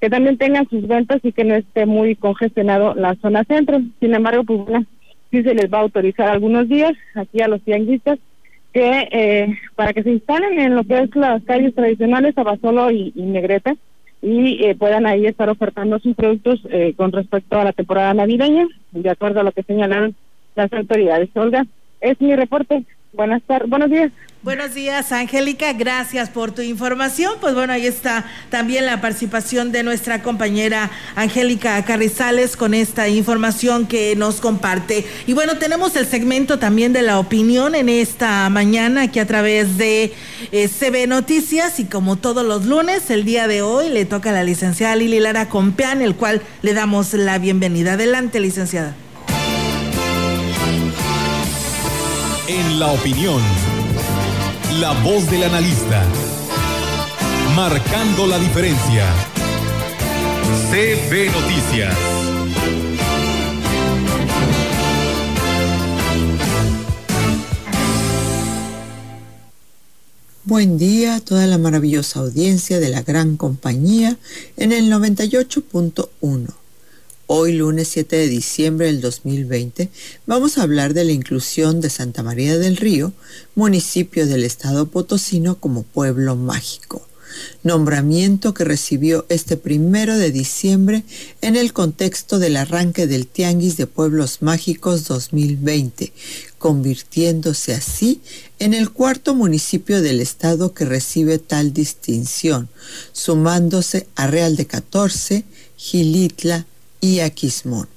que 0.00 0.10
también 0.10 0.36
tengan 0.36 0.68
sus 0.68 0.86
ventas 0.88 1.20
y 1.22 1.32
que 1.32 1.44
no 1.44 1.54
esté 1.54 1.86
muy 1.86 2.16
congestionado 2.16 2.92
la 2.96 3.14
zona 3.22 3.44
centro. 3.44 3.80
Sin 4.00 4.12
embargo, 4.12 4.42
pues 4.42 4.58
bueno, 4.66 4.84
sí 5.30 5.44
se 5.44 5.54
les 5.54 5.72
va 5.72 5.78
a 5.78 5.82
autorizar 5.82 6.28
algunos 6.28 6.68
días 6.68 6.92
aquí 7.14 7.40
a 7.40 7.46
los 7.46 7.62
tianguistas 7.62 8.18
que 8.72 9.08
eh, 9.10 9.58
para 9.76 9.92
que 9.92 10.02
se 10.02 10.10
instalen 10.10 10.58
en 10.58 10.74
lo 10.74 10.84
que 10.84 10.98
es 10.98 11.14
las 11.14 11.42
calles 11.44 11.74
tradicionales, 11.74 12.36
Abasolo 12.36 12.90
y, 12.90 13.12
y 13.14 13.22
Negreta, 13.22 13.76
y 14.22 14.64
eh, 14.64 14.74
puedan 14.76 15.04
ahí 15.04 15.26
estar 15.26 15.50
ofertando 15.50 15.98
sus 15.98 16.14
productos 16.14 16.60
eh, 16.70 16.94
con 16.96 17.12
respecto 17.12 17.58
a 17.58 17.64
la 17.64 17.72
temporada 17.72 18.14
navideña, 18.14 18.66
de 18.92 19.10
acuerdo 19.10 19.40
a 19.40 19.42
lo 19.42 19.52
que 19.52 19.64
señalaron 19.64 20.14
las 20.54 20.72
autoridades. 20.72 21.28
Olga 21.34 21.66
es 22.00 22.20
mi 22.20 22.34
reporte. 22.34 22.84
Buenas 23.12 23.42
tardes, 23.42 23.68
buenos 23.68 23.90
días. 23.90 24.10
Buenos 24.42 24.74
días, 24.74 25.12
Angélica. 25.12 25.72
Gracias 25.72 26.28
por 26.28 26.50
tu 26.50 26.62
información. 26.62 27.34
Pues 27.40 27.54
bueno, 27.54 27.72
ahí 27.74 27.86
está 27.86 28.24
también 28.50 28.86
la 28.86 29.00
participación 29.00 29.70
de 29.70 29.84
nuestra 29.84 30.22
compañera 30.22 30.90
Angélica 31.14 31.84
Carrizales 31.84 32.56
con 32.56 32.74
esta 32.74 33.08
información 33.08 33.86
que 33.86 34.16
nos 34.16 34.40
comparte. 34.40 35.04
Y 35.28 35.34
bueno, 35.34 35.58
tenemos 35.58 35.94
el 35.94 36.06
segmento 36.06 36.58
también 36.58 36.92
de 36.92 37.02
la 37.02 37.20
opinión 37.20 37.76
en 37.76 37.88
esta 37.88 38.48
mañana 38.48 39.02
aquí 39.02 39.20
a 39.20 39.26
través 39.28 39.78
de 39.78 40.12
eh, 40.50 40.68
CB 40.68 41.06
Noticias 41.06 41.78
y 41.78 41.84
como 41.84 42.16
todos 42.16 42.44
los 42.44 42.66
lunes, 42.66 43.10
el 43.10 43.24
día 43.24 43.46
de 43.46 43.62
hoy 43.62 43.90
le 43.90 44.06
toca 44.06 44.30
a 44.30 44.32
la 44.32 44.42
licenciada 44.42 44.96
Lili 44.96 45.20
Lara 45.20 45.48
Compeán, 45.48 46.02
el 46.02 46.16
cual 46.16 46.42
le 46.62 46.74
damos 46.74 47.14
la 47.14 47.38
bienvenida. 47.38 47.92
Adelante, 47.92 48.40
licenciada. 48.40 48.96
En 52.48 52.80
la 52.80 52.90
opinión, 52.90 53.40
la 54.80 54.92
voz 55.04 55.30
del 55.30 55.44
analista, 55.44 56.04
marcando 57.54 58.26
la 58.26 58.36
diferencia. 58.36 59.06
CB 60.68 61.30
Noticias. 61.30 61.96
Buen 70.42 70.78
día 70.78 71.14
a 71.14 71.20
toda 71.20 71.46
la 71.46 71.58
maravillosa 71.58 72.18
audiencia 72.18 72.80
de 72.80 72.88
la 72.88 73.02
gran 73.02 73.36
compañía 73.36 74.16
en 74.56 74.72
el 74.72 74.90
98.1. 74.90 76.61
Hoy, 77.34 77.54
lunes 77.54 77.88
7 77.88 78.14
de 78.14 78.28
diciembre 78.28 78.88
del 78.88 79.00
2020, 79.00 79.88
vamos 80.26 80.58
a 80.58 80.64
hablar 80.64 80.92
de 80.92 81.06
la 81.06 81.12
inclusión 81.12 81.80
de 81.80 81.88
Santa 81.88 82.22
María 82.22 82.58
del 82.58 82.76
Río, 82.76 83.14
municipio 83.54 84.26
del 84.26 84.44
estado 84.44 84.88
potosino, 84.88 85.58
como 85.58 85.82
pueblo 85.82 86.36
mágico. 86.36 87.08
Nombramiento 87.62 88.52
que 88.52 88.64
recibió 88.64 89.24
este 89.30 89.56
primero 89.56 90.18
de 90.18 90.30
diciembre 90.30 91.04
en 91.40 91.56
el 91.56 91.72
contexto 91.72 92.38
del 92.38 92.54
arranque 92.54 93.06
del 93.06 93.26
Tianguis 93.26 93.78
de 93.78 93.86
Pueblos 93.86 94.42
Mágicos 94.42 95.06
2020, 95.06 96.12
convirtiéndose 96.58 97.72
así 97.72 98.20
en 98.58 98.74
el 98.74 98.90
cuarto 98.90 99.34
municipio 99.34 100.02
del 100.02 100.20
estado 100.20 100.74
que 100.74 100.84
recibe 100.84 101.38
tal 101.38 101.72
distinción, 101.72 102.68
sumándose 103.14 104.06
a 104.16 104.26
Real 104.26 104.54
de 104.54 104.66
14, 104.66 105.44
Gilitla, 105.78 106.66
y 107.02 107.20
Aquismón. 107.20 107.88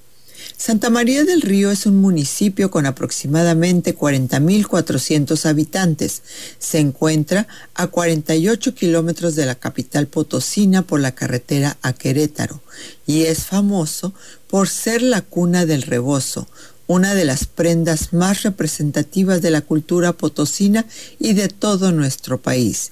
Santa 0.58 0.90
María 0.90 1.24
del 1.24 1.42
Río 1.42 1.72
es 1.72 1.86
un 1.86 1.98
municipio 1.98 2.72
con 2.72 2.86
aproximadamente 2.86 3.96
40.400 3.96 5.46
habitantes. 5.46 6.24
Se 6.60 6.80
encuentra 6.80 7.48
a 7.74 7.88
48 7.88 8.74
kilómetros 8.74 9.36
de 9.36 9.46
la 9.46 9.56
capital 9.56 10.08
potosina 10.08 10.82
por 10.82 11.00
la 11.00 11.14
carretera 11.14 11.78
a 11.82 11.94
Querétaro 11.94 12.62
y 13.06 13.24
es 13.24 13.46
famoso 13.46 14.14
por 14.48 14.68
ser 14.68 15.02
la 15.02 15.22
cuna 15.22 15.66
del 15.66 15.84
rebozo, 15.84 16.48
una 16.88 17.14
de 17.14 17.26
las 17.26 17.46
prendas 17.46 18.14
más 18.14 18.44
representativas 18.44 19.42
de 19.42 19.52
la 19.52 19.62
cultura 19.62 20.14
potosina 20.14 20.86
y 21.20 21.34
de 21.34 21.48
todo 21.48 21.92
nuestro 21.92 22.42
país. 22.42 22.92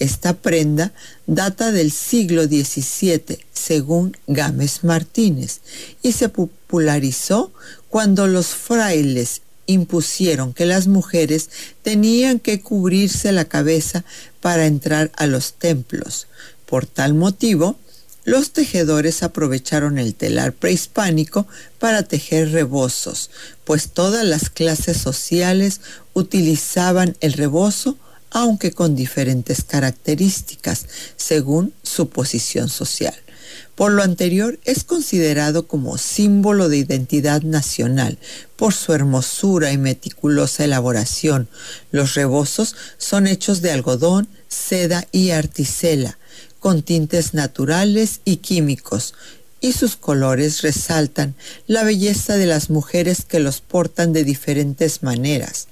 Esta 0.00 0.32
prenda 0.32 0.92
data 1.26 1.70
del 1.70 1.92
siglo 1.92 2.44
XVII, 2.44 3.38
según 3.52 4.16
Gámez 4.26 4.82
Martínez, 4.82 5.60
y 6.02 6.12
se 6.12 6.30
popularizó 6.30 7.52
cuando 7.90 8.26
los 8.26 8.48
frailes 8.48 9.42
impusieron 9.66 10.54
que 10.54 10.64
las 10.64 10.88
mujeres 10.88 11.50
tenían 11.82 12.40
que 12.40 12.60
cubrirse 12.60 13.30
la 13.30 13.44
cabeza 13.44 14.04
para 14.40 14.66
entrar 14.66 15.12
a 15.16 15.26
los 15.26 15.52
templos. 15.52 16.26
Por 16.64 16.86
tal 16.86 17.12
motivo, 17.12 17.78
los 18.24 18.52
tejedores 18.52 19.22
aprovecharon 19.22 19.98
el 19.98 20.14
telar 20.14 20.54
prehispánico 20.54 21.46
para 21.78 22.04
tejer 22.04 22.52
rebozos, 22.52 23.30
pues 23.64 23.90
todas 23.90 24.24
las 24.24 24.48
clases 24.48 24.96
sociales 24.96 25.80
utilizaban 26.14 27.16
el 27.20 27.34
rebozo 27.34 27.98
aunque 28.30 28.72
con 28.72 28.94
diferentes 28.96 29.64
características 29.64 30.86
según 31.16 31.74
su 31.82 32.08
posición 32.08 32.68
social. 32.68 33.14
Por 33.74 33.92
lo 33.92 34.02
anterior, 34.02 34.58
es 34.64 34.84
considerado 34.84 35.66
como 35.66 35.96
símbolo 35.96 36.68
de 36.68 36.76
identidad 36.76 37.42
nacional 37.42 38.18
por 38.56 38.74
su 38.74 38.92
hermosura 38.92 39.72
y 39.72 39.78
meticulosa 39.78 40.64
elaboración. 40.64 41.48
Los 41.90 42.14
rebozos 42.14 42.76
son 42.98 43.26
hechos 43.26 43.62
de 43.62 43.72
algodón, 43.72 44.28
seda 44.48 45.06
y 45.12 45.30
articela, 45.30 46.18
con 46.58 46.82
tintes 46.82 47.32
naturales 47.32 48.20
y 48.24 48.36
químicos, 48.36 49.14
y 49.62 49.72
sus 49.72 49.96
colores 49.96 50.62
resaltan 50.62 51.34
la 51.66 51.82
belleza 51.82 52.36
de 52.36 52.46
las 52.46 52.70
mujeres 52.70 53.24
que 53.26 53.40
los 53.40 53.60
portan 53.60 54.12
de 54.12 54.24
diferentes 54.24 55.02
maneras. 55.02 55.68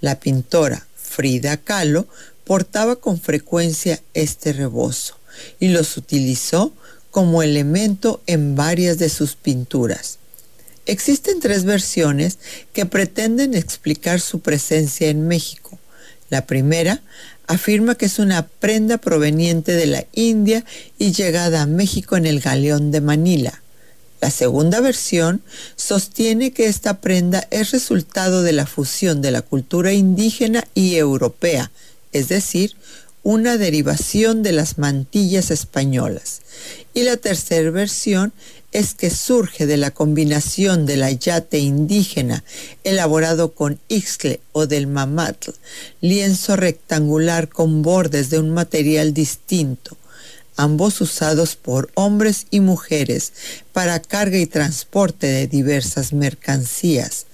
La 0.00 0.20
pintora 0.20 0.86
Frida 1.14 1.58
Kahlo 1.58 2.06
portaba 2.44 2.96
con 2.96 3.20
frecuencia 3.20 4.00
este 4.14 4.54
rebozo 4.54 5.18
y 5.60 5.68
los 5.68 5.98
utilizó 5.98 6.72
como 7.10 7.42
elemento 7.42 8.22
en 8.26 8.56
varias 8.56 8.98
de 8.98 9.10
sus 9.10 9.36
pinturas. 9.36 10.18
Existen 10.86 11.40
tres 11.40 11.64
versiones 11.64 12.38
que 12.72 12.86
pretenden 12.86 13.54
explicar 13.54 14.20
su 14.20 14.40
presencia 14.40 15.08
en 15.08 15.28
México. 15.28 15.78
La 16.30 16.46
primera 16.46 17.02
afirma 17.46 17.94
que 17.94 18.06
es 18.06 18.18
una 18.18 18.46
prenda 18.46 18.96
proveniente 18.96 19.72
de 19.72 19.86
la 19.86 20.06
India 20.12 20.64
y 20.98 21.12
llegada 21.12 21.60
a 21.60 21.66
México 21.66 22.16
en 22.16 22.24
el 22.24 22.40
galeón 22.40 22.90
de 22.90 23.02
Manila. 23.02 23.62
La 24.22 24.30
segunda 24.30 24.80
versión 24.80 25.42
sostiene 25.74 26.52
que 26.52 26.66
esta 26.66 27.00
prenda 27.00 27.48
es 27.50 27.72
resultado 27.72 28.44
de 28.44 28.52
la 28.52 28.66
fusión 28.66 29.20
de 29.20 29.32
la 29.32 29.42
cultura 29.42 29.92
indígena 29.92 30.62
y 30.76 30.94
europea, 30.94 31.72
es 32.12 32.28
decir, 32.28 32.76
una 33.24 33.56
derivación 33.56 34.44
de 34.44 34.52
las 34.52 34.78
mantillas 34.78 35.50
españolas. 35.50 36.42
Y 36.94 37.02
la 37.02 37.16
tercera 37.16 37.68
versión 37.72 38.32
es 38.70 38.94
que 38.94 39.10
surge 39.10 39.66
de 39.66 39.76
la 39.76 39.90
combinación 39.90 40.86
del 40.86 41.02
ayate 41.02 41.58
indígena 41.58 42.44
elaborado 42.84 43.54
con 43.54 43.80
ixtle 43.88 44.38
o 44.52 44.68
del 44.68 44.86
mamatl, 44.86 45.50
lienzo 46.00 46.54
rectangular 46.54 47.48
con 47.48 47.82
bordes 47.82 48.30
de 48.30 48.38
un 48.38 48.50
material 48.54 49.14
distinto, 49.14 49.96
ambos 50.56 51.00
usados 51.00 51.56
por 51.56 51.90
hombres 51.94 52.46
y 52.50 52.60
mujeres 52.60 53.32
para 53.72 54.00
carga 54.00 54.38
y 54.38 54.46
transporte 54.46 55.26
de 55.26 55.46
diversas 55.46 56.12
mercancías. 56.12 57.26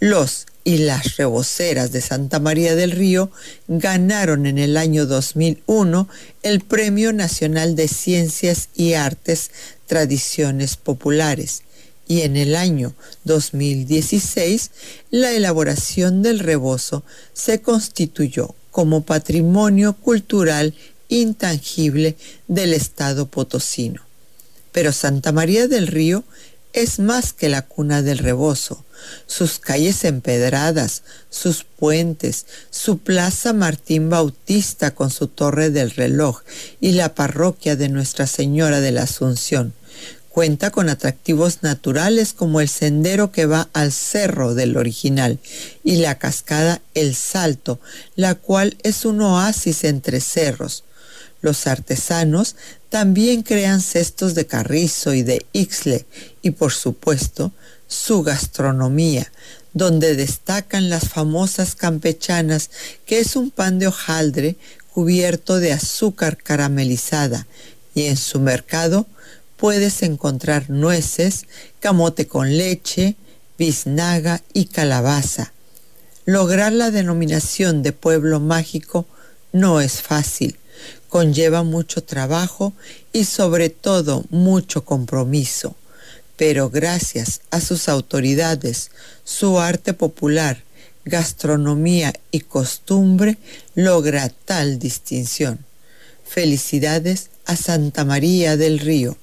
Los 0.00 0.46
y 0.64 0.78
las 0.78 1.16
reboceras 1.16 1.92
de 1.92 2.02
Santa 2.02 2.40
María 2.40 2.74
del 2.74 2.90
Río 2.90 3.30
ganaron 3.68 4.44
en 4.44 4.58
el 4.58 4.76
año 4.76 5.06
2001 5.06 6.08
el 6.42 6.60
Premio 6.60 7.12
Nacional 7.12 7.74
de 7.74 7.88
Ciencias 7.88 8.68
y 8.74 8.92
Artes 8.92 9.50
Tradiciones 9.86 10.76
Populares 10.76 11.62
y 12.08 12.22
en 12.22 12.36
el 12.36 12.56
año 12.56 12.94
2016 13.24 14.70
la 15.10 15.32
elaboración 15.32 16.22
del 16.22 16.38
rebozo 16.38 17.04
se 17.34 17.60
constituyó 17.60 18.54
como 18.70 19.02
patrimonio 19.02 19.92
cultural 19.94 20.74
intangible 21.08 22.16
del 22.46 22.74
Estado 22.74 23.26
potosino. 23.26 24.02
Pero 24.72 24.92
Santa 24.92 25.32
María 25.32 25.66
del 25.66 25.86
Río 25.86 26.24
es 26.72 26.98
más 26.98 27.32
que 27.32 27.48
la 27.48 27.62
cuna 27.62 28.02
del 28.02 28.18
rebozo. 28.18 28.84
Sus 29.26 29.58
calles 29.58 30.04
empedradas, 30.04 31.02
sus 31.30 31.64
puentes, 31.64 32.46
su 32.70 32.98
plaza 32.98 33.52
Martín 33.52 34.10
Bautista 34.10 34.94
con 34.94 35.10
su 35.10 35.28
torre 35.28 35.70
del 35.70 35.90
reloj 35.92 36.42
y 36.80 36.92
la 36.92 37.14
parroquia 37.14 37.76
de 37.76 37.88
Nuestra 37.88 38.26
Señora 38.26 38.80
de 38.80 38.92
la 38.92 39.04
Asunción. 39.04 39.72
Cuenta 40.28 40.70
con 40.70 40.88
atractivos 40.88 41.62
naturales 41.62 42.32
como 42.32 42.60
el 42.60 42.68
sendero 42.68 43.32
que 43.32 43.46
va 43.46 43.68
al 43.72 43.92
cerro 43.92 44.54
del 44.54 44.76
original 44.76 45.38
y 45.82 45.96
la 45.96 46.18
cascada 46.18 46.80
El 46.94 47.14
Salto, 47.16 47.80
la 48.14 48.34
cual 48.36 48.76
es 48.82 49.04
un 49.04 49.20
oasis 49.20 49.84
entre 49.84 50.20
cerros. 50.20 50.84
Los 51.40 51.66
artesanos 51.66 52.56
también 52.88 53.42
crean 53.42 53.80
cestos 53.80 54.34
de 54.34 54.46
carrizo 54.46 55.14
y 55.14 55.22
de 55.22 55.46
ixle 55.52 56.06
y 56.42 56.50
por 56.50 56.72
supuesto 56.72 57.52
su 57.86 58.22
gastronomía, 58.22 59.30
donde 59.72 60.16
destacan 60.16 60.90
las 60.90 61.08
famosas 61.08 61.74
campechanas, 61.74 62.70
que 63.06 63.20
es 63.20 63.36
un 63.36 63.50
pan 63.50 63.78
de 63.78 63.86
hojaldre 63.86 64.56
cubierto 64.92 65.58
de 65.58 65.72
azúcar 65.72 66.36
caramelizada, 66.36 67.46
y 67.94 68.06
en 68.06 68.16
su 68.16 68.40
mercado 68.40 69.06
puedes 69.56 70.02
encontrar 70.02 70.70
nueces, 70.70 71.46
camote 71.80 72.26
con 72.26 72.56
leche, 72.56 73.16
biznaga 73.58 74.42
y 74.52 74.66
calabaza. 74.66 75.52
Lograr 76.24 76.72
la 76.72 76.90
denominación 76.90 77.82
de 77.82 77.92
pueblo 77.92 78.40
mágico 78.40 79.06
no 79.52 79.80
es 79.80 80.02
fácil, 80.02 80.56
conlleva 81.08 81.62
mucho 81.62 82.02
trabajo 82.02 82.72
y 83.12 83.24
sobre 83.24 83.70
todo 83.70 84.24
mucho 84.30 84.84
compromiso, 84.84 85.74
pero 86.36 86.70
gracias 86.70 87.40
a 87.50 87.60
sus 87.60 87.88
autoridades, 87.88 88.90
su 89.24 89.58
arte 89.58 89.94
popular, 89.94 90.62
gastronomía 91.04 92.12
y 92.30 92.40
costumbre 92.40 93.38
logra 93.74 94.28
tal 94.44 94.78
distinción. 94.78 95.64
Felicidades 96.24 97.30
a 97.46 97.56
Santa 97.56 98.04
María 98.04 98.56
del 98.56 98.78
Río. 98.78 99.16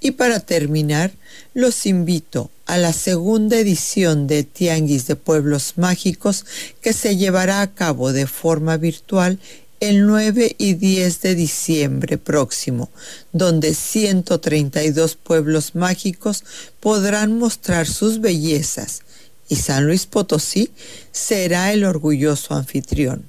Y 0.00 0.12
para 0.12 0.40
terminar, 0.40 1.12
los 1.52 1.86
invito 1.86 2.50
a 2.66 2.78
la 2.78 2.92
segunda 2.92 3.56
edición 3.56 4.26
de 4.26 4.44
Tianguis 4.44 5.06
de 5.06 5.16
Pueblos 5.16 5.74
Mágicos 5.76 6.44
que 6.80 6.92
se 6.92 7.16
llevará 7.16 7.60
a 7.60 7.72
cabo 7.74 8.12
de 8.12 8.26
forma 8.26 8.76
virtual 8.76 9.38
el 9.80 10.06
9 10.06 10.56
y 10.58 10.74
10 10.74 11.20
de 11.20 11.34
diciembre 11.34 12.18
próximo, 12.18 12.90
donde 13.32 13.74
132 13.74 15.16
pueblos 15.16 15.74
mágicos 15.74 16.44
podrán 16.80 17.38
mostrar 17.38 17.86
sus 17.86 18.20
bellezas 18.20 19.02
y 19.48 19.56
San 19.56 19.86
Luis 19.86 20.06
Potosí 20.06 20.70
será 21.12 21.72
el 21.72 21.84
orgulloso 21.84 22.54
anfitrión. 22.54 23.28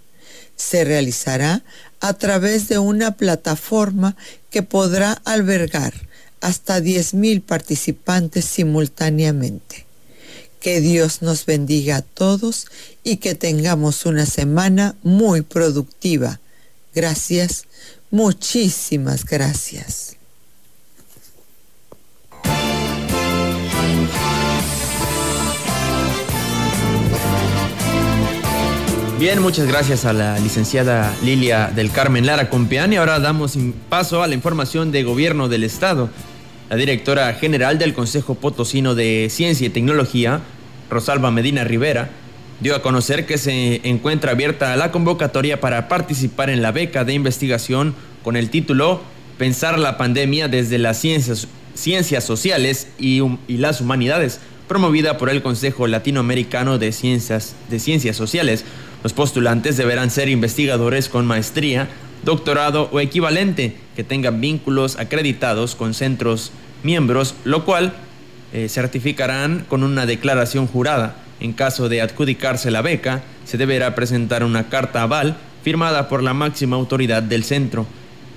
Se 0.55 0.83
realizará 0.83 1.63
a 1.99 2.13
través 2.13 2.67
de 2.67 2.79
una 2.79 3.15
plataforma 3.15 4.15
que 4.49 4.63
podrá 4.63 5.13
albergar 5.25 5.93
hasta 6.41 6.79
10.000 6.79 7.41
participantes 7.41 8.45
simultáneamente. 8.45 9.86
Que 10.67 10.81
Dios 10.81 11.21
nos 11.21 11.45
bendiga 11.45 11.95
a 11.95 12.01
todos 12.01 12.67
y 13.01 13.17
que 13.23 13.35
tengamos 13.35 14.05
una 14.05 14.25
semana 14.25 14.97
muy 15.01 15.41
productiva. 15.41 16.41
Gracias, 16.93 17.63
muchísimas 18.11 19.23
gracias. 19.23 20.17
Bien, 29.17 29.41
muchas 29.41 29.67
gracias 29.67 30.03
a 30.03 30.11
la 30.11 30.37
licenciada 30.37 31.15
Lilia 31.23 31.71
del 31.73 31.91
Carmen 31.93 32.25
Lara 32.25 32.49
Compeán 32.49 32.91
y 32.91 32.97
ahora 32.97 33.21
damos 33.21 33.57
paso 33.87 34.21
a 34.21 34.27
la 34.27 34.35
información 34.35 34.91
de 34.91 35.03
gobierno 35.03 35.47
del 35.47 35.63
Estado. 35.63 36.09
La 36.69 36.75
directora 36.75 37.33
general 37.35 37.79
del 37.79 37.93
Consejo 37.93 38.35
Potosino 38.35 38.95
de 38.95 39.29
Ciencia 39.31 39.65
y 39.65 39.69
Tecnología, 39.69 40.41
Rosalba 40.89 41.31
Medina 41.31 41.63
Rivera, 41.63 42.09
dio 42.59 42.75
a 42.75 42.81
conocer 42.81 43.25
que 43.25 43.37
se 43.37 43.87
encuentra 43.87 44.31
abierta 44.31 44.75
la 44.75 44.91
convocatoria 44.91 45.59
para 45.59 45.87
participar 45.87 46.49
en 46.49 46.61
la 46.61 46.71
beca 46.71 47.03
de 47.03 47.13
investigación 47.13 47.95
con 48.23 48.35
el 48.35 48.49
título 48.49 49.01
Pensar 49.37 49.77
la 49.77 49.97
pandemia 49.97 50.47
desde 50.47 50.79
las 50.79 50.99
ciencias, 50.99 52.23
sociales 52.23 52.87
y, 52.97 53.21
y 53.47 53.57
las 53.57 53.81
humanidades, 53.81 54.39
promovida 54.67 55.17
por 55.19 55.29
el 55.29 55.43
Consejo 55.43 55.85
Latinoamericano 55.85 56.79
de 56.79 56.91
Ciencias, 56.91 57.55
de 57.69 57.79
Ciencias 57.79 58.17
Sociales. 58.17 58.65
Los 59.03 59.13
postulantes 59.13 59.77
deberán 59.77 60.09
ser 60.09 60.27
investigadores 60.27 61.07
con 61.07 61.27
maestría, 61.27 61.87
doctorado 62.23 62.89
o 62.91 62.99
equivalente 62.99 63.75
que 63.95 64.03
tengan 64.03 64.41
vínculos 64.41 64.97
acreditados 64.97 65.75
con 65.75 65.93
centros 65.93 66.51
miembros, 66.81 67.35
lo 67.43 67.63
cual 67.63 67.93
eh, 68.53 68.69
certificarán 68.69 69.65
con 69.67 69.83
una 69.83 70.05
declaración 70.05 70.67
jurada. 70.67 71.15
En 71.39 71.53
caso 71.53 71.89
de 71.89 72.01
adjudicarse 72.01 72.71
la 72.71 72.81
beca, 72.81 73.23
se 73.45 73.57
deberá 73.57 73.93
presentar 73.93 74.43
una 74.43 74.69
carta 74.69 75.03
aval 75.03 75.37
firmada 75.63 76.07
por 76.09 76.23
la 76.23 76.33
máxima 76.33 76.75
autoridad 76.75 77.21
del 77.23 77.43
centro. 77.43 77.85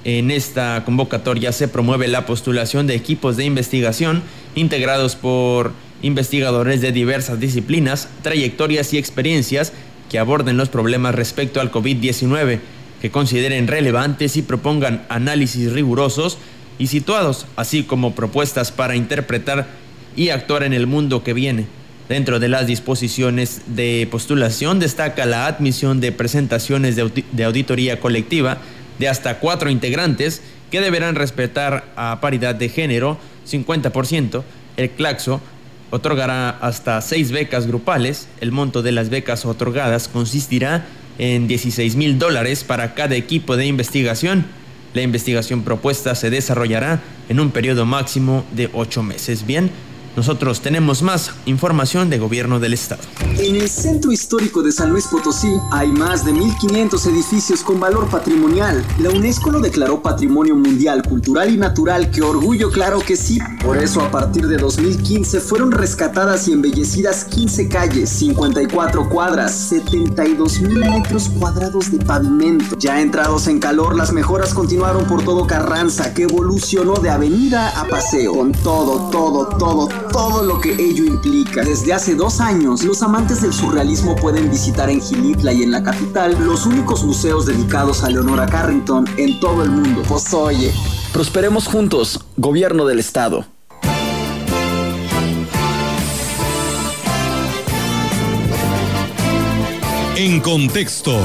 En 0.05 0.31
esta 0.31 0.83
convocatoria 0.85 1.53
se 1.53 1.69
promueve 1.69 2.09
la 2.09 2.27
postulación 2.27 2.87
de 2.87 2.95
equipos 2.95 3.37
de 3.37 3.45
investigación 3.45 4.23
integrados 4.55 5.15
por 5.15 5.73
investigadores 6.03 6.81
de 6.81 6.93
diversas 6.93 7.39
disciplinas, 7.39 8.09
trayectorias 8.23 8.93
y 8.95 8.99
experiencias 8.99 9.73
que 10.11 10.19
aborden 10.19 10.57
los 10.57 10.71
problemas 10.71 11.15
respecto 11.15 11.61
al 11.61 11.71
COVID-19, 11.71 12.59
que 13.01 13.11
consideren 13.11 13.69
relevantes 13.69 14.37
y 14.37 14.43
propongan 14.43 15.05
análisis 15.09 15.73
rigurosos 15.73 16.39
y 16.79 16.89
situados, 16.89 17.47
así 17.57 17.85
como 17.85 18.15
propuestas 18.15 18.73
para 18.73 18.97
interpretar 18.97 19.69
y 20.17 20.31
actuar 20.31 20.63
en 20.63 20.73
el 20.73 20.87
mundo 20.87 21.23
que 21.23 21.33
viene. 21.33 21.67
Dentro 22.09 22.41
de 22.41 22.49
las 22.49 22.67
disposiciones 22.67 23.63
de 23.69 24.09
postulación 24.11 24.81
destaca 24.81 25.27
la 25.27 25.47
admisión 25.47 26.01
de 26.01 26.11
presentaciones 26.11 26.97
de, 26.97 27.45
auditoría 27.45 28.01
colectiva 28.01 28.59
de 28.99 29.09
hasta 29.09 29.39
cuatro 29.39 29.71
integrantes 29.71 30.43
que 30.73 30.81
deberán 30.81 31.15
respetar 31.15 31.85
a 31.95 32.19
paridad 32.21 32.57
de 32.57 32.69
género 32.69 33.17
50%, 33.49 34.43
el 34.77 34.91
claxo 34.91 35.41
otorgará 35.91 36.51
hasta 36.51 37.01
seis 37.01 37.31
becas 37.31 37.67
grupales. 37.67 38.27
El 38.41 38.51
monto 38.51 38.83
de 38.83 38.93
las 38.93 39.09
becas 39.09 39.45
otorgadas 39.45 40.09
consistirá 40.09 40.87
en 41.19 41.47
16 41.47 41.97
mil 41.97 42.19
dólares 42.19 42.65
para 42.65 42.95
cada 42.95 43.15
equipo 43.15 43.57
de 43.57 43.67
investigación. 43.67 44.47
La 44.95 45.03
investigación 45.03 45.63
propuesta 45.63 46.17
se 46.17 46.31
desarrollará 46.31 47.01
en 47.29 47.39
un 47.39 47.53
periodo 47.53 47.87
máximo 47.87 48.45
de 48.53 48.69
ocho 48.73 49.05
meses. 49.05 49.47
Bien, 49.47 49.71
nosotros 50.17 50.61
tenemos 50.61 51.03
más 51.03 51.31
información 51.47 52.11
de 52.11 52.19
gobierno 52.19 52.59
del 52.59 52.75
estado. 52.75 53.03
En 53.39 53.57
el 53.57 53.69
centro 53.69 54.13
histórico 54.13 54.63
de 54.63 54.73
San 54.73 54.91
Luis 54.91 55.07
Potosí 55.07 55.53
hay 55.71 55.93
más 55.93 56.25
de 56.25 56.33
1.500 56.33 57.07
edificios 57.07 57.63
con 57.63 57.79
valor 57.79 58.09
patrimonial. 58.09 58.85
La 58.99 59.11
UNESCO 59.11 59.51
lo 59.51 59.61
declaró 59.61 60.03
Patrimonio 60.03 60.57
Mundial 60.57 61.03
Cultural 61.03 61.51
y 61.51 61.57
Natural, 61.57 62.11
que 62.11 62.23
orgullo 62.23 62.71
claro 62.71 63.01
que 63.01 63.17
sí. 63.17 63.39
Por 63.65 63.79
eso 63.79 64.01
a 64.03 64.11
partir 64.11 64.47
de 64.49 64.57
2015 64.57 65.41
fueron 65.41 65.73
rescatadas 65.73 66.49
y 66.49 66.53
embellecidas 66.53 67.25
15 67.25 67.69
calles, 67.69 68.11
54 68.11 69.09
cuadras, 69.09 69.53
72 69.53 70.61
mil 70.61 70.79
metros 70.81 71.29
cuadrados 71.29 71.91
de 71.91 71.99
pavimento. 72.05 72.77
Ya 72.79 73.01
entrados 73.01 73.47
en 73.47 73.61
calor, 73.61 73.97
las 73.97 74.13
mejoras 74.13 74.55
continuaron 74.55 75.07
por 75.07 75.25
todo 75.25 75.47
Carranza, 75.47 76.13
que 76.15 76.25
evolucionó 76.25 76.95
de 76.95 77.11
avenida 77.11 77.69
a 77.81 77.87
paseo, 77.87 78.35
con 78.35 78.53
todo, 78.53 79.11
todo, 79.11 79.47
todo 79.57 79.89
todo 80.13 80.43
lo 80.43 80.61
que 80.61 80.73
ello 80.73 81.05
implica. 81.05 81.65
Desde 81.65 81.93
hace 81.93 82.15
dos 82.15 82.41
años, 82.41 82.85
los 82.85 83.03
amantes 83.03 83.43
del 83.43 83.53
surrealismo 83.53 84.17
pueden 84.17 84.51
visitar 84.51 84.91
en 84.91 85.01
Gilitla 85.01 85.53
y 85.53 85.63
en 85.63 85.71
la 85.71 85.83
capital 85.83 86.37
los 86.45 86.67
únicos 86.67 87.05
museos 87.05 87.47
dedicados 87.47 88.05
a 88.05 88.11
Leonora 88.11 88.47
Carrington 88.47 89.07
en 89.17 89.41
todo 89.41 89.63
el 89.63 89.71
mundo. 89.71 90.03
Pues 90.09 90.33
oye, 90.35 90.73
Prosperemos 91.13 91.67
juntos, 91.67 92.25
Gobierno 92.37 92.87
del 92.87 93.01
Estado. 93.01 93.45
En 100.17 100.41
contexto. 100.41 101.19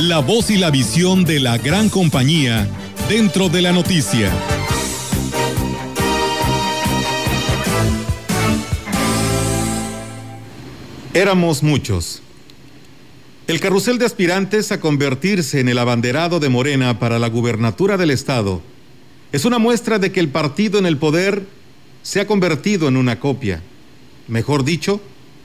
La 0.00 0.20
voz 0.20 0.50
y 0.50 0.56
la 0.56 0.70
visión 0.70 1.24
de 1.24 1.40
la 1.40 1.58
gran 1.58 1.90
compañía 1.90 2.66
dentro 3.08 3.50
de 3.50 3.60
la 3.60 3.72
noticia. 3.72 4.32
Éramos 11.16 11.62
muchos. 11.62 12.20
El 13.46 13.58
carrusel 13.58 13.96
de 13.96 14.04
aspirantes 14.04 14.70
a 14.70 14.80
convertirse 14.80 15.60
en 15.60 15.70
el 15.70 15.78
abanderado 15.78 16.40
de 16.40 16.50
Morena 16.50 16.98
para 16.98 17.18
la 17.18 17.30
gubernatura 17.30 17.96
del 17.96 18.10
Estado 18.10 18.60
es 19.32 19.46
una 19.46 19.58
muestra 19.58 19.98
de 19.98 20.12
que 20.12 20.20
el 20.20 20.28
partido 20.28 20.78
en 20.78 20.84
el 20.84 20.98
poder 20.98 21.46
se 22.02 22.20
ha 22.20 22.26
convertido 22.26 22.86
en 22.86 22.98
una 22.98 23.18
copia. 23.18 23.62
Mejor 24.28 24.62
dicho, 24.62 25.00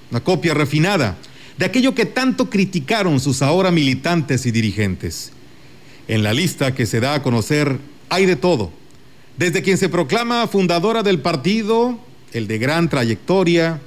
una 0.10 0.20
copia 0.20 0.54
refinada 0.54 1.18
de 1.58 1.68
aquello 1.68 1.96
que 1.96 2.06
tanto 2.06 2.50
criticaron 2.50 3.22
sus 3.22 3.42
ahora 3.42 3.72
militantes 3.72 4.46
y 4.46 4.52
dirigentes. 4.52 5.32
En 6.10 6.22
la 6.22 6.34
lista 6.34 6.76
que 6.76 6.86
se 6.86 7.00
da 7.00 7.14
a 7.14 7.24
conocer 7.24 7.80
hay 8.10 8.26
de 8.26 8.36
todo, 8.36 8.74
desde 9.38 9.62
quien 9.62 9.78
se 9.78 9.88
proclama 9.88 10.48
fundadora 10.48 11.02
del 11.02 11.22
partido, 11.22 11.98
el 12.34 12.50
de 12.50 12.58
gran 12.58 12.90
trayectoria, 12.90 13.80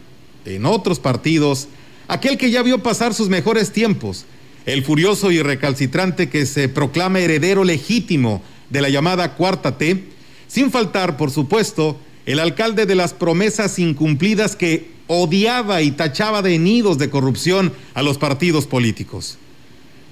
en 0.44 0.66
otros 0.66 0.98
partidos, 0.98 1.68
aquel 2.08 2.38
que 2.38 2.50
ya 2.50 2.62
vio 2.62 2.82
pasar 2.82 3.14
sus 3.14 3.28
mejores 3.28 3.72
tiempos, 3.72 4.26
el 4.66 4.84
furioso 4.84 5.30
y 5.30 5.42
recalcitrante 5.42 6.28
que 6.28 6.46
se 6.46 6.68
proclama 6.68 7.20
heredero 7.20 7.64
legítimo 7.64 8.42
de 8.70 8.80
la 8.80 8.88
llamada 8.88 9.34
Cuarta 9.34 9.78
T, 9.78 10.04
sin 10.48 10.70
faltar, 10.70 11.16
por 11.16 11.30
supuesto, 11.30 11.98
el 12.26 12.38
alcalde 12.38 12.86
de 12.86 12.94
las 12.94 13.12
promesas 13.12 13.78
incumplidas 13.78 14.56
que 14.56 14.90
odiaba 15.06 15.82
y 15.82 15.90
tachaba 15.90 16.40
de 16.42 16.58
nidos 16.58 16.98
de 16.98 17.10
corrupción 17.10 17.72
a 17.92 18.02
los 18.02 18.18
partidos 18.18 18.66
políticos. 18.66 19.36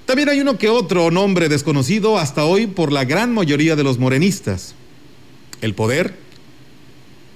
También 0.04 0.28
hay 0.28 0.40
uno 0.40 0.58
que 0.58 0.68
otro 0.68 1.10
nombre 1.10 1.48
desconocido 1.48 2.18
hasta 2.18 2.44
hoy 2.44 2.66
por 2.66 2.92
la 2.92 3.04
gran 3.04 3.32
mayoría 3.32 3.76
de 3.76 3.84
los 3.84 3.98
morenistas. 3.98 4.74
El 5.60 5.74
poder, 5.74 6.14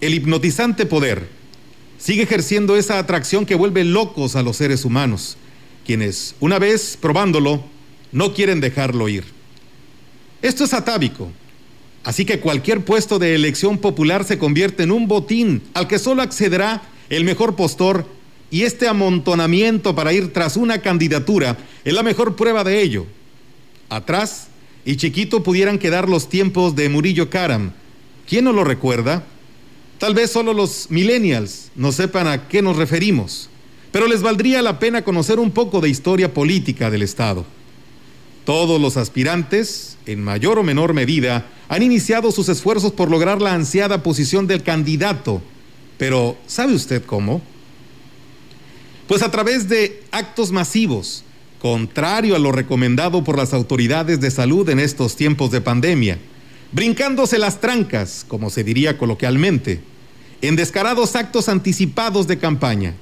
el 0.01 0.15
hipnotizante 0.15 0.85
poder, 0.85 1.29
sigue 1.99 2.23
ejerciendo 2.23 2.77
esa 2.77 2.99
atracción 2.99 3.47
que 3.47 3.55
vuelve 3.55 3.85
locos 3.85 4.37
a 4.37 4.43
los 4.43 4.57
seres 4.57 4.85
humanos, 4.85 5.37
quienes, 5.85 6.35
una 6.41 6.59
vez 6.59 6.99
probándolo, 7.01 7.65
no 8.13 8.35
quieren 8.35 8.61
dejarlo 8.61 9.09
ir. 9.09 9.25
Esto 10.43 10.65
es 10.65 10.75
atávico, 10.75 11.31
así 12.05 12.25
que 12.25 12.41
cualquier 12.41 12.85
puesto 12.85 13.19
de 13.19 13.35
elección 13.35 13.79
popular 13.79 14.25
se 14.25 14.39
convierte 14.39 14.83
en 14.83 14.93
un 14.93 15.09
botín 15.09 15.63
al 15.75 15.89
que 15.89 15.99
solo 15.99 16.23
accederá 16.23 16.83
el 17.09 17.25
mejor 17.25 17.57
postor 17.57 18.07
y 18.51 18.63
este 18.63 18.89
amontonamiento 18.89 19.95
para 19.95 20.13
ir 20.13 20.33
tras 20.33 20.57
una 20.57 20.81
candidatura 20.81 21.57
es 21.85 21.93
la 21.93 22.03
mejor 22.03 22.37
prueba 22.37 22.65
de 22.65 22.81
ello. 22.81 23.07
Atrás 23.89 24.49
y 24.85 24.97
chiquito 24.97 25.43
pudieran 25.43 25.79
quedar 25.79 26.09
los 26.09 26.29
tiempos 26.29 26.77
de 26.77 26.89
Murillo 26.89 27.29
Karam. 27.29 27.73
¿Quién 28.29 28.45
no 28.45 28.53
lo 28.53 28.65
recuerda? 28.65 29.25
Tal 29.99 30.15
vez 30.15 30.31
solo 30.31 30.53
los 30.53 30.91
millennials 30.91 31.71
no 31.75 31.91
sepan 31.91 32.27
a 32.27 32.49
qué 32.49 32.61
nos 32.61 32.77
referimos, 32.77 33.49
pero 33.93 34.07
les 34.07 34.21
valdría 34.21 34.61
la 34.61 34.79
pena 34.79 35.03
conocer 35.03 35.39
un 35.39 35.51
poco 35.51 35.81
de 35.81 35.89
historia 35.89 36.35
política 36.35 36.91
del 36.91 37.03
Estado. 37.03 37.47
Todos 38.45 38.81
los 38.81 38.97
aspirantes, 38.99 39.97
en 40.05 40.23
mayor 40.23 40.59
o 40.59 40.63
menor 40.63 40.93
medida, 40.93 41.47
han 41.69 41.83
iniciado 41.83 42.31
sus 42.31 42.49
esfuerzos 42.49 42.93
por 42.93 43.11
lograr 43.11 43.41
la 43.41 43.55
ansiada 43.55 44.03
posición 44.03 44.47
del 44.47 44.63
candidato. 44.63 45.41
Pero, 45.97 46.37
¿sabe 46.47 46.75
usted 46.75 47.03
cómo? 47.05 47.41
Pues 49.09 49.23
a 49.23 49.31
través 49.31 49.69
de 49.69 50.03
actos 50.11 50.53
masivos, 50.53 51.25
contrario 51.61 52.37
a 52.37 52.39
lo 52.39 52.53
recomendado 52.53 53.25
por 53.25 53.39
las 53.39 53.55
autoridades 53.55 54.21
de 54.21 54.31
salud 54.31 54.69
en 54.69 54.79
estos 54.79 55.17
tiempos 55.17 55.51
de 55.51 55.63
pandemia, 55.63 56.19
brincándose 56.73 57.39
las 57.39 57.61
trancas, 57.61 58.25
como 58.27 58.51
se 58.51 58.65
diría 58.65 58.99
coloquialmente, 58.99 59.81
en 60.43 60.57
descarados 60.57 61.17
actos 61.17 61.49
anticipados 61.49 62.27
de 62.27 62.39
campaña. 62.39 62.95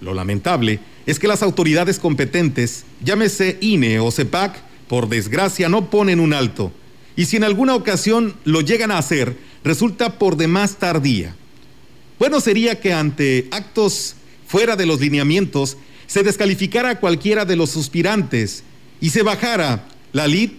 Lo 0.00 0.14
lamentable 0.14 0.80
es 1.06 1.18
que 1.18 1.28
las 1.28 1.42
autoridades 1.42 1.98
competentes, 1.98 2.84
llámese 3.04 3.58
INE 3.60 4.00
o 4.00 4.10
CEPAC, 4.10 4.60
por 4.88 5.08
desgracia 5.08 5.68
no 5.68 5.90
ponen 5.90 6.20
un 6.20 6.32
alto, 6.32 6.72
y 7.16 7.26
si 7.26 7.36
en 7.36 7.44
alguna 7.44 7.74
ocasión 7.74 8.34
lo 8.44 8.60
llegan 8.60 8.90
a 8.90 8.98
hacer, 8.98 9.36
resulta 9.62 10.18
por 10.18 10.36
demás 10.36 10.76
tardía. 10.76 11.34
Bueno 12.18 12.40
sería 12.40 12.80
que 12.80 12.92
ante 12.92 13.48
actos 13.50 14.16
fuera 14.46 14.76
de 14.76 14.86
los 14.86 15.00
lineamientos 15.00 15.76
se 16.06 16.22
descalificara 16.22 16.90
a 16.90 16.98
cualquiera 16.98 17.44
de 17.44 17.56
los 17.56 17.70
suspirantes 17.70 18.64
y 19.00 19.10
se 19.10 19.22
bajara 19.22 19.86
la 20.12 20.26
lid. 20.26 20.50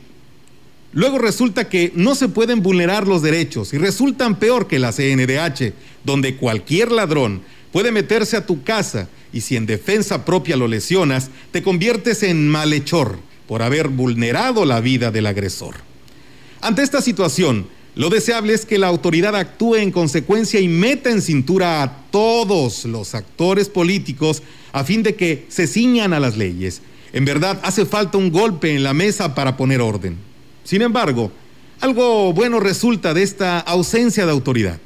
Luego 0.93 1.19
resulta 1.19 1.69
que 1.69 1.91
no 1.95 2.15
se 2.15 2.27
pueden 2.27 2.61
vulnerar 2.61 3.07
los 3.07 3.21
derechos 3.21 3.73
y 3.73 3.77
resultan 3.77 4.37
peor 4.37 4.67
que 4.67 4.79
la 4.79 4.91
CNDH, 4.91 5.73
donde 6.03 6.35
cualquier 6.35 6.91
ladrón 6.91 7.41
puede 7.71 7.91
meterse 7.91 8.35
a 8.35 8.45
tu 8.45 8.63
casa 8.63 9.07
y 9.31 9.41
si 9.41 9.55
en 9.55 9.65
defensa 9.65 10.25
propia 10.25 10.57
lo 10.57 10.67
lesionas, 10.67 11.29
te 11.51 11.63
conviertes 11.63 12.23
en 12.23 12.49
malhechor 12.49 13.19
por 13.47 13.61
haber 13.61 13.87
vulnerado 13.87 14.65
la 14.65 14.81
vida 14.81 15.11
del 15.11 15.27
agresor. 15.27 15.75
Ante 16.59 16.83
esta 16.83 17.01
situación, 17.01 17.67
lo 17.95 18.09
deseable 18.09 18.53
es 18.53 18.65
que 18.65 18.77
la 18.77 18.87
autoridad 18.87 19.35
actúe 19.35 19.75
en 19.75 19.91
consecuencia 19.91 20.59
y 20.59 20.67
meta 20.67 21.09
en 21.09 21.21
cintura 21.21 21.83
a 21.83 22.03
todos 22.11 22.85
los 22.85 23.15
actores 23.15 23.69
políticos 23.69 24.43
a 24.73 24.83
fin 24.83 25.03
de 25.03 25.15
que 25.15 25.45
se 25.47 25.67
ciñan 25.67 26.13
a 26.13 26.19
las 26.19 26.37
leyes. 26.37 26.81
En 27.13 27.25
verdad, 27.25 27.59
hace 27.63 27.85
falta 27.85 28.17
un 28.17 28.31
golpe 28.31 28.73
en 28.73 28.83
la 28.83 28.93
mesa 28.93 29.35
para 29.35 29.57
poner 29.57 29.81
orden. 29.81 30.30
Sin 30.63 30.81
embargo, 30.81 31.31
algo 31.79 32.33
bueno 32.33 32.59
resulta 32.59 33.13
de 33.13 33.23
esta 33.23 33.59
ausencia 33.59 34.25
de 34.25 34.31
autoridad. 34.31 34.79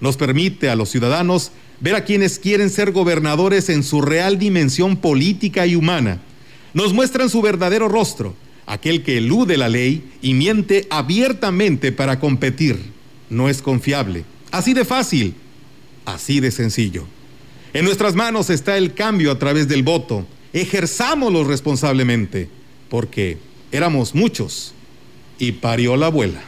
Nos 0.00 0.16
permite 0.16 0.70
a 0.70 0.76
los 0.76 0.88
ciudadanos 0.90 1.52
ver 1.80 1.94
a 1.94 2.04
quienes 2.04 2.38
quieren 2.38 2.70
ser 2.70 2.92
gobernadores 2.92 3.68
en 3.68 3.82
su 3.82 4.00
real 4.00 4.38
dimensión 4.38 4.96
política 4.96 5.66
y 5.66 5.76
humana 5.76 6.20
nos 6.72 6.92
muestran 6.92 7.28
su 7.28 7.42
verdadero 7.42 7.88
rostro, 7.88 8.34
aquel 8.66 9.02
que 9.02 9.18
elude 9.18 9.56
la 9.56 9.68
ley 9.68 10.08
y 10.22 10.34
miente 10.34 10.86
abiertamente 10.90 11.92
para 11.92 12.20
competir. 12.20 12.78
No 13.28 13.48
es 13.48 13.62
confiable. 13.62 14.24
Así 14.50 14.74
de 14.74 14.84
fácil, 14.84 15.34
así 16.04 16.40
de 16.40 16.50
sencillo. 16.50 17.04
En 17.72 17.84
nuestras 17.84 18.14
manos 18.14 18.50
está 18.50 18.76
el 18.76 18.94
cambio 18.94 19.30
a 19.30 19.38
través 19.38 19.68
del 19.68 19.82
voto. 19.82 20.26
Ejerzámoslo 20.52 21.44
responsablemente, 21.44 22.48
porque 22.88 23.38
éramos 23.70 24.14
muchos 24.14 24.74
y 25.40 25.52
parió 25.52 25.96
la 25.96 26.06
abuela. 26.06 26.40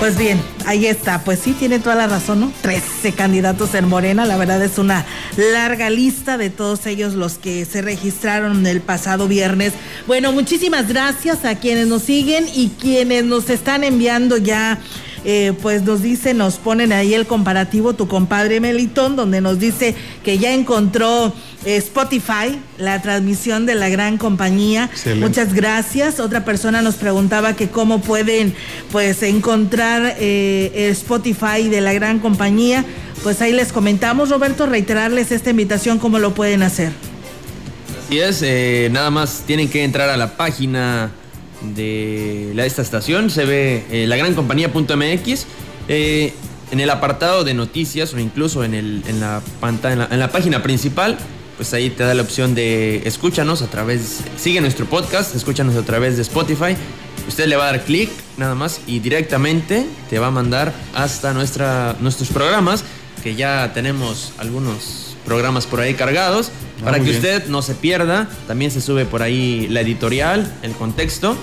Pues 0.00 0.18
bien, 0.18 0.42
ahí 0.66 0.86
está. 0.86 1.22
Pues 1.22 1.38
sí, 1.38 1.52
tiene 1.52 1.78
toda 1.78 1.94
la 1.94 2.08
razón, 2.08 2.40
¿no? 2.40 2.52
Trece 2.60 3.12
candidatos 3.12 3.76
en 3.76 3.88
Morena. 3.88 4.26
La 4.26 4.36
verdad 4.36 4.60
es 4.60 4.78
una 4.78 5.06
larga 5.36 5.90
lista 5.90 6.36
de 6.36 6.50
todos 6.50 6.86
ellos 6.86 7.14
los 7.14 7.34
que 7.34 7.64
se 7.64 7.82
registraron 7.82 8.66
el 8.66 8.80
pasado 8.80 9.28
viernes. 9.28 9.72
Bueno, 10.08 10.32
muchísimas 10.32 10.88
gracias 10.88 11.44
a 11.44 11.54
quienes 11.60 11.86
nos 11.86 12.02
siguen 12.02 12.46
y 12.52 12.70
quienes 12.70 13.22
nos 13.24 13.48
están 13.48 13.84
enviando 13.84 14.38
ya. 14.38 14.80
Eh, 15.24 15.52
pues 15.62 15.82
nos 15.82 16.02
dice, 16.02 16.34
nos 16.34 16.56
ponen 16.56 16.92
ahí 16.92 17.14
el 17.14 17.26
comparativo, 17.26 17.94
tu 17.94 18.08
compadre 18.08 18.58
Melitón, 18.60 19.14
donde 19.14 19.40
nos 19.40 19.58
dice 19.58 19.94
que 20.24 20.38
ya 20.38 20.52
encontró 20.52 21.32
eh, 21.64 21.76
Spotify, 21.76 22.58
la 22.78 23.00
transmisión 23.02 23.64
de 23.64 23.76
la 23.76 23.88
gran 23.88 24.18
compañía. 24.18 24.90
Excelente. 24.92 25.26
Muchas 25.26 25.54
gracias. 25.54 26.18
Otra 26.18 26.44
persona 26.44 26.82
nos 26.82 26.96
preguntaba 26.96 27.54
que 27.54 27.68
cómo 27.68 28.00
pueden 28.00 28.54
pues 28.90 29.22
encontrar 29.22 30.16
eh, 30.18 30.88
Spotify 30.90 31.68
de 31.68 31.80
la 31.80 31.92
gran 31.92 32.18
compañía. 32.18 32.84
Pues 33.22 33.40
ahí 33.40 33.52
les 33.52 33.72
comentamos, 33.72 34.30
Roberto, 34.30 34.66
reiterarles 34.66 35.30
esta 35.30 35.50
invitación, 35.50 36.00
cómo 36.00 36.18
lo 36.18 36.34
pueden 36.34 36.62
hacer. 36.64 36.90
Así 38.04 38.18
es, 38.18 38.42
eh, 38.42 38.88
nada 38.90 39.10
más 39.10 39.44
tienen 39.46 39.68
que 39.68 39.84
entrar 39.84 40.10
a 40.10 40.16
la 40.16 40.36
página 40.36 41.12
de 41.74 42.52
la, 42.54 42.66
esta 42.66 42.82
estación, 42.82 43.30
se 43.30 43.44
ve 43.44 43.84
eh, 43.90 44.06
lagrancompañía.mx. 44.06 45.46
eh, 45.88 46.32
en 46.70 46.80
el 46.80 46.88
apartado 46.88 47.44
de 47.44 47.52
noticias 47.52 48.14
o 48.14 48.18
incluso 48.18 48.64
en, 48.64 48.72
el, 48.72 49.02
en, 49.06 49.20
la 49.20 49.42
pantalla, 49.60 49.96
la, 49.96 50.08
en 50.10 50.18
la 50.18 50.32
página 50.32 50.62
principal, 50.62 51.18
pues 51.56 51.74
ahí 51.74 51.90
te 51.90 52.02
da 52.02 52.14
la 52.14 52.22
opción 52.22 52.54
de 52.54 53.02
escúchanos 53.06 53.60
a 53.60 53.66
través, 53.66 54.20
sigue 54.38 54.60
nuestro 54.62 54.86
podcast, 54.86 55.36
escúchanos 55.36 55.76
a 55.76 55.82
través 55.82 56.16
de 56.16 56.22
Spotify. 56.22 56.74
Usted 57.28 57.46
le 57.46 57.56
va 57.56 57.68
a 57.68 57.72
dar 57.72 57.84
clic 57.84 58.10
nada 58.38 58.54
más 58.54 58.80
y 58.86 59.00
directamente 59.00 59.86
te 60.08 60.18
va 60.18 60.28
a 60.28 60.30
mandar 60.30 60.72
hasta 60.94 61.34
nuestra, 61.34 61.94
nuestros 62.00 62.30
programas, 62.30 62.84
que 63.22 63.34
ya 63.34 63.70
tenemos 63.74 64.32
algunos 64.38 65.11
programas 65.24 65.66
por 65.66 65.80
ahí 65.80 65.94
cargados 65.94 66.50
para 66.84 66.98
muy 66.98 67.06
que 67.06 67.12
bien. 67.12 67.22
usted 67.22 67.48
no 67.48 67.62
se 67.62 67.74
pierda. 67.74 68.28
También 68.46 68.70
se 68.70 68.80
sube 68.80 69.04
por 69.04 69.22
ahí 69.22 69.68
la 69.70 69.80
editorial, 69.80 70.52
el 70.62 70.72
contexto, 70.72 71.36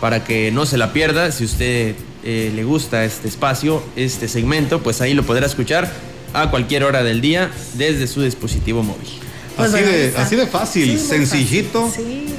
para 0.00 0.24
que 0.24 0.50
no 0.52 0.66
se 0.66 0.78
la 0.78 0.92
pierda. 0.92 1.32
Si 1.32 1.44
usted 1.44 1.94
eh, 2.22 2.52
le 2.54 2.64
gusta 2.64 3.04
este 3.04 3.28
espacio, 3.28 3.82
este 3.96 4.28
segmento, 4.28 4.82
pues 4.82 5.00
ahí 5.00 5.14
lo 5.14 5.24
podrá 5.24 5.46
escuchar 5.46 5.90
a 6.32 6.50
cualquier 6.50 6.84
hora 6.84 7.02
del 7.02 7.20
día 7.20 7.50
desde 7.74 8.06
su 8.06 8.22
dispositivo 8.22 8.82
móvil. 8.82 9.23
Pues 9.56 9.72
así, 9.72 9.82
de, 9.82 10.14
así 10.16 10.36
de 10.36 10.46
fácil, 10.46 10.98
Sí, 10.98 11.06
sencillito 11.06 11.90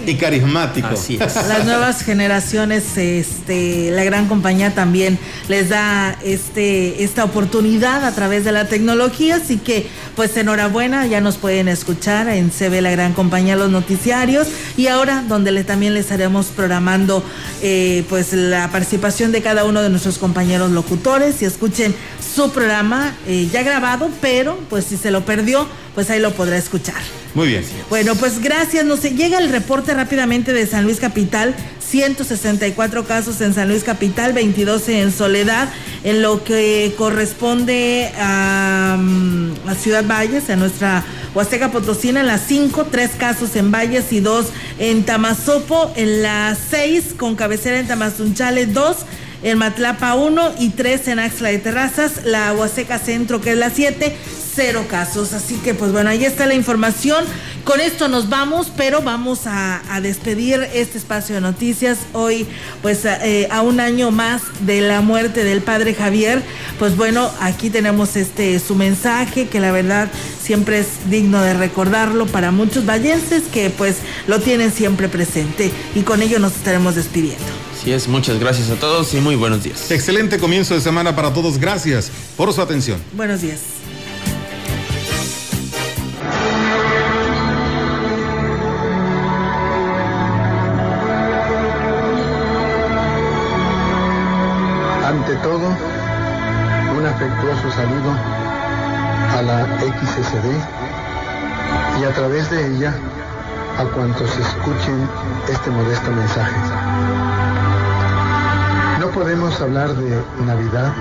y 0.05 0.15
carismático. 0.15 0.87
Así 0.87 1.15
es. 1.15 1.35
Las 1.35 1.65
nuevas 1.65 2.03
generaciones, 2.03 2.97
este, 2.97 3.91
la 3.91 4.03
gran 4.03 4.27
compañía 4.27 4.73
también 4.75 5.17
les 5.47 5.69
da 5.69 6.17
este, 6.23 7.03
esta 7.03 7.23
oportunidad 7.23 8.03
a 8.05 8.13
través 8.13 8.43
de 8.43 8.51
la 8.51 8.67
tecnología, 8.67 9.37
así 9.37 9.57
que 9.57 9.87
pues 10.15 10.35
enhorabuena, 10.37 11.05
ya 11.07 11.21
nos 11.21 11.37
pueden 11.37 11.67
escuchar 11.67 12.29
en 12.29 12.51
CB 12.51 12.81
La 12.81 12.91
Gran 12.91 13.13
Compañía 13.13 13.55
los 13.55 13.69
noticiarios 13.69 14.47
y 14.77 14.87
ahora 14.87 15.23
donde 15.27 15.51
le, 15.51 15.63
también 15.63 15.93
les 15.93 16.05
estaremos 16.05 16.47
programando 16.47 17.23
eh, 17.61 18.03
pues 18.09 18.33
la 18.33 18.69
participación 18.71 19.31
de 19.31 19.41
cada 19.41 19.63
uno 19.65 19.81
de 19.81 19.89
nuestros 19.89 20.17
compañeros 20.17 20.71
locutores 20.71 21.41
y 21.41 21.45
escuchen 21.45 21.95
su 22.35 22.51
programa 22.51 23.15
eh, 23.27 23.47
ya 23.51 23.63
grabado, 23.63 24.09
pero 24.21 24.59
pues 24.69 24.85
si 24.85 24.97
se 24.97 25.11
lo 25.11 25.25
perdió, 25.25 25.67
pues 25.95 26.09
ahí 26.09 26.19
lo 26.19 26.31
podrá 26.33 26.57
escuchar. 26.57 27.01
Muy 27.33 27.47
bien. 27.47 27.63
Bueno, 27.89 28.15
pues 28.15 28.39
gracias. 28.39 28.85
Nos 28.85 29.01
llega 29.01 29.39
el 29.39 29.49
reporte 29.49 29.93
rápidamente 29.93 30.53
de 30.53 30.67
San 30.67 30.83
Luis 30.83 30.99
Capital. 30.99 31.55
164 31.89 33.05
casos 33.05 33.39
en 33.41 33.53
San 33.53 33.69
Luis 33.69 33.83
Capital, 33.83 34.33
22 34.33 34.89
en 34.89 35.11
Soledad, 35.11 35.69
en 36.03 36.21
lo 36.21 36.43
que 36.43 36.93
corresponde 36.97 38.11
a, 38.17 38.97
mm, 38.99 39.69
a 39.69 39.75
Ciudad 39.75 40.03
Valles, 40.05 40.49
a 40.49 40.55
nuestra 40.55 41.05
Huasteca 41.33 41.71
Potosina, 41.71 42.21
en 42.21 42.27
las 42.27 42.41
5, 42.47 42.87
3 42.91 43.11
casos 43.17 43.55
en 43.55 43.71
Valles 43.71 44.11
y 44.11 44.19
2 44.19 44.47
en 44.79 45.03
Tamazopo, 45.03 45.93
en 45.95 46.23
las 46.23 46.57
6 46.69 47.15
con 47.17 47.35
cabecera 47.35 47.79
en 47.79 47.87
Tamazunchale, 47.87 48.65
2 48.65 48.97
en 49.43 49.57
Matlapa 49.57 50.15
1 50.15 50.55
y 50.59 50.69
3 50.69 51.07
en 51.09 51.19
Axla 51.19 51.49
de 51.49 51.59
Terrazas, 51.59 52.25
la 52.25 52.53
Huasteca 52.53 52.97
Centro 52.99 53.41
que 53.41 53.51
es 53.51 53.57
la 53.57 53.69
7, 53.69 54.15
cero 54.55 54.85
casos. 54.89 55.33
Así 55.33 55.55
que 55.55 55.73
pues 55.73 55.91
bueno, 55.91 56.09
ahí 56.09 56.23
está 56.25 56.45
la 56.45 56.53
información. 56.53 57.25
Con 57.63 57.81
esto 57.81 58.07
nos 58.07 58.29
vamos, 58.29 58.71
pero 58.75 59.01
vamos 59.01 59.47
a, 59.47 59.81
a 59.93 60.01
despedir 60.01 60.67
este 60.73 60.97
espacio 60.97 61.35
de 61.35 61.41
noticias 61.41 61.99
hoy 62.13 62.47
pues 62.81 63.05
a, 63.05 63.25
eh, 63.25 63.47
a 63.51 63.61
un 63.61 63.79
año 63.79 64.11
más 64.11 64.41
de 64.61 64.81
la 64.81 65.01
muerte 65.01 65.43
del 65.43 65.61
padre 65.61 65.93
Javier. 65.93 66.41
Pues 66.79 66.95
bueno, 66.95 67.29
aquí 67.41 67.69
tenemos 67.69 68.15
este 68.15 68.59
su 68.59 68.75
mensaje 68.75 69.47
que 69.47 69.59
la 69.59 69.71
verdad 69.71 70.09
siempre 70.41 70.79
es 70.79 71.09
digno 71.09 71.41
de 71.41 71.53
recordarlo 71.53 72.25
para 72.27 72.51
muchos 72.51 72.85
vallenses 72.85 73.43
que 73.51 73.69
pues 73.69 73.97
lo 74.27 74.39
tienen 74.39 74.71
siempre 74.71 75.09
presente 75.09 75.71
y 75.95 76.01
con 76.01 76.21
ello 76.21 76.39
nos 76.39 76.55
estaremos 76.55 76.95
despidiendo. 76.95 77.43
Así 77.79 77.91
es, 77.91 78.07
muchas 78.07 78.39
gracias 78.39 78.69
a 78.69 78.75
todos 78.75 79.13
y 79.13 79.17
muy 79.17 79.35
buenos 79.35 79.63
días. 79.63 79.91
Excelente 79.91 80.39
comienzo 80.39 80.73
de 80.75 80.81
semana 80.81 81.15
para 81.15 81.33
todos. 81.33 81.57
Gracias 81.57 82.11
por 82.37 82.51
su 82.53 82.61
atención. 82.61 82.99
Buenos 83.13 83.41
días. 83.41 83.84
De 102.49 102.75
ella 102.75 102.93
a 103.79 103.83
cuantos 103.95 104.29
escuchen 104.37 105.09
este 105.47 105.69
modesto 105.71 106.11
mensaje. 106.11 106.55
No 108.99 109.07
podemos 109.07 109.59
hablar 109.61 109.93
de 109.95 110.21
Navidad 110.45 110.93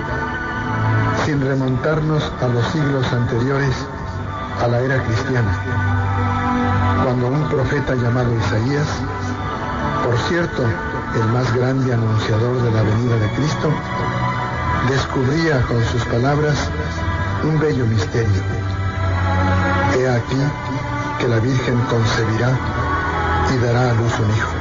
sin 1.26 1.40
remontarnos 1.40 2.32
a 2.40 2.48
los 2.48 2.66
siglos 2.68 3.12
anteriores 3.12 3.74
a 4.62 4.68
la 4.68 4.80
era 4.80 5.02
cristiana, 5.02 5.58
cuando 7.04 7.28
un 7.28 7.48
profeta 7.48 7.94
llamado 7.94 8.34
Isaías, 8.38 8.86
por 10.04 10.16
cierto, 10.28 10.62
el 11.14 11.28
más 11.32 11.54
grande 11.54 11.92
anunciador 11.92 12.62
de 12.62 12.70
la 12.70 12.82
venida 12.82 13.16
de 13.16 13.28
Cristo, 13.34 13.70
descubría 14.88 15.60
con 15.62 15.84
sus 15.84 16.04
palabras 16.06 16.56
un 17.42 17.58
bello 17.58 17.86
misterio. 17.86 18.42
He 19.96 20.08
aquí 20.08 20.36
que 21.18 21.28
la 21.28 21.38
Virgen 21.38 21.78
concebirá 21.90 22.58
y 23.52 23.58
dará 23.58 23.90
a 23.90 23.94
luz 23.94 24.12
un 24.18 24.30
hijo. 24.36 24.52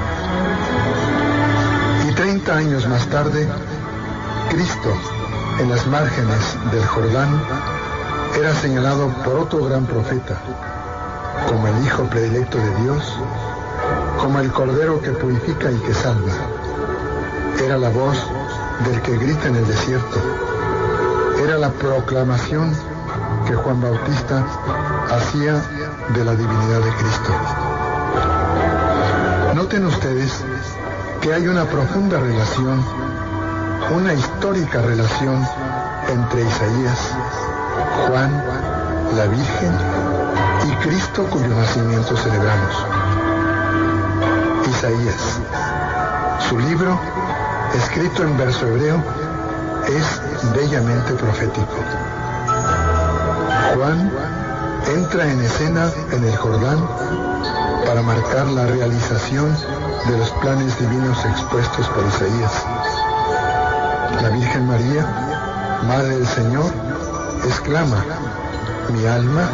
Y 2.09 2.11
30 2.13 2.55
años 2.55 2.87
más 2.87 3.05
tarde, 3.07 3.47
Cristo, 4.49 4.93
en 5.59 5.69
las 5.69 5.85
márgenes 5.87 6.57
del 6.71 6.85
Jordán, 6.85 7.41
era 8.37 8.53
señalado 8.55 9.09
por 9.23 9.35
otro 9.35 9.63
gran 9.65 9.85
profeta, 9.85 10.37
como 11.47 11.67
el 11.67 11.85
Hijo 11.85 12.03
predilecto 12.05 12.57
de 12.57 12.75
Dios, 12.83 13.19
como 14.19 14.39
el 14.39 14.51
Cordero 14.51 15.01
que 15.01 15.11
purifica 15.11 15.71
y 15.71 15.77
que 15.77 15.93
salva. 15.93 16.33
Era 17.63 17.77
la 17.77 17.89
voz 17.89 18.17
del 18.85 19.01
que 19.01 19.17
grita 19.17 19.47
en 19.47 19.55
el 19.55 19.67
desierto. 19.67 20.19
Era 21.43 21.57
la 21.57 21.69
proclamación 21.69 22.75
que 23.45 23.55
Juan 23.55 23.81
Bautista 23.81 24.43
hacía 25.11 25.61
de 26.09 26.25
la 26.25 26.35
divinidad 26.35 26.81
de 26.81 26.91
Cristo. 26.95 27.31
Noten 29.55 29.85
ustedes 29.85 30.43
que 31.21 31.33
hay 31.33 31.47
una 31.47 31.65
profunda 31.65 32.19
relación, 32.19 32.83
una 33.91 34.13
histórica 34.13 34.81
relación 34.81 35.47
entre 36.09 36.41
Isaías, 36.41 37.11
Juan, 38.07 38.43
la 39.15 39.25
Virgen 39.27 39.73
y 40.67 40.71
Cristo 40.87 41.25
cuyo 41.29 41.47
nacimiento 41.47 42.17
celebramos. 42.17 42.85
Isaías, 44.69 45.39
su 46.49 46.59
libro, 46.59 46.99
escrito 47.75 48.23
en 48.23 48.37
verso 48.37 48.67
hebreo, 48.67 49.01
es 49.87 50.21
bellamente 50.53 51.13
profético. 51.13 51.77
Juan 53.75 54.32
entra 54.87 55.31
en 55.31 55.41
escena 55.41 55.91
en 56.11 56.23
el 56.23 56.35
Jordán 56.35 56.87
para 57.85 58.01
marcar 58.01 58.47
la 58.47 58.65
realización 58.65 59.55
de 60.07 60.17
los 60.17 60.29
planes 60.41 60.77
divinos 60.79 61.23
expuestos 61.25 61.87
por 61.89 62.05
Isaías. 62.05 62.51
La 64.21 64.29
Virgen 64.29 64.67
María, 64.67 65.81
Madre 65.87 66.17
del 66.17 66.27
Señor, 66.27 66.71
exclama, 67.45 68.03
mi 68.93 69.05
alma 69.05 69.49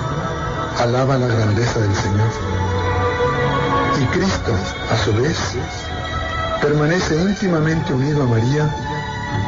alaba 0.80 1.18
la 1.18 1.28
grandeza 1.28 1.80
del 1.80 1.96
Señor. 1.96 2.30
Y 4.00 4.06
Cristo, 4.06 4.54
a 4.92 4.98
su 4.98 5.14
vez, 5.14 5.38
permanece 6.62 7.16
íntimamente 7.22 7.94
unido 7.94 8.24
a 8.24 8.28
María 8.28 8.70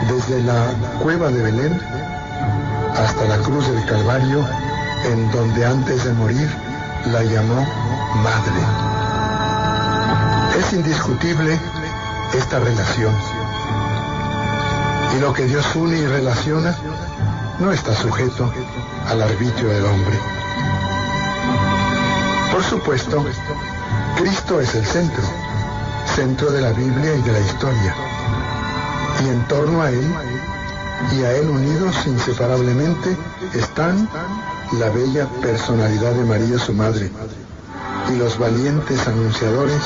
desde 0.07 0.41
la 0.43 0.73
cueva 1.01 1.29
de 1.29 1.41
Belén 1.41 1.81
hasta 2.95 3.25
la 3.25 3.37
cruz 3.37 3.67
del 3.67 3.85
Calvario, 3.85 4.45
en 5.05 5.31
donde 5.31 5.65
antes 5.65 6.03
de 6.03 6.13
morir 6.13 6.49
la 7.07 7.23
llamó 7.23 7.65
Madre. 8.23 8.61
Es 10.59 10.73
indiscutible 10.73 11.59
esta 12.33 12.59
relación. 12.59 13.13
Y 15.17 15.19
lo 15.21 15.33
que 15.33 15.45
Dios 15.45 15.65
une 15.75 15.97
y 15.97 16.05
relaciona 16.05 16.75
no 17.59 17.71
está 17.71 17.93
sujeto 17.95 18.51
al 19.09 19.21
arbitrio 19.21 19.69
del 19.69 19.85
hombre. 19.85 20.19
Por 22.51 22.63
supuesto, 22.63 23.25
Cristo 24.17 24.59
es 24.59 24.75
el 24.75 24.85
centro, 24.85 25.23
centro 26.15 26.51
de 26.51 26.61
la 26.61 26.71
Biblia 26.71 27.15
y 27.15 27.21
de 27.21 27.31
la 27.31 27.39
historia. 27.39 27.95
Y 29.23 29.29
en 29.29 29.47
torno 29.47 29.81
a 29.81 29.89
Él, 29.89 30.13
y 31.11 31.23
a 31.23 31.31
Él 31.33 31.49
unidos 31.49 31.95
inseparablemente, 32.05 33.17
están 33.53 34.07
la 34.73 34.89
bella 34.89 35.27
personalidad 35.41 36.13
de 36.13 36.23
María 36.23 36.57
su 36.57 36.73
Madre 36.73 37.11
y 38.09 38.17
los 38.17 38.37
valientes 38.37 39.05
anunciadores 39.07 39.81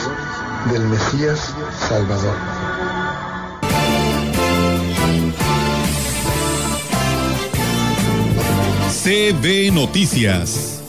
del 0.72 0.84
Mesías 0.88 1.54
Salvador. 1.88 2.36
CB 9.04 9.72
Noticias. 9.74 10.82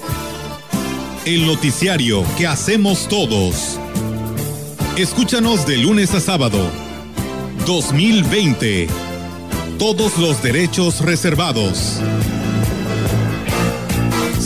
El 1.24 1.46
noticiario 1.46 2.22
que 2.36 2.46
hacemos 2.46 3.08
todos. 3.08 3.78
Escúchanos 4.96 5.66
de 5.66 5.78
lunes 5.78 6.14
a 6.14 6.20
sábado. 6.20 6.70
2020. 7.66 8.88
Todos 9.78 10.18
los 10.18 10.42
derechos 10.42 11.00
reservados. 11.00 12.00